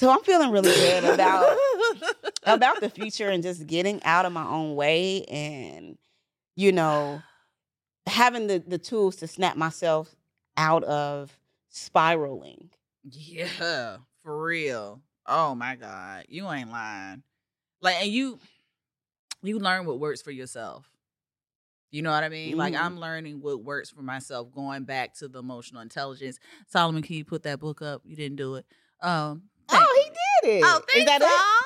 So 0.00 0.10
I'm 0.10 0.22
feeling 0.22 0.50
really 0.50 0.72
good 0.72 1.04
about 1.04 1.58
about 2.44 2.80
the 2.80 2.88
future 2.88 3.28
and 3.28 3.42
just 3.42 3.66
getting 3.66 4.02
out 4.02 4.24
of 4.24 4.32
my 4.32 4.46
own 4.46 4.74
way 4.74 5.24
and 5.24 5.98
you 6.56 6.72
know 6.72 7.20
having 8.06 8.46
the 8.46 8.64
the 8.66 8.78
tools 8.78 9.16
to 9.16 9.26
snap 9.26 9.58
myself 9.58 10.16
out 10.56 10.84
of 10.84 11.38
spiraling. 11.68 12.70
Yeah, 13.04 13.98
for 14.22 14.42
real. 14.42 15.00
Oh 15.26 15.54
my 15.54 15.76
God. 15.76 16.24
You 16.28 16.50
ain't 16.50 16.70
lying. 16.70 17.22
Like 17.80 17.96
and 17.96 18.10
you 18.10 18.38
you 19.42 19.58
learn 19.58 19.86
what 19.86 19.98
works 19.98 20.22
for 20.22 20.30
yourself. 20.30 20.86
You 21.90 22.02
know 22.02 22.10
what 22.10 22.22
I 22.22 22.28
mean? 22.28 22.56
Like. 22.56 22.74
I'm 22.74 23.00
learning 23.00 23.40
what 23.40 23.64
works 23.64 23.90
for 23.90 24.02
myself, 24.02 24.52
going 24.52 24.84
back 24.84 25.14
to 25.14 25.28
the 25.28 25.40
emotional 25.40 25.80
intelligence. 25.82 26.38
Solomon, 26.68 27.02
can 27.02 27.16
you 27.16 27.24
put 27.24 27.42
that 27.44 27.58
book 27.58 27.82
up? 27.82 28.02
You 28.04 28.16
didn't 28.16 28.36
do 28.36 28.56
it. 28.56 28.66
Um 29.00 29.42
thank 29.68 29.82
Oh, 29.82 30.02
he 30.04 30.48
did 30.50 30.56
it. 30.58 30.64
Oh, 30.64 30.78
Is 30.78 30.84
thanks, 31.04 31.10
that 31.10 31.20
Sol. 31.22 31.30
it? 31.30 31.59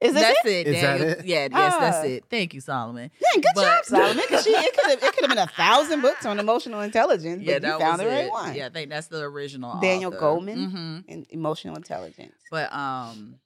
Is 0.00 0.14
this 0.14 0.22
That's 0.22 0.38
it? 0.44 0.50
it. 0.50 0.66
Is 0.76 0.80
that 0.82 1.00
it? 1.00 1.24
Yeah, 1.26 1.48
yes, 1.50 1.74
that's 1.80 1.96
Ah. 1.98 2.02
it. 2.02 2.24
Thank 2.30 2.54
you, 2.54 2.60
Solomon. 2.60 3.10
Yeah, 3.20 3.40
good 3.40 3.44
But- 3.56 3.62
job, 3.64 3.84
Solomon. 3.84 4.16
Because 4.28 4.46
it 4.46 4.74
could 4.76 4.90
have 4.90 5.02
it 5.02 5.12
could 5.12 5.24
have 5.24 5.28
been 5.30 5.38
a 5.38 5.46
thousand 5.48 6.02
books 6.02 6.24
on 6.24 6.38
emotional 6.38 6.82
intelligence, 6.82 7.42
Yeah, 7.42 7.54
but 7.54 7.62
that 7.62 7.72
you 7.74 7.78
found 7.80 7.92
was 7.98 8.00
the 8.02 8.06
right 8.06 8.24
it. 8.26 8.30
one. 8.30 8.54
Yeah, 8.54 8.66
I 8.66 8.68
think 8.68 8.90
that's 8.90 9.08
the 9.08 9.22
original. 9.22 9.80
Daniel 9.80 10.12
author. 10.14 10.20
Goleman? 10.20 10.70
Mhm. 10.72 11.04
And 11.08 11.26
emotional 11.30 11.74
intelligence. 11.76 12.34
But 12.48 12.72
um, 12.72 13.40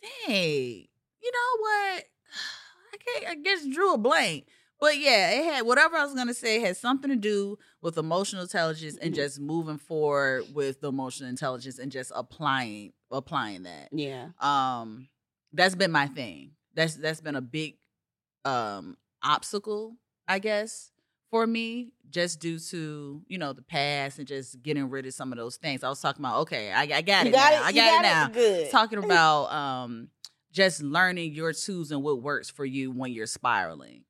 hey, 0.00 0.88
you 1.22 1.32
know 1.32 1.60
what? 1.62 2.04
I 2.92 2.96
can't. 3.20 3.26
I 3.30 3.34
guess 3.42 3.66
drew 3.66 3.94
a 3.94 3.98
blank. 3.98 4.46
But 4.80 4.98
yeah, 4.98 5.30
it 5.30 5.44
had 5.44 5.66
whatever 5.66 5.96
I 5.96 6.04
was 6.04 6.14
gonna 6.14 6.34
say 6.34 6.60
had 6.60 6.76
something 6.76 7.08
to 7.08 7.16
do 7.16 7.58
with 7.80 7.96
emotional 7.96 8.42
intelligence 8.42 8.98
and 9.00 9.12
Mhm. 9.14 9.16
just 9.16 9.40
moving 9.40 9.78
forward 9.78 10.44
with 10.52 10.80
the 10.82 10.88
emotional 10.88 11.30
intelligence 11.30 11.78
and 11.78 11.90
just 11.90 12.12
applying 12.14 12.92
applying 13.10 13.62
that. 13.62 13.88
Yeah. 13.92 14.28
Um, 14.40 15.08
that's 15.54 15.74
been 15.74 15.90
my 15.92 16.06
thing. 16.08 16.52
That's 16.74 16.94
that's 16.94 17.20
been 17.20 17.36
a 17.36 17.40
big 17.40 17.76
um 18.44 18.96
obstacle, 19.22 19.96
I 20.28 20.38
guess, 20.38 20.90
for 21.30 21.46
me, 21.46 21.92
just 22.10 22.40
due 22.40 22.58
to 22.58 23.22
you 23.26 23.38
know 23.38 23.52
the 23.52 23.62
past 23.62 24.18
and 24.18 24.28
just 24.28 24.62
getting 24.62 24.90
rid 24.90 25.06
of 25.06 25.14
some 25.14 25.32
of 25.32 25.38
those 25.38 25.56
things. 25.56 25.82
I 25.84 25.88
was 25.88 26.00
talking 26.00 26.24
about. 26.24 26.40
Okay, 26.42 26.70
I, 26.72 26.82
I 26.82 27.02
got 27.02 27.26
it. 27.26 27.32
got 27.32 27.52
now. 27.52 27.60
it. 27.60 27.64
I 27.64 27.68
you 27.70 27.76
got, 27.76 27.98
it 27.98 28.02
now 28.02 28.28
Good. 28.28 28.70
talking 28.70 28.98
about 29.04 29.52
um 29.52 30.08
just 30.52 30.82
learning 30.82 31.32
your 31.32 31.52
tools 31.52 31.90
and 31.90 32.02
what 32.02 32.22
works 32.22 32.50
for 32.50 32.64
you 32.64 32.90
when 32.90 33.12
you're 33.12 33.26
spiraling. 33.26 34.04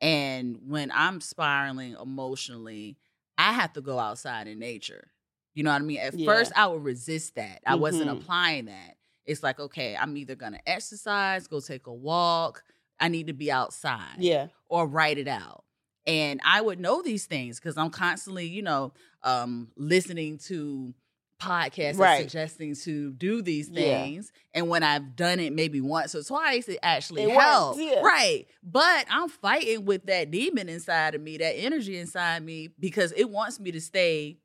And 0.00 0.58
when 0.66 0.90
I'm 0.94 1.20
spiraling 1.20 1.96
emotionally, 2.00 2.96
I 3.36 3.52
have 3.52 3.72
to 3.74 3.80
go 3.80 3.98
outside 3.98 4.46
in 4.46 4.58
nature. 4.58 5.10
You 5.54 5.64
know 5.64 5.70
what 5.72 5.82
I 5.82 5.84
mean? 5.84 5.98
At 5.98 6.14
Yeah. 6.14 6.26
first 6.26 6.52
I 6.56 6.66
would 6.68 6.84
resist 6.84 7.34
that. 7.34 7.60
I 7.66 7.74
wasn't 7.74 8.08
Mhm. 8.10 8.20
applying 8.22 8.64
that. 8.66 8.96
It's 9.26 9.42
like, 9.42 9.60
okay, 9.60 9.96
I'm 9.96 10.16
either 10.16 10.34
gonna 10.34 10.60
exercise, 10.66 11.46
go 11.46 11.60
take 11.60 11.86
a 11.86 11.92
walk. 11.94 12.62
I 12.98 13.08
need 13.08 13.28
to 13.28 13.32
be 13.32 13.50
outside 13.50 14.16
Yeah. 14.18 14.48
or 14.68 14.86
write 14.86 15.18
it 15.18 15.28
out. 15.28 15.64
And 16.06 16.40
I 16.44 16.60
would 16.60 16.80
know 16.80 17.02
these 17.02 17.26
things 17.26 17.58
because 17.60 17.76
I'm 17.76 17.90
constantly, 17.90 18.46
you 18.46 18.62
know, 18.62 18.92
um, 19.22 19.70
listening 19.76 20.38
to 20.48 20.94
podcasts 21.40 21.98
Right. 21.98 22.20
and 22.20 22.30
suggesting 22.30 22.74
to 22.84 23.12
do 23.12 23.40
these 23.40 23.70
Yeah. 23.70 24.02
things. 24.02 24.30
And 24.52 24.68
when 24.68 24.82
I've 24.82 25.16
done 25.16 25.40
it 25.40 25.52
maybe 25.54 25.80
once 25.80 26.14
or 26.14 26.22
twice, 26.22 26.68
it 26.68 26.78
actually 26.82 27.22
It 27.22 27.28
works, 27.28 27.40
helps. 27.42 27.78
yeah. 27.80 28.00
Right. 28.02 28.46
But 28.62 29.06
I'm 29.08 29.28
fighting 29.30 29.86
with 29.86 30.04
that 30.06 30.30
demon 30.30 30.68
inside 30.68 31.14
of 31.14 31.22
me, 31.22 31.38
that 31.38 31.52
energy 31.56 31.96
inside 31.98 32.42
me, 32.44 32.68
because 32.78 33.12
it 33.12 33.30
wants 33.30 33.58
me 33.58 33.70
to 33.72 33.80
stay 33.80 34.38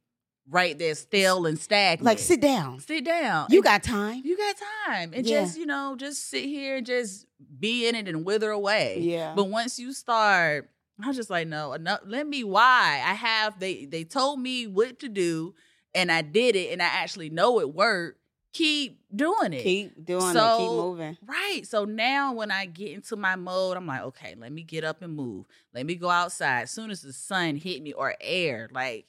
right 0.49 0.77
there, 0.77 0.93
still 0.95 1.45
and 1.45 1.57
stagnant. 1.59 2.05
Like 2.05 2.19
sit 2.19 2.41
down. 2.41 2.79
sit 2.79 3.03
down. 3.05 3.47
You 3.49 3.57
And- 3.59 3.63
got 3.63 3.83
time. 3.83 4.21
you 4.23 4.37
got 4.37 4.55
time. 4.87 5.11
And 5.13 5.25
Yeah. 5.25 5.41
just, 5.41 5.57
you 5.57 5.65
know, 5.65 5.95
just 5.97 6.29
sit 6.29 6.43
here 6.45 6.77
and 6.77 6.85
just 6.85 7.25
be 7.59 7.87
in 7.87 7.95
it 7.95 8.07
and 8.07 8.23
wither 8.25 8.51
away. 8.51 8.99
Yeah. 9.01 9.33
But 9.35 9.45
once 9.45 9.79
you 9.79 9.91
start, 9.93 10.69
I 11.03 11.07
was 11.07 11.17
just 11.17 11.29
like, 11.29 11.47
no, 11.47 11.73
enough. 11.73 12.01
Let 12.05 12.27
me 12.27 12.43
why. 12.43 13.01
I 13.05 13.13
have 13.13 13.59
they 13.59 13.85
they 13.85 14.03
told 14.03 14.39
me 14.39 14.67
what 14.67 14.99
to 14.99 15.09
do 15.09 15.53
and 15.93 16.11
I 16.11 16.21
did 16.21 16.55
it 16.55 16.71
and 16.71 16.81
I 16.81 16.85
actually 16.85 17.29
know 17.29 17.59
it 17.59 17.73
worked. 17.73 18.19
Keep 18.53 19.01
doing 19.13 19.51
it. 19.51 19.63
Keep 19.63 20.05
doing 20.05 20.29
it. 20.29 20.33
Keep 20.57 20.69
moving. 20.69 21.17
Right. 21.25 21.63
So 21.65 21.83
now 21.83 22.31
when 22.31 22.51
I 22.51 22.65
get 22.65 22.91
into 22.93 23.17
my 23.17 23.35
mode, 23.35 23.75
I'm 23.75 23.85
like, 23.85 24.01
okay, 24.03 24.33
let 24.37 24.49
me 24.53 24.63
get 24.63 24.85
up 24.85 25.01
and 25.01 25.13
move. 25.13 25.45
Let 25.73 25.85
me 25.85 25.95
go 25.95 26.09
outside. 26.09 26.61
As 26.61 26.71
soon 26.71 26.89
as 26.89 27.01
the 27.01 27.11
sun 27.11 27.57
hit 27.57 27.81
me 27.83 27.91
or 27.91 28.15
air, 28.21 28.69
like 28.71 29.07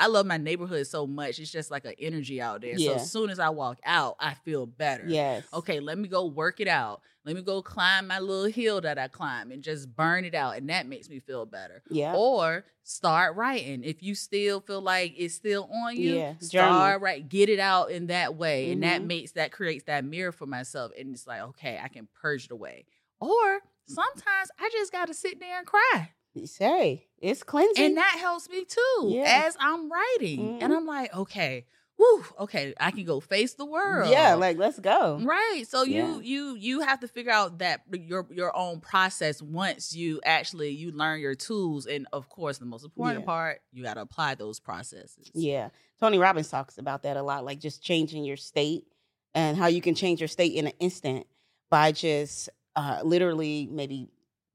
I 0.00 0.06
love 0.06 0.26
my 0.26 0.38
neighborhood 0.38 0.86
so 0.86 1.06
much. 1.06 1.38
It's 1.38 1.52
just 1.52 1.70
like 1.70 1.84
an 1.84 1.94
energy 1.98 2.40
out 2.40 2.62
there. 2.62 2.78
So 2.78 2.94
as 2.94 3.04
soon 3.04 3.30
as 3.30 3.38
I 3.38 3.50
walk 3.50 3.78
out, 3.84 4.16
I 4.18 4.34
feel 4.34 4.66
better. 4.66 5.04
Yes. 5.06 5.44
Okay, 5.52 5.78
let 5.80 5.98
me 5.98 6.08
go 6.08 6.26
work 6.26 6.58
it 6.60 6.68
out. 6.68 7.02
Let 7.24 7.36
me 7.36 7.42
go 7.42 7.60
climb 7.62 8.06
my 8.06 8.18
little 8.18 8.50
hill 8.50 8.80
that 8.80 8.98
I 8.98 9.08
climb 9.08 9.52
and 9.52 9.62
just 9.62 9.94
burn 9.94 10.24
it 10.24 10.34
out. 10.34 10.56
And 10.56 10.70
that 10.70 10.86
makes 10.86 11.10
me 11.10 11.20
feel 11.20 11.44
better. 11.46 11.82
Yeah. 11.90 12.16
Or 12.16 12.64
start 12.82 13.36
writing. 13.36 13.84
If 13.84 14.02
you 14.02 14.14
still 14.14 14.60
feel 14.60 14.80
like 14.80 15.14
it's 15.18 15.34
still 15.34 15.68
on 15.72 15.96
you, 15.96 16.14
Yeah, 16.16 16.34
start 16.40 17.02
right. 17.02 17.28
Get 17.28 17.50
it 17.50 17.58
out 17.60 17.90
in 17.90 18.06
that 18.08 18.36
way. 18.36 18.72
And 18.72 18.82
that 18.82 19.02
Mhm. 19.02 19.06
makes 19.06 19.32
that 19.32 19.52
creates 19.52 19.84
that 19.84 20.04
mirror 20.04 20.32
for 20.32 20.46
myself. 20.46 20.92
And 20.98 21.12
it's 21.14 21.26
like, 21.26 21.42
okay, 21.42 21.78
I 21.82 21.88
can 21.88 22.08
purge 22.20 22.46
it 22.46 22.50
away. 22.52 22.86
Or 23.20 23.60
sometimes 23.86 24.50
I 24.58 24.70
just 24.72 24.92
gotta 24.92 25.14
sit 25.14 25.40
there 25.40 25.58
and 25.58 25.66
cry. 25.66 26.12
Say 26.44 27.06
it's 27.18 27.42
cleansing. 27.42 27.84
And 27.84 27.96
that 27.96 28.16
helps 28.20 28.48
me 28.48 28.64
too 28.64 29.08
Yeah. 29.14 29.44
as 29.46 29.56
I'm 29.60 29.90
writing. 29.90 30.62
And 30.62 30.72
Mhm. 30.72 30.76
I'm 30.76 30.86
like, 30.86 31.14
okay, 31.14 31.66
whew, 31.96 32.24
okay, 32.38 32.72
I 32.80 32.92
can 32.92 33.04
go 33.04 33.20
face 33.20 33.54
the 33.54 33.64
world. 33.66 34.10
yeah, 34.10 34.34
like 34.34 34.56
let's 34.56 34.78
go. 34.78 35.18
Right. 35.22 35.64
So 35.68 35.82
Yeah. 35.82 36.14
you 36.16 36.20
you 36.20 36.54
you 36.54 36.80
have 36.80 37.00
to 37.00 37.08
figure 37.08 37.32
out 37.32 37.58
that 37.58 37.82
your 37.92 38.26
your 38.30 38.56
own 38.56 38.80
process 38.80 39.42
once 39.42 39.94
you 39.94 40.20
actually 40.24 40.70
you 40.70 40.92
learn 40.92 41.20
your 41.20 41.34
tools 41.34 41.86
and 41.86 42.06
of 42.12 42.28
course 42.28 42.58
the 42.58 42.64
most 42.64 42.84
important 42.84 43.20
Yeah. 43.20 43.26
part, 43.26 43.60
you 43.72 43.82
got 43.82 43.94
to 43.94 44.00
apply 44.02 44.36
those 44.36 44.60
processes. 44.60 45.30
Yeah. 45.34 45.70
Tony 45.98 46.16
Robbins 46.18 46.48
talks 46.48 46.78
about 46.78 47.02
that 47.02 47.16
a 47.16 47.22
lot, 47.22 47.44
like 47.44 47.58
just 47.58 47.82
changing 47.82 48.24
your 48.24 48.36
state 48.38 48.86
and 49.34 49.56
how 49.56 49.66
you 49.66 49.80
can 49.82 49.94
change 49.94 50.20
your 50.20 50.28
state 50.28 50.54
in 50.54 50.66
an 50.68 50.72
instant 50.80 51.26
by 51.70 51.92
just 51.92 52.48
uh, 52.76 53.00
literally 53.04 53.68
maybe 53.70 54.08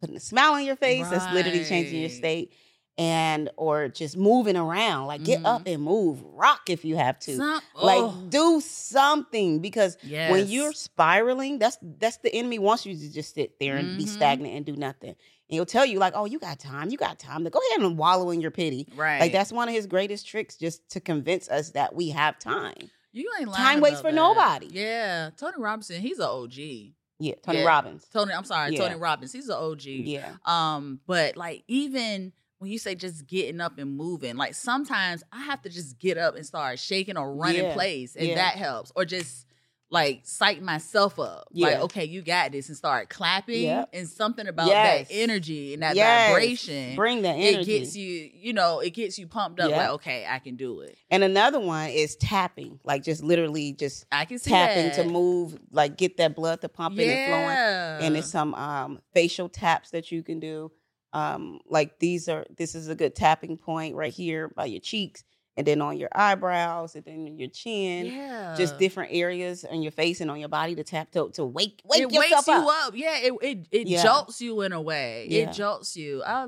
putting 0.05 0.17
a 0.17 0.19
smile 0.21 0.53
on 0.53 0.63
your 0.65 0.75
face. 0.75 1.07
That's 1.09 1.33
literally 1.33 1.65
changing 1.65 1.99
your 2.01 2.09
state. 2.09 2.53
And 2.97 3.49
or 3.57 3.89
just 3.89 4.15
moving 4.15 4.55
around, 4.55 5.07
like 5.07 5.25
get 5.25 5.41
Mhm. 5.41 5.45
up 5.53 5.63
and 5.67 5.83
move, 5.83 6.23
rock 6.23 6.69
if 6.69 6.85
you 6.85 6.95
have 6.95 7.19
to, 7.19 7.35
Some- 7.35 7.61
like 7.75 7.97
oh, 7.99 8.25
do 8.29 8.61
something 8.61 9.59
because 9.59 9.97
yes. 10.01 10.31
when 10.31 10.47
you're 10.47 10.71
spiraling, 10.71 11.59
that's 11.59 11.77
that's 11.99 12.15
the 12.17 12.33
enemy 12.33 12.57
wants 12.57 12.85
you 12.85 12.95
to 12.95 13.11
just 13.13 13.35
sit 13.35 13.59
there 13.59 13.75
and 13.75 13.97
be 13.97 14.05
Mhm. 14.05 14.07
stagnant 14.07 14.55
and 14.55 14.65
do 14.65 14.77
nothing. 14.77 15.09
And 15.09 15.17
he'll 15.49 15.65
tell 15.65 15.85
you 15.85 15.99
like, 15.99 16.13
"Oh, 16.15 16.23
you 16.23 16.39
got 16.39 16.57
time, 16.57 16.89
you 16.89 16.97
got 16.97 17.19
time 17.19 17.43
to 17.43 17.49
go 17.49 17.59
ahead 17.71 17.85
and 17.85 17.97
wallow 17.97 18.29
in 18.29 18.39
your 18.39 18.51
pity." 18.51 18.87
right, 18.95 19.19
Like 19.19 19.33
that's 19.33 19.51
one 19.51 19.67
of 19.67 19.75
his 19.75 19.87
greatest 19.87 20.25
tricks, 20.25 20.55
just 20.55 20.87
to 20.91 21.01
convince 21.01 21.49
us 21.49 21.71
that 21.71 21.93
we 21.95 22.09
have 22.11 22.39
time. 22.39 22.89
you 23.11 23.29
ain't 23.39 23.49
lying 23.49 23.63
time 23.63 23.81
waits 23.81 23.97
for 24.01 24.03
that. 24.11 24.13
nobody. 24.15 24.67
Yeah, 24.71 25.31
Tony 25.37 25.55
Robinson, 25.57 26.01
he's 26.01 26.19
an 26.19 26.25
OG. 26.29 26.93
Yeah, 27.19 27.35
Tony 27.43 27.59
Yeah. 27.59 27.65
Robbins. 27.65 28.05
Tony, 28.11 28.33
I'm 28.33 28.43
sorry, 28.43 28.73
Yeah. 28.73 28.79
Tony 28.79 28.95
Robbins, 28.95 29.31
he's 29.31 29.47
an 29.49 29.55
OG. 29.55 29.85
Yeah, 29.85 30.35
Um, 30.45 30.99
but 31.07 31.37
like 31.37 31.63
even 31.67 32.33
when 32.57 32.71
you 32.71 32.77
say 32.79 32.95
just 32.95 33.25
getting 33.27 33.61
up 33.61 33.77
and 33.77 33.95
moving, 33.95 34.35
like 34.37 34.53
sometimes 34.55 35.23
I 35.31 35.43
have 35.43 35.61
to 35.63 35.69
just 35.69 35.97
get 35.99 36.17
up 36.17 36.35
and 36.35 36.45
start 36.45 36.79
shaking 36.79 37.17
or 37.17 37.33
running 37.33 37.63
Yeah. 37.65 37.73
place, 37.73 38.15
and 38.15 38.35
that 38.37 38.55
helps. 38.55 38.91
Or 38.95 39.05
just 39.05 39.44
like 39.95 40.21
psych 40.25 40.61
myself 40.61 41.17
up. 41.19 41.47
Like, 41.53 41.79
okay, 41.79 42.05
you 42.05 42.21
got 42.21 42.51
this, 42.51 42.67
and 42.67 42.77
start 42.77 43.09
clapping. 43.09 43.63
Yep. 43.63 43.89
And 43.93 44.07
something 44.07 44.45
about 44.47 44.67
Yes. 44.67 45.07
that 45.07 45.13
energy 45.15 45.73
and 45.73 45.81
that 45.83 45.95
Yes. 45.95 46.29
vibration. 46.31 46.95
bring 46.95 47.21
the 47.21 47.29
energy. 47.29 47.75
It 47.75 47.79
gets 47.79 47.95
you, 47.95 48.29
you 48.33 48.53
know, 48.53 48.81
it 48.81 48.91
gets 48.93 49.17
you 49.17 49.25
pumped 49.27 49.59
up. 49.61 49.69
Yeah. 49.69 49.77
Like, 49.77 49.89
okay, 49.91 50.25
I 50.29 50.39
can 50.39 50.55
do 50.57 50.81
it. 50.81 50.97
and 51.09 51.23
another 51.23 51.59
one 51.59 51.89
is 51.89 52.15
tapping, 52.17 52.79
like 52.83 53.03
just 53.03 53.23
literally 53.23 53.71
just 53.73 54.05
I 54.11 54.25
can 54.25 54.37
tapping 54.37 54.87
that. 54.87 54.95
to 54.95 55.05
move, 55.05 55.57
like 55.71 55.97
get 55.97 56.17
that 56.17 56.35
blood 56.35 56.61
to 56.61 56.69
pumping 56.69 57.09
and 57.09 57.27
flowing. 57.31 58.05
and 58.07 58.17
it's 58.17 58.29
some 58.29 58.53
um 58.53 58.99
facial 59.13 59.47
taps 59.49 59.91
that 59.91 60.11
you 60.11 60.21
can 60.23 60.39
do 60.41 60.71
um 61.13 61.59
like 61.69 61.97
these 61.99 62.27
are 62.27 62.45
this 62.57 62.75
is 62.75 62.89
a 62.89 62.95
good 62.95 63.15
tapping 63.15 63.55
point 63.57 63.95
right 63.95 64.11
here 64.13 64.49
by 64.49 64.65
your 64.65 64.81
cheeks 64.81 65.23
and 65.57 65.65
then 65.65 65.81
on 65.81 65.97
your 65.97 66.09
eyebrows 66.13 66.95
and 66.95 67.05
then 67.05 67.37
your 67.37 67.49
chin 67.49 68.07
yeah. 68.07 68.55
just 68.57 68.77
different 68.77 69.11
areas 69.13 69.63
on 69.65 69.81
your 69.81 69.91
face 69.91 70.21
and 70.21 70.29
on 70.29 70.39
your 70.39 70.49
body 70.49 70.75
to 70.75 70.83
tap 70.83 71.11
to, 71.11 71.29
to 71.31 71.45
wake 71.45 71.81
wake 71.85 72.01
it 72.03 72.11
yourself 72.11 72.47
wakes 72.47 72.47
you 72.47 72.53
up. 72.69 72.87
up. 72.87 72.93
Yeah, 72.95 73.17
it 73.17 73.33
it, 73.41 73.67
it 73.71 73.87
Yeah. 73.87 74.03
jolts 74.03 74.41
you 74.41 74.61
in 74.61 74.73
a 74.73 74.81
way. 74.81 75.27
Yeah. 75.29 75.49
It 75.49 75.53
jolts 75.53 75.95
you. 75.95 76.23
I, 76.25 76.47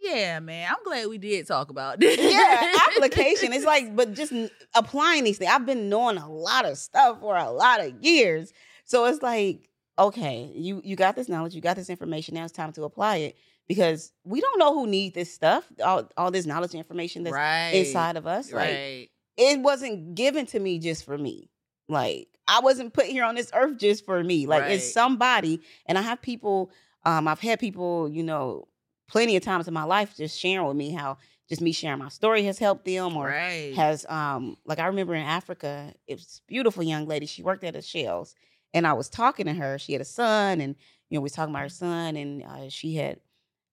yeah, 0.00 0.40
man. 0.40 0.68
I'm 0.70 0.82
glad 0.84 1.08
we 1.08 1.18
did 1.18 1.46
talk 1.46 1.70
about 1.70 2.00
this. 2.00 2.18
yeah 2.32 2.72
application 2.96 3.52
it's 3.52 3.64
like 3.64 3.94
but 3.94 4.14
just 4.14 4.32
applying 4.74 5.24
these 5.24 5.38
things 5.38 5.50
i've 5.52 5.66
been 5.66 5.88
knowing 5.88 6.16
a 6.16 6.30
lot 6.30 6.64
of 6.64 6.76
stuff 6.78 7.20
for 7.20 7.36
a 7.36 7.50
lot 7.50 7.80
of 7.80 7.92
years 8.02 8.52
so 8.84 9.04
it's 9.04 9.22
like 9.22 9.68
okay 9.98 10.50
you 10.54 10.80
you 10.84 10.96
got 10.96 11.14
this 11.16 11.28
knowledge 11.28 11.54
you 11.54 11.60
got 11.60 11.76
this 11.76 11.90
information 11.90 12.34
now 12.34 12.44
it's 12.44 12.52
time 12.52 12.72
to 12.72 12.84
apply 12.84 13.16
it 13.16 13.36
because 13.68 14.12
we 14.24 14.40
don't 14.40 14.58
know 14.58 14.74
who 14.74 14.86
needs 14.86 15.14
this 15.14 15.32
stuff 15.32 15.66
all, 15.84 16.10
all 16.16 16.30
this 16.30 16.46
knowledge 16.46 16.72
and 16.72 16.78
information 16.78 17.22
that's 17.22 17.34
right 17.34 17.70
inside 17.74 18.16
of 18.16 18.26
us. 18.26 18.52
Like 18.52 18.70
Right. 18.70 19.08
it 19.36 19.60
wasn't 19.60 20.14
given 20.14 20.46
to 20.46 20.58
me 20.58 20.78
just 20.78 21.04
for 21.04 21.16
me. 21.16 21.50
Like 21.88 22.28
I 22.48 22.60
wasn't 22.60 22.92
put 22.92 23.06
here 23.06 23.24
on 23.24 23.34
this 23.34 23.50
earth 23.54 23.78
just 23.78 24.04
for 24.04 24.22
me. 24.24 24.46
Like 24.46 24.70
it's 24.70 24.92
somebody, 24.92 25.60
and 25.86 25.98
I 25.98 26.02
have 26.02 26.20
people. 26.20 26.70
Um, 27.04 27.28
I've 27.28 27.40
had 27.40 27.60
people, 27.60 28.08
you 28.08 28.22
know, 28.22 28.68
plenty 29.08 29.36
of 29.36 29.42
times 29.42 29.68
in 29.68 29.74
my 29.74 29.84
life 29.84 30.16
just 30.16 30.38
sharing 30.38 30.66
with 30.66 30.76
me 30.76 30.90
how 30.90 31.18
just 31.48 31.62
me 31.62 31.72
sharing 31.72 31.98
my 31.98 32.08
story 32.08 32.44
has 32.44 32.58
helped 32.58 32.84
them, 32.84 33.16
or 33.16 33.26
right. 33.28 33.74
has 33.74 34.04
um 34.08 34.56
like 34.66 34.78
I 34.78 34.86
remember 34.86 35.14
in 35.14 35.22
Africa, 35.22 35.94
it 36.06 36.14
was 36.14 36.42
a 36.44 36.48
beautiful 36.48 36.82
young 36.82 37.06
lady. 37.06 37.26
She 37.26 37.42
worked 37.42 37.64
at 37.64 37.76
a 37.76 37.82
Shells, 37.82 38.34
and 38.74 38.86
I 38.86 38.92
was 38.94 39.08
talking 39.08 39.46
to 39.46 39.54
her. 39.54 39.78
She 39.78 39.92
had 39.92 40.02
a 40.02 40.06
son, 40.06 40.60
and 40.60 40.74
you 41.08 41.16
know 41.16 41.20
we 41.20 41.24
was 41.24 41.32
talking 41.32 41.54
about 41.54 41.62
her 41.62 41.68
son, 41.70 42.16
and 42.16 42.42
uh, 42.42 42.68
she 42.68 42.96
had 42.96 43.20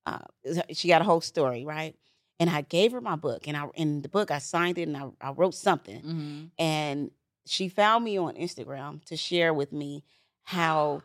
uh, 0.06 0.20
she 0.74 0.88
got 0.88 1.02
a 1.02 1.06
whole 1.06 1.22
story 1.22 1.66
right. 1.66 1.96
And 2.40 2.50
I 2.50 2.62
gave 2.62 2.92
her 2.92 3.00
my 3.00 3.16
book, 3.16 3.48
and 3.48 3.56
I 3.56 3.66
in 3.76 4.02
the 4.02 4.10
book 4.10 4.30
I 4.30 4.40
signed 4.40 4.78
it, 4.78 4.88
and 4.90 4.98
I, 4.98 5.06
I 5.22 5.32
wrote 5.32 5.56
something, 5.56 6.02
Mhm. 6.02 6.50
and 6.60 7.12
she 7.46 7.70
found 7.70 8.04
me 8.04 8.18
on 8.18 8.36
Instagram 8.36 9.04
to 9.06 9.16
share 9.16 9.54
with 9.54 9.72
me 9.72 10.04
how 10.44 11.02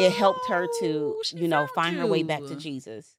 it 0.00 0.10
helped 0.12 0.46
her 0.48 0.66
to 0.80 1.14
Oh, 1.16 1.22
you 1.34 1.48
know 1.48 1.66
find 1.74 1.96
her 1.96 2.06
way 2.06 2.22
back 2.22 2.46
to. 2.46 2.56
Jesus. 2.56 3.14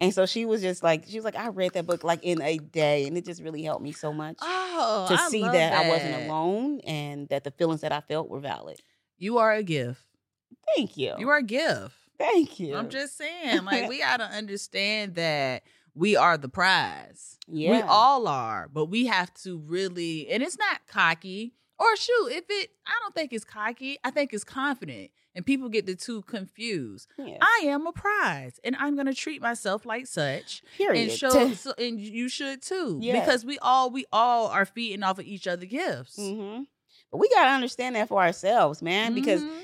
And 0.00 0.14
so 0.14 0.26
she 0.26 0.46
was 0.46 0.62
just 0.62 0.82
like, 0.82 1.04
she 1.08 1.16
was 1.16 1.24
like, 1.24 1.36
I 1.36 1.48
read 1.48 1.72
that 1.74 1.84
book 1.84 2.04
like 2.04 2.22
in 2.22 2.40
a 2.40 2.56
day, 2.56 3.06
and 3.06 3.18
it 3.18 3.24
just 3.26 3.42
really 3.42 3.62
helped 3.64 3.82
me 3.82 3.92
so 3.92 4.12
much 4.12 4.38
Oh, 4.40 5.06
to 5.08 5.14
I 5.14 5.28
see 5.28 5.42
love 5.42 5.52
that, 5.52 5.72
I 5.74 5.88
wasn't 5.88 6.14
alone 6.14 6.80
and 6.86 7.28
that 7.28 7.44
the 7.44 7.50
feelings 7.50 7.82
that 7.82 7.92
I 7.92 8.00
felt 8.00 8.28
were 8.30 8.40
valid. 8.40 8.80
You 9.18 9.38
are 9.38 9.52
a 9.52 9.62
gift. 9.62 10.00
Thank 10.74 10.96
you. 10.96 11.14
You 11.18 11.28
are 11.28 11.38
a 11.38 11.42
gift. 11.42 11.94
Thank 12.18 12.58
you. 12.60 12.74
I'm 12.76 12.88
just 12.90 13.16
saying, 13.16 13.64
like, 13.64 13.88
we 13.88 13.98
gotta 14.00 14.24
understand 14.24 15.14
that 15.14 15.62
we 15.94 16.16
are 16.16 16.36
the 16.36 16.48
prize. 16.48 17.38
yeah. 17.48 17.70
We 17.70 17.80
all 17.82 18.26
are, 18.28 18.68
but 18.72 18.86
we 18.86 19.06
have 19.06 19.32
to 19.42 19.58
really, 19.58 20.28
and 20.28 20.42
it's 20.42 20.58
not 20.58 20.86
cocky. 20.86 21.54
Or 21.80 21.94
shoot, 21.96 22.28
if 22.32 22.44
it, 22.48 22.70
I 22.88 22.92
don't 23.02 23.14
think 23.14 23.32
it's 23.32 23.44
cocky. 23.44 23.98
I 24.02 24.10
think 24.10 24.32
it's 24.34 24.42
confident, 24.42 25.10
and 25.36 25.46
people 25.46 25.68
get 25.68 25.86
the 25.86 25.94
two 25.94 26.22
confused. 26.22 27.06
yeah. 27.16 27.36
I 27.40 27.66
am 27.66 27.86
a 27.86 27.92
prize, 27.92 28.58
and 28.64 28.74
I'm 28.80 28.96
gonna 28.96 29.14
treat 29.14 29.40
myself 29.40 29.86
like 29.86 30.08
such, 30.08 30.62
Period. 30.76 31.02
and 31.02 31.12
show, 31.16 31.52
so, 31.52 31.72
and 31.78 32.00
you 32.00 32.28
should 32.28 32.62
too, 32.62 32.98
Yeah. 33.00 33.20
because 33.20 33.44
we 33.44 33.58
all, 33.60 33.90
we 33.90 34.06
all 34.12 34.48
are 34.48 34.64
feeding 34.64 35.04
off 35.04 35.20
of 35.20 35.24
each 35.26 35.46
other 35.46 35.66
gifts. 35.66 36.18
Mhm. 36.18 36.66
But 37.12 37.18
we 37.18 37.28
gotta 37.28 37.50
understand 37.50 37.94
that 37.94 38.08
for 38.08 38.20
ourselves, 38.20 38.82
man, 38.82 39.14
because 39.14 39.42
Mhm. 39.42 39.60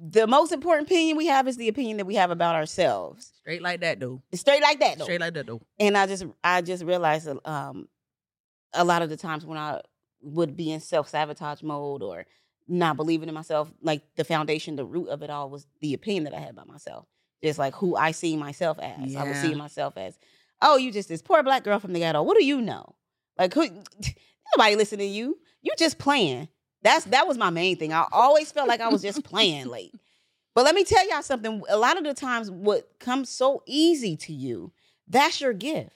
The 0.00 0.26
most 0.26 0.52
important 0.52 0.88
opinion 0.88 1.16
we 1.16 1.26
have 1.26 1.48
is 1.48 1.56
the 1.56 1.68
opinion 1.68 1.96
that 1.96 2.04
we 2.06 2.14
have 2.14 2.30
about 2.30 2.54
ourselves. 2.54 3.32
straight 3.40 3.62
like 3.62 3.80
that, 3.80 3.98
though. 4.00 4.22
It's 4.30 4.40
straight 4.40 4.62
like 4.62 4.78
that, 4.80 4.98
though. 4.98 5.04
Straight 5.04 5.20
like 5.20 5.34
that, 5.34 5.46
though. 5.46 5.60
and 5.80 5.96
I 5.96 6.06
just 6.06 6.24
I 6.44 6.60
just 6.62 6.84
realized 6.84 7.28
um 7.44 7.88
a 8.74 8.84
lot 8.84 9.02
of 9.02 9.08
the 9.10 9.16
times 9.16 9.44
when 9.46 9.58
I 9.58 9.80
would 10.22 10.56
be 10.56 10.70
in 10.72 10.80
self 10.80 11.08
sabotage 11.08 11.62
mode 11.62 12.02
or 12.02 12.26
not 12.68 12.96
believing 12.96 13.28
in 13.28 13.34
myself, 13.34 13.72
like 13.82 14.02
the 14.16 14.24
foundation, 14.24 14.76
the 14.76 14.84
root 14.84 15.08
of 15.08 15.22
it 15.22 15.30
all 15.30 15.48
was 15.48 15.66
the 15.80 15.94
opinion 15.94 16.24
that 16.24 16.34
I 16.34 16.38
had 16.40 16.50
about 16.50 16.68
myself. 16.68 17.06
Just 17.42 17.58
like 17.58 17.74
who 17.74 17.96
I 17.96 18.10
see 18.10 18.36
myself 18.36 18.78
as. 18.78 19.16
I 19.16 19.22
was 19.24 19.36
Yeah. 19.36 19.42
seeing 19.42 19.56
myself 19.58 19.96
as, 19.96 20.18
oh, 20.60 20.76
you 20.76 20.92
just 20.92 21.08
this 21.08 21.22
poor 21.22 21.42
black 21.42 21.64
girl 21.64 21.78
from 21.78 21.92
the 21.92 22.00
ghetto. 22.00 22.22
What 22.22 22.36
do 22.36 22.44
you 22.44 22.60
know? 22.60 22.94
Like 23.38 23.54
who 23.54 23.68
nobody 24.56 24.76
listening 24.76 25.08
to 25.08 25.12
you. 25.14 25.38
You 25.62 25.72
just 25.78 25.98
playing. 25.98 26.48
That's 26.88 27.04
that 27.06 27.26
was 27.28 27.36
my 27.36 27.50
main 27.50 27.76
thing. 27.76 27.92
I 27.92 28.06
always 28.12 28.50
felt 28.50 28.66
like 28.68 28.80
I 28.80 28.88
was 28.88 29.02
just 29.02 29.22
playing 29.24 29.66
like. 29.70 29.92
But 30.54 30.64
let 30.64 30.74
me 30.74 30.82
tell 30.84 31.06
y'all 31.08 31.22
something. 31.22 31.62
A 31.68 31.76
lot 31.76 31.98
of 31.98 32.04
the 32.04 32.14
times 32.14 32.50
what 32.50 32.98
comes 32.98 33.28
so 33.28 33.62
easy 33.66 34.16
to 34.16 34.32
you, 34.32 34.72
that's 35.06 35.40
your 35.40 35.52
gift. 35.52 35.92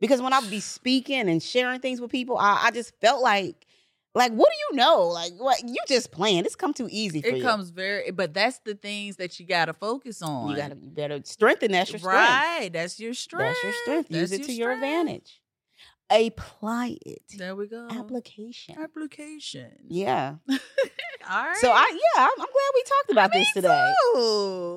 Because 0.00 0.22
when 0.22 0.32
I 0.32 0.40
would 0.40 0.50
be 0.50 0.60
speaking 0.60 1.28
and 1.28 1.42
sharing 1.42 1.80
things 1.80 2.00
with 2.00 2.10
people, 2.10 2.38
I, 2.38 2.66
I 2.66 2.70
just 2.70 2.94
felt 3.00 3.22
like, 3.22 3.66
like, 4.14 4.30
what 4.32 4.48
do 4.50 4.56
you 4.70 4.76
know? 4.76 5.04
Like, 5.08 5.32
what 5.38 5.62
you 5.64 5.76
just 5.88 6.12
playing? 6.12 6.44
This 6.44 6.54
come 6.54 6.72
too 6.74 6.88
easy 6.90 7.22
for 7.22 7.28
It 7.28 7.36
you. 7.38 7.42
comes 7.42 7.70
very, 7.70 8.10
but 8.10 8.32
that's 8.32 8.58
the 8.60 8.74
things 8.74 9.16
that 9.16 9.40
you 9.40 9.46
gotta 9.46 9.72
focus 9.72 10.22
on. 10.22 10.50
You 10.50 10.56
gotta 10.56 10.76
you 10.80 10.90
better 10.90 11.20
strengthen. 11.24 11.72
That's 11.72 11.90
your 11.90 11.98
strength. 11.98 12.14
right. 12.14 12.70
That's 12.72 13.00
your 13.00 13.14
strength. 13.14 13.56
That's 13.62 13.64
your 13.64 13.72
strength. 13.82 14.10
Use 14.10 14.30
That's 14.30 14.42
it 14.42 14.46
to 14.46 14.52
your 14.52 14.72
advantage. 14.72 15.40
Apply 16.10 16.96
it. 17.04 17.22
There 17.36 17.56
we 17.56 17.66
go. 17.66 17.88
Application. 17.90 18.76
Application. 18.80 19.72
Yeah. 19.88 20.36
All 20.48 20.58
right. 21.28 21.56
So 21.56 21.70
I 21.70 21.88
yeah, 21.92 22.22
I'm, 22.22 22.30
I'm 22.38 22.46
glad 22.46 22.70
we 22.74 22.82
talked 22.84 23.10
about 23.10 23.32
this 23.32 23.52
today. 23.52 23.92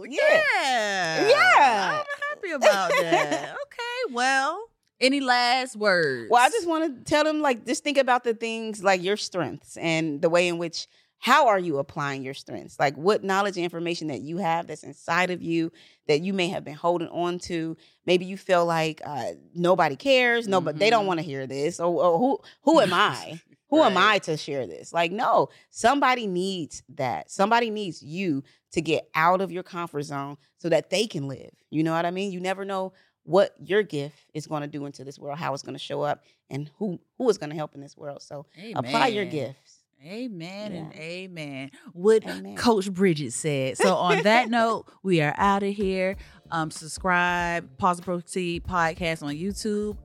Yeah. 0.10 0.42
yeah. 0.64 1.30
Yeah. 1.30 2.00
I'm 2.00 2.36
happy 2.36 2.52
about 2.52 2.90
that. 2.90 3.56
okay. 3.66 4.14
Well, 4.14 4.70
any 5.00 5.20
last 5.20 5.76
words? 5.76 6.30
Well, 6.32 6.44
I 6.44 6.50
just 6.50 6.68
want 6.68 7.06
to 7.06 7.10
tell 7.10 7.24
them 7.24 7.42
like 7.42 7.66
just 7.66 7.84
think 7.84 7.98
about 7.98 8.24
the 8.24 8.34
things 8.34 8.84
like 8.84 9.04
your 9.04 9.18
strengths 9.18 9.78
and 9.78 10.22
the 10.22 10.30
way 10.30 10.48
in 10.48 10.58
which 10.58 10.88
how 11.22 11.48
are 11.50 11.60
you 11.60 11.78
applying 11.80 12.24
your 12.24 12.34
strengths? 12.34 12.80
Like 12.80 12.96
what 12.96 13.24
knowledge 13.24 13.58
and 13.58 13.64
information 13.64 14.08
that 14.08 14.22
you 14.22 14.38
have 14.38 14.68
that's 14.68 14.84
inside 14.84 15.30
of 15.32 15.42
you 15.42 15.72
that 16.08 16.22
you 16.22 16.34
may 16.34 16.48
have 16.48 16.64
been 16.64 16.76
holding 16.76 17.10
on 17.10 17.40
to. 17.40 17.76
Maybe 18.06 18.26
you 18.26 18.38
feel 18.38 18.66
like 18.66 19.02
uh, 19.06 19.34
nobody 19.54 19.96
cares, 19.98 20.48
no, 20.48 20.62
but 20.62 20.80
they 20.80 20.90
don't 20.90 21.04
Mhm. 21.04 21.08
want 21.08 21.20
to 21.20 21.26
hear 21.26 21.46
this. 21.46 21.80
Or, 21.80 21.88
or 22.04 22.18
who 22.18 22.40
who 22.64 22.80
am 22.80 22.94
I? 22.94 23.42
Who 23.72 23.84
am 23.84 23.98
I 23.98 24.18
to 24.20 24.36
share 24.36 24.66
this? 24.66 24.92
Like, 24.92 25.12
no, 25.12 25.50
somebody 25.70 26.26
needs 26.26 26.82
that. 26.96 27.30
Somebody 27.30 27.70
needs 27.70 28.02
you 28.02 28.44
to 28.72 28.82
get 28.82 29.08
out 29.14 29.42
of 29.42 29.52
your 29.52 29.62
comfort 29.62 30.02
zone 30.02 30.38
so 30.58 30.70
that 30.70 30.90
they 30.90 31.06
can 31.06 31.28
live. 31.28 31.52
You 31.70 31.84
know 31.84 31.94
what 31.94 32.04
I 32.04 32.10
mean? 32.10 32.32
You 32.32 32.40
never 32.40 32.66
know 32.66 32.94
what 33.26 33.54
your 33.64 33.84
gift 33.84 34.18
is 34.34 34.48
going 34.48 34.62
to 34.64 34.68
do 34.68 34.88
into 34.88 35.04
this 35.04 35.20
world, 35.20 35.38
how 35.38 35.54
it's 35.54 35.62
going 35.62 35.76
to 35.76 35.80
show 35.80 36.02
up, 36.02 36.24
and 36.50 36.72
who 36.80 37.00
who 37.20 37.30
is 37.30 37.38
going 37.38 37.52
to 37.52 37.56
help 37.56 37.76
in 37.76 37.82
this 37.82 37.96
world. 37.96 38.24
So 38.24 38.48
apply 38.80 39.08
your 39.14 39.26
gifts. 39.26 39.79
Amen 40.06 40.72
and 40.72 40.94
amen. 40.94 41.72
What 41.92 42.26
Amen. 42.26 42.56
Coach 42.56 42.90
Bridget 42.92 43.34
said. 43.34 43.78
So 43.78 43.96
on 43.96 44.24
that 44.24 44.50
note, 44.50 44.86
we 45.04 45.22
are 45.22 45.34
out 45.38 45.62
of 45.62 45.74
here. 45.74 46.16
Um, 46.52 46.72
subscribe, 46.72 47.78
pause 47.78 47.98
and 47.98 48.06
proceed 48.06 48.64
podcast 48.64 49.24
on 49.24 49.36
YouTube, 49.36 49.98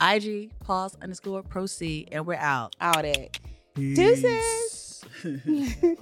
IG, 0.00 0.56
pause 0.60 0.96
underscore 1.02 1.42
proceed, 1.42 2.10
and 2.12 2.24
we're 2.24 2.34
out. 2.34 2.76
All 2.80 3.02
that. 3.02 3.40
Deuces. 3.74 5.04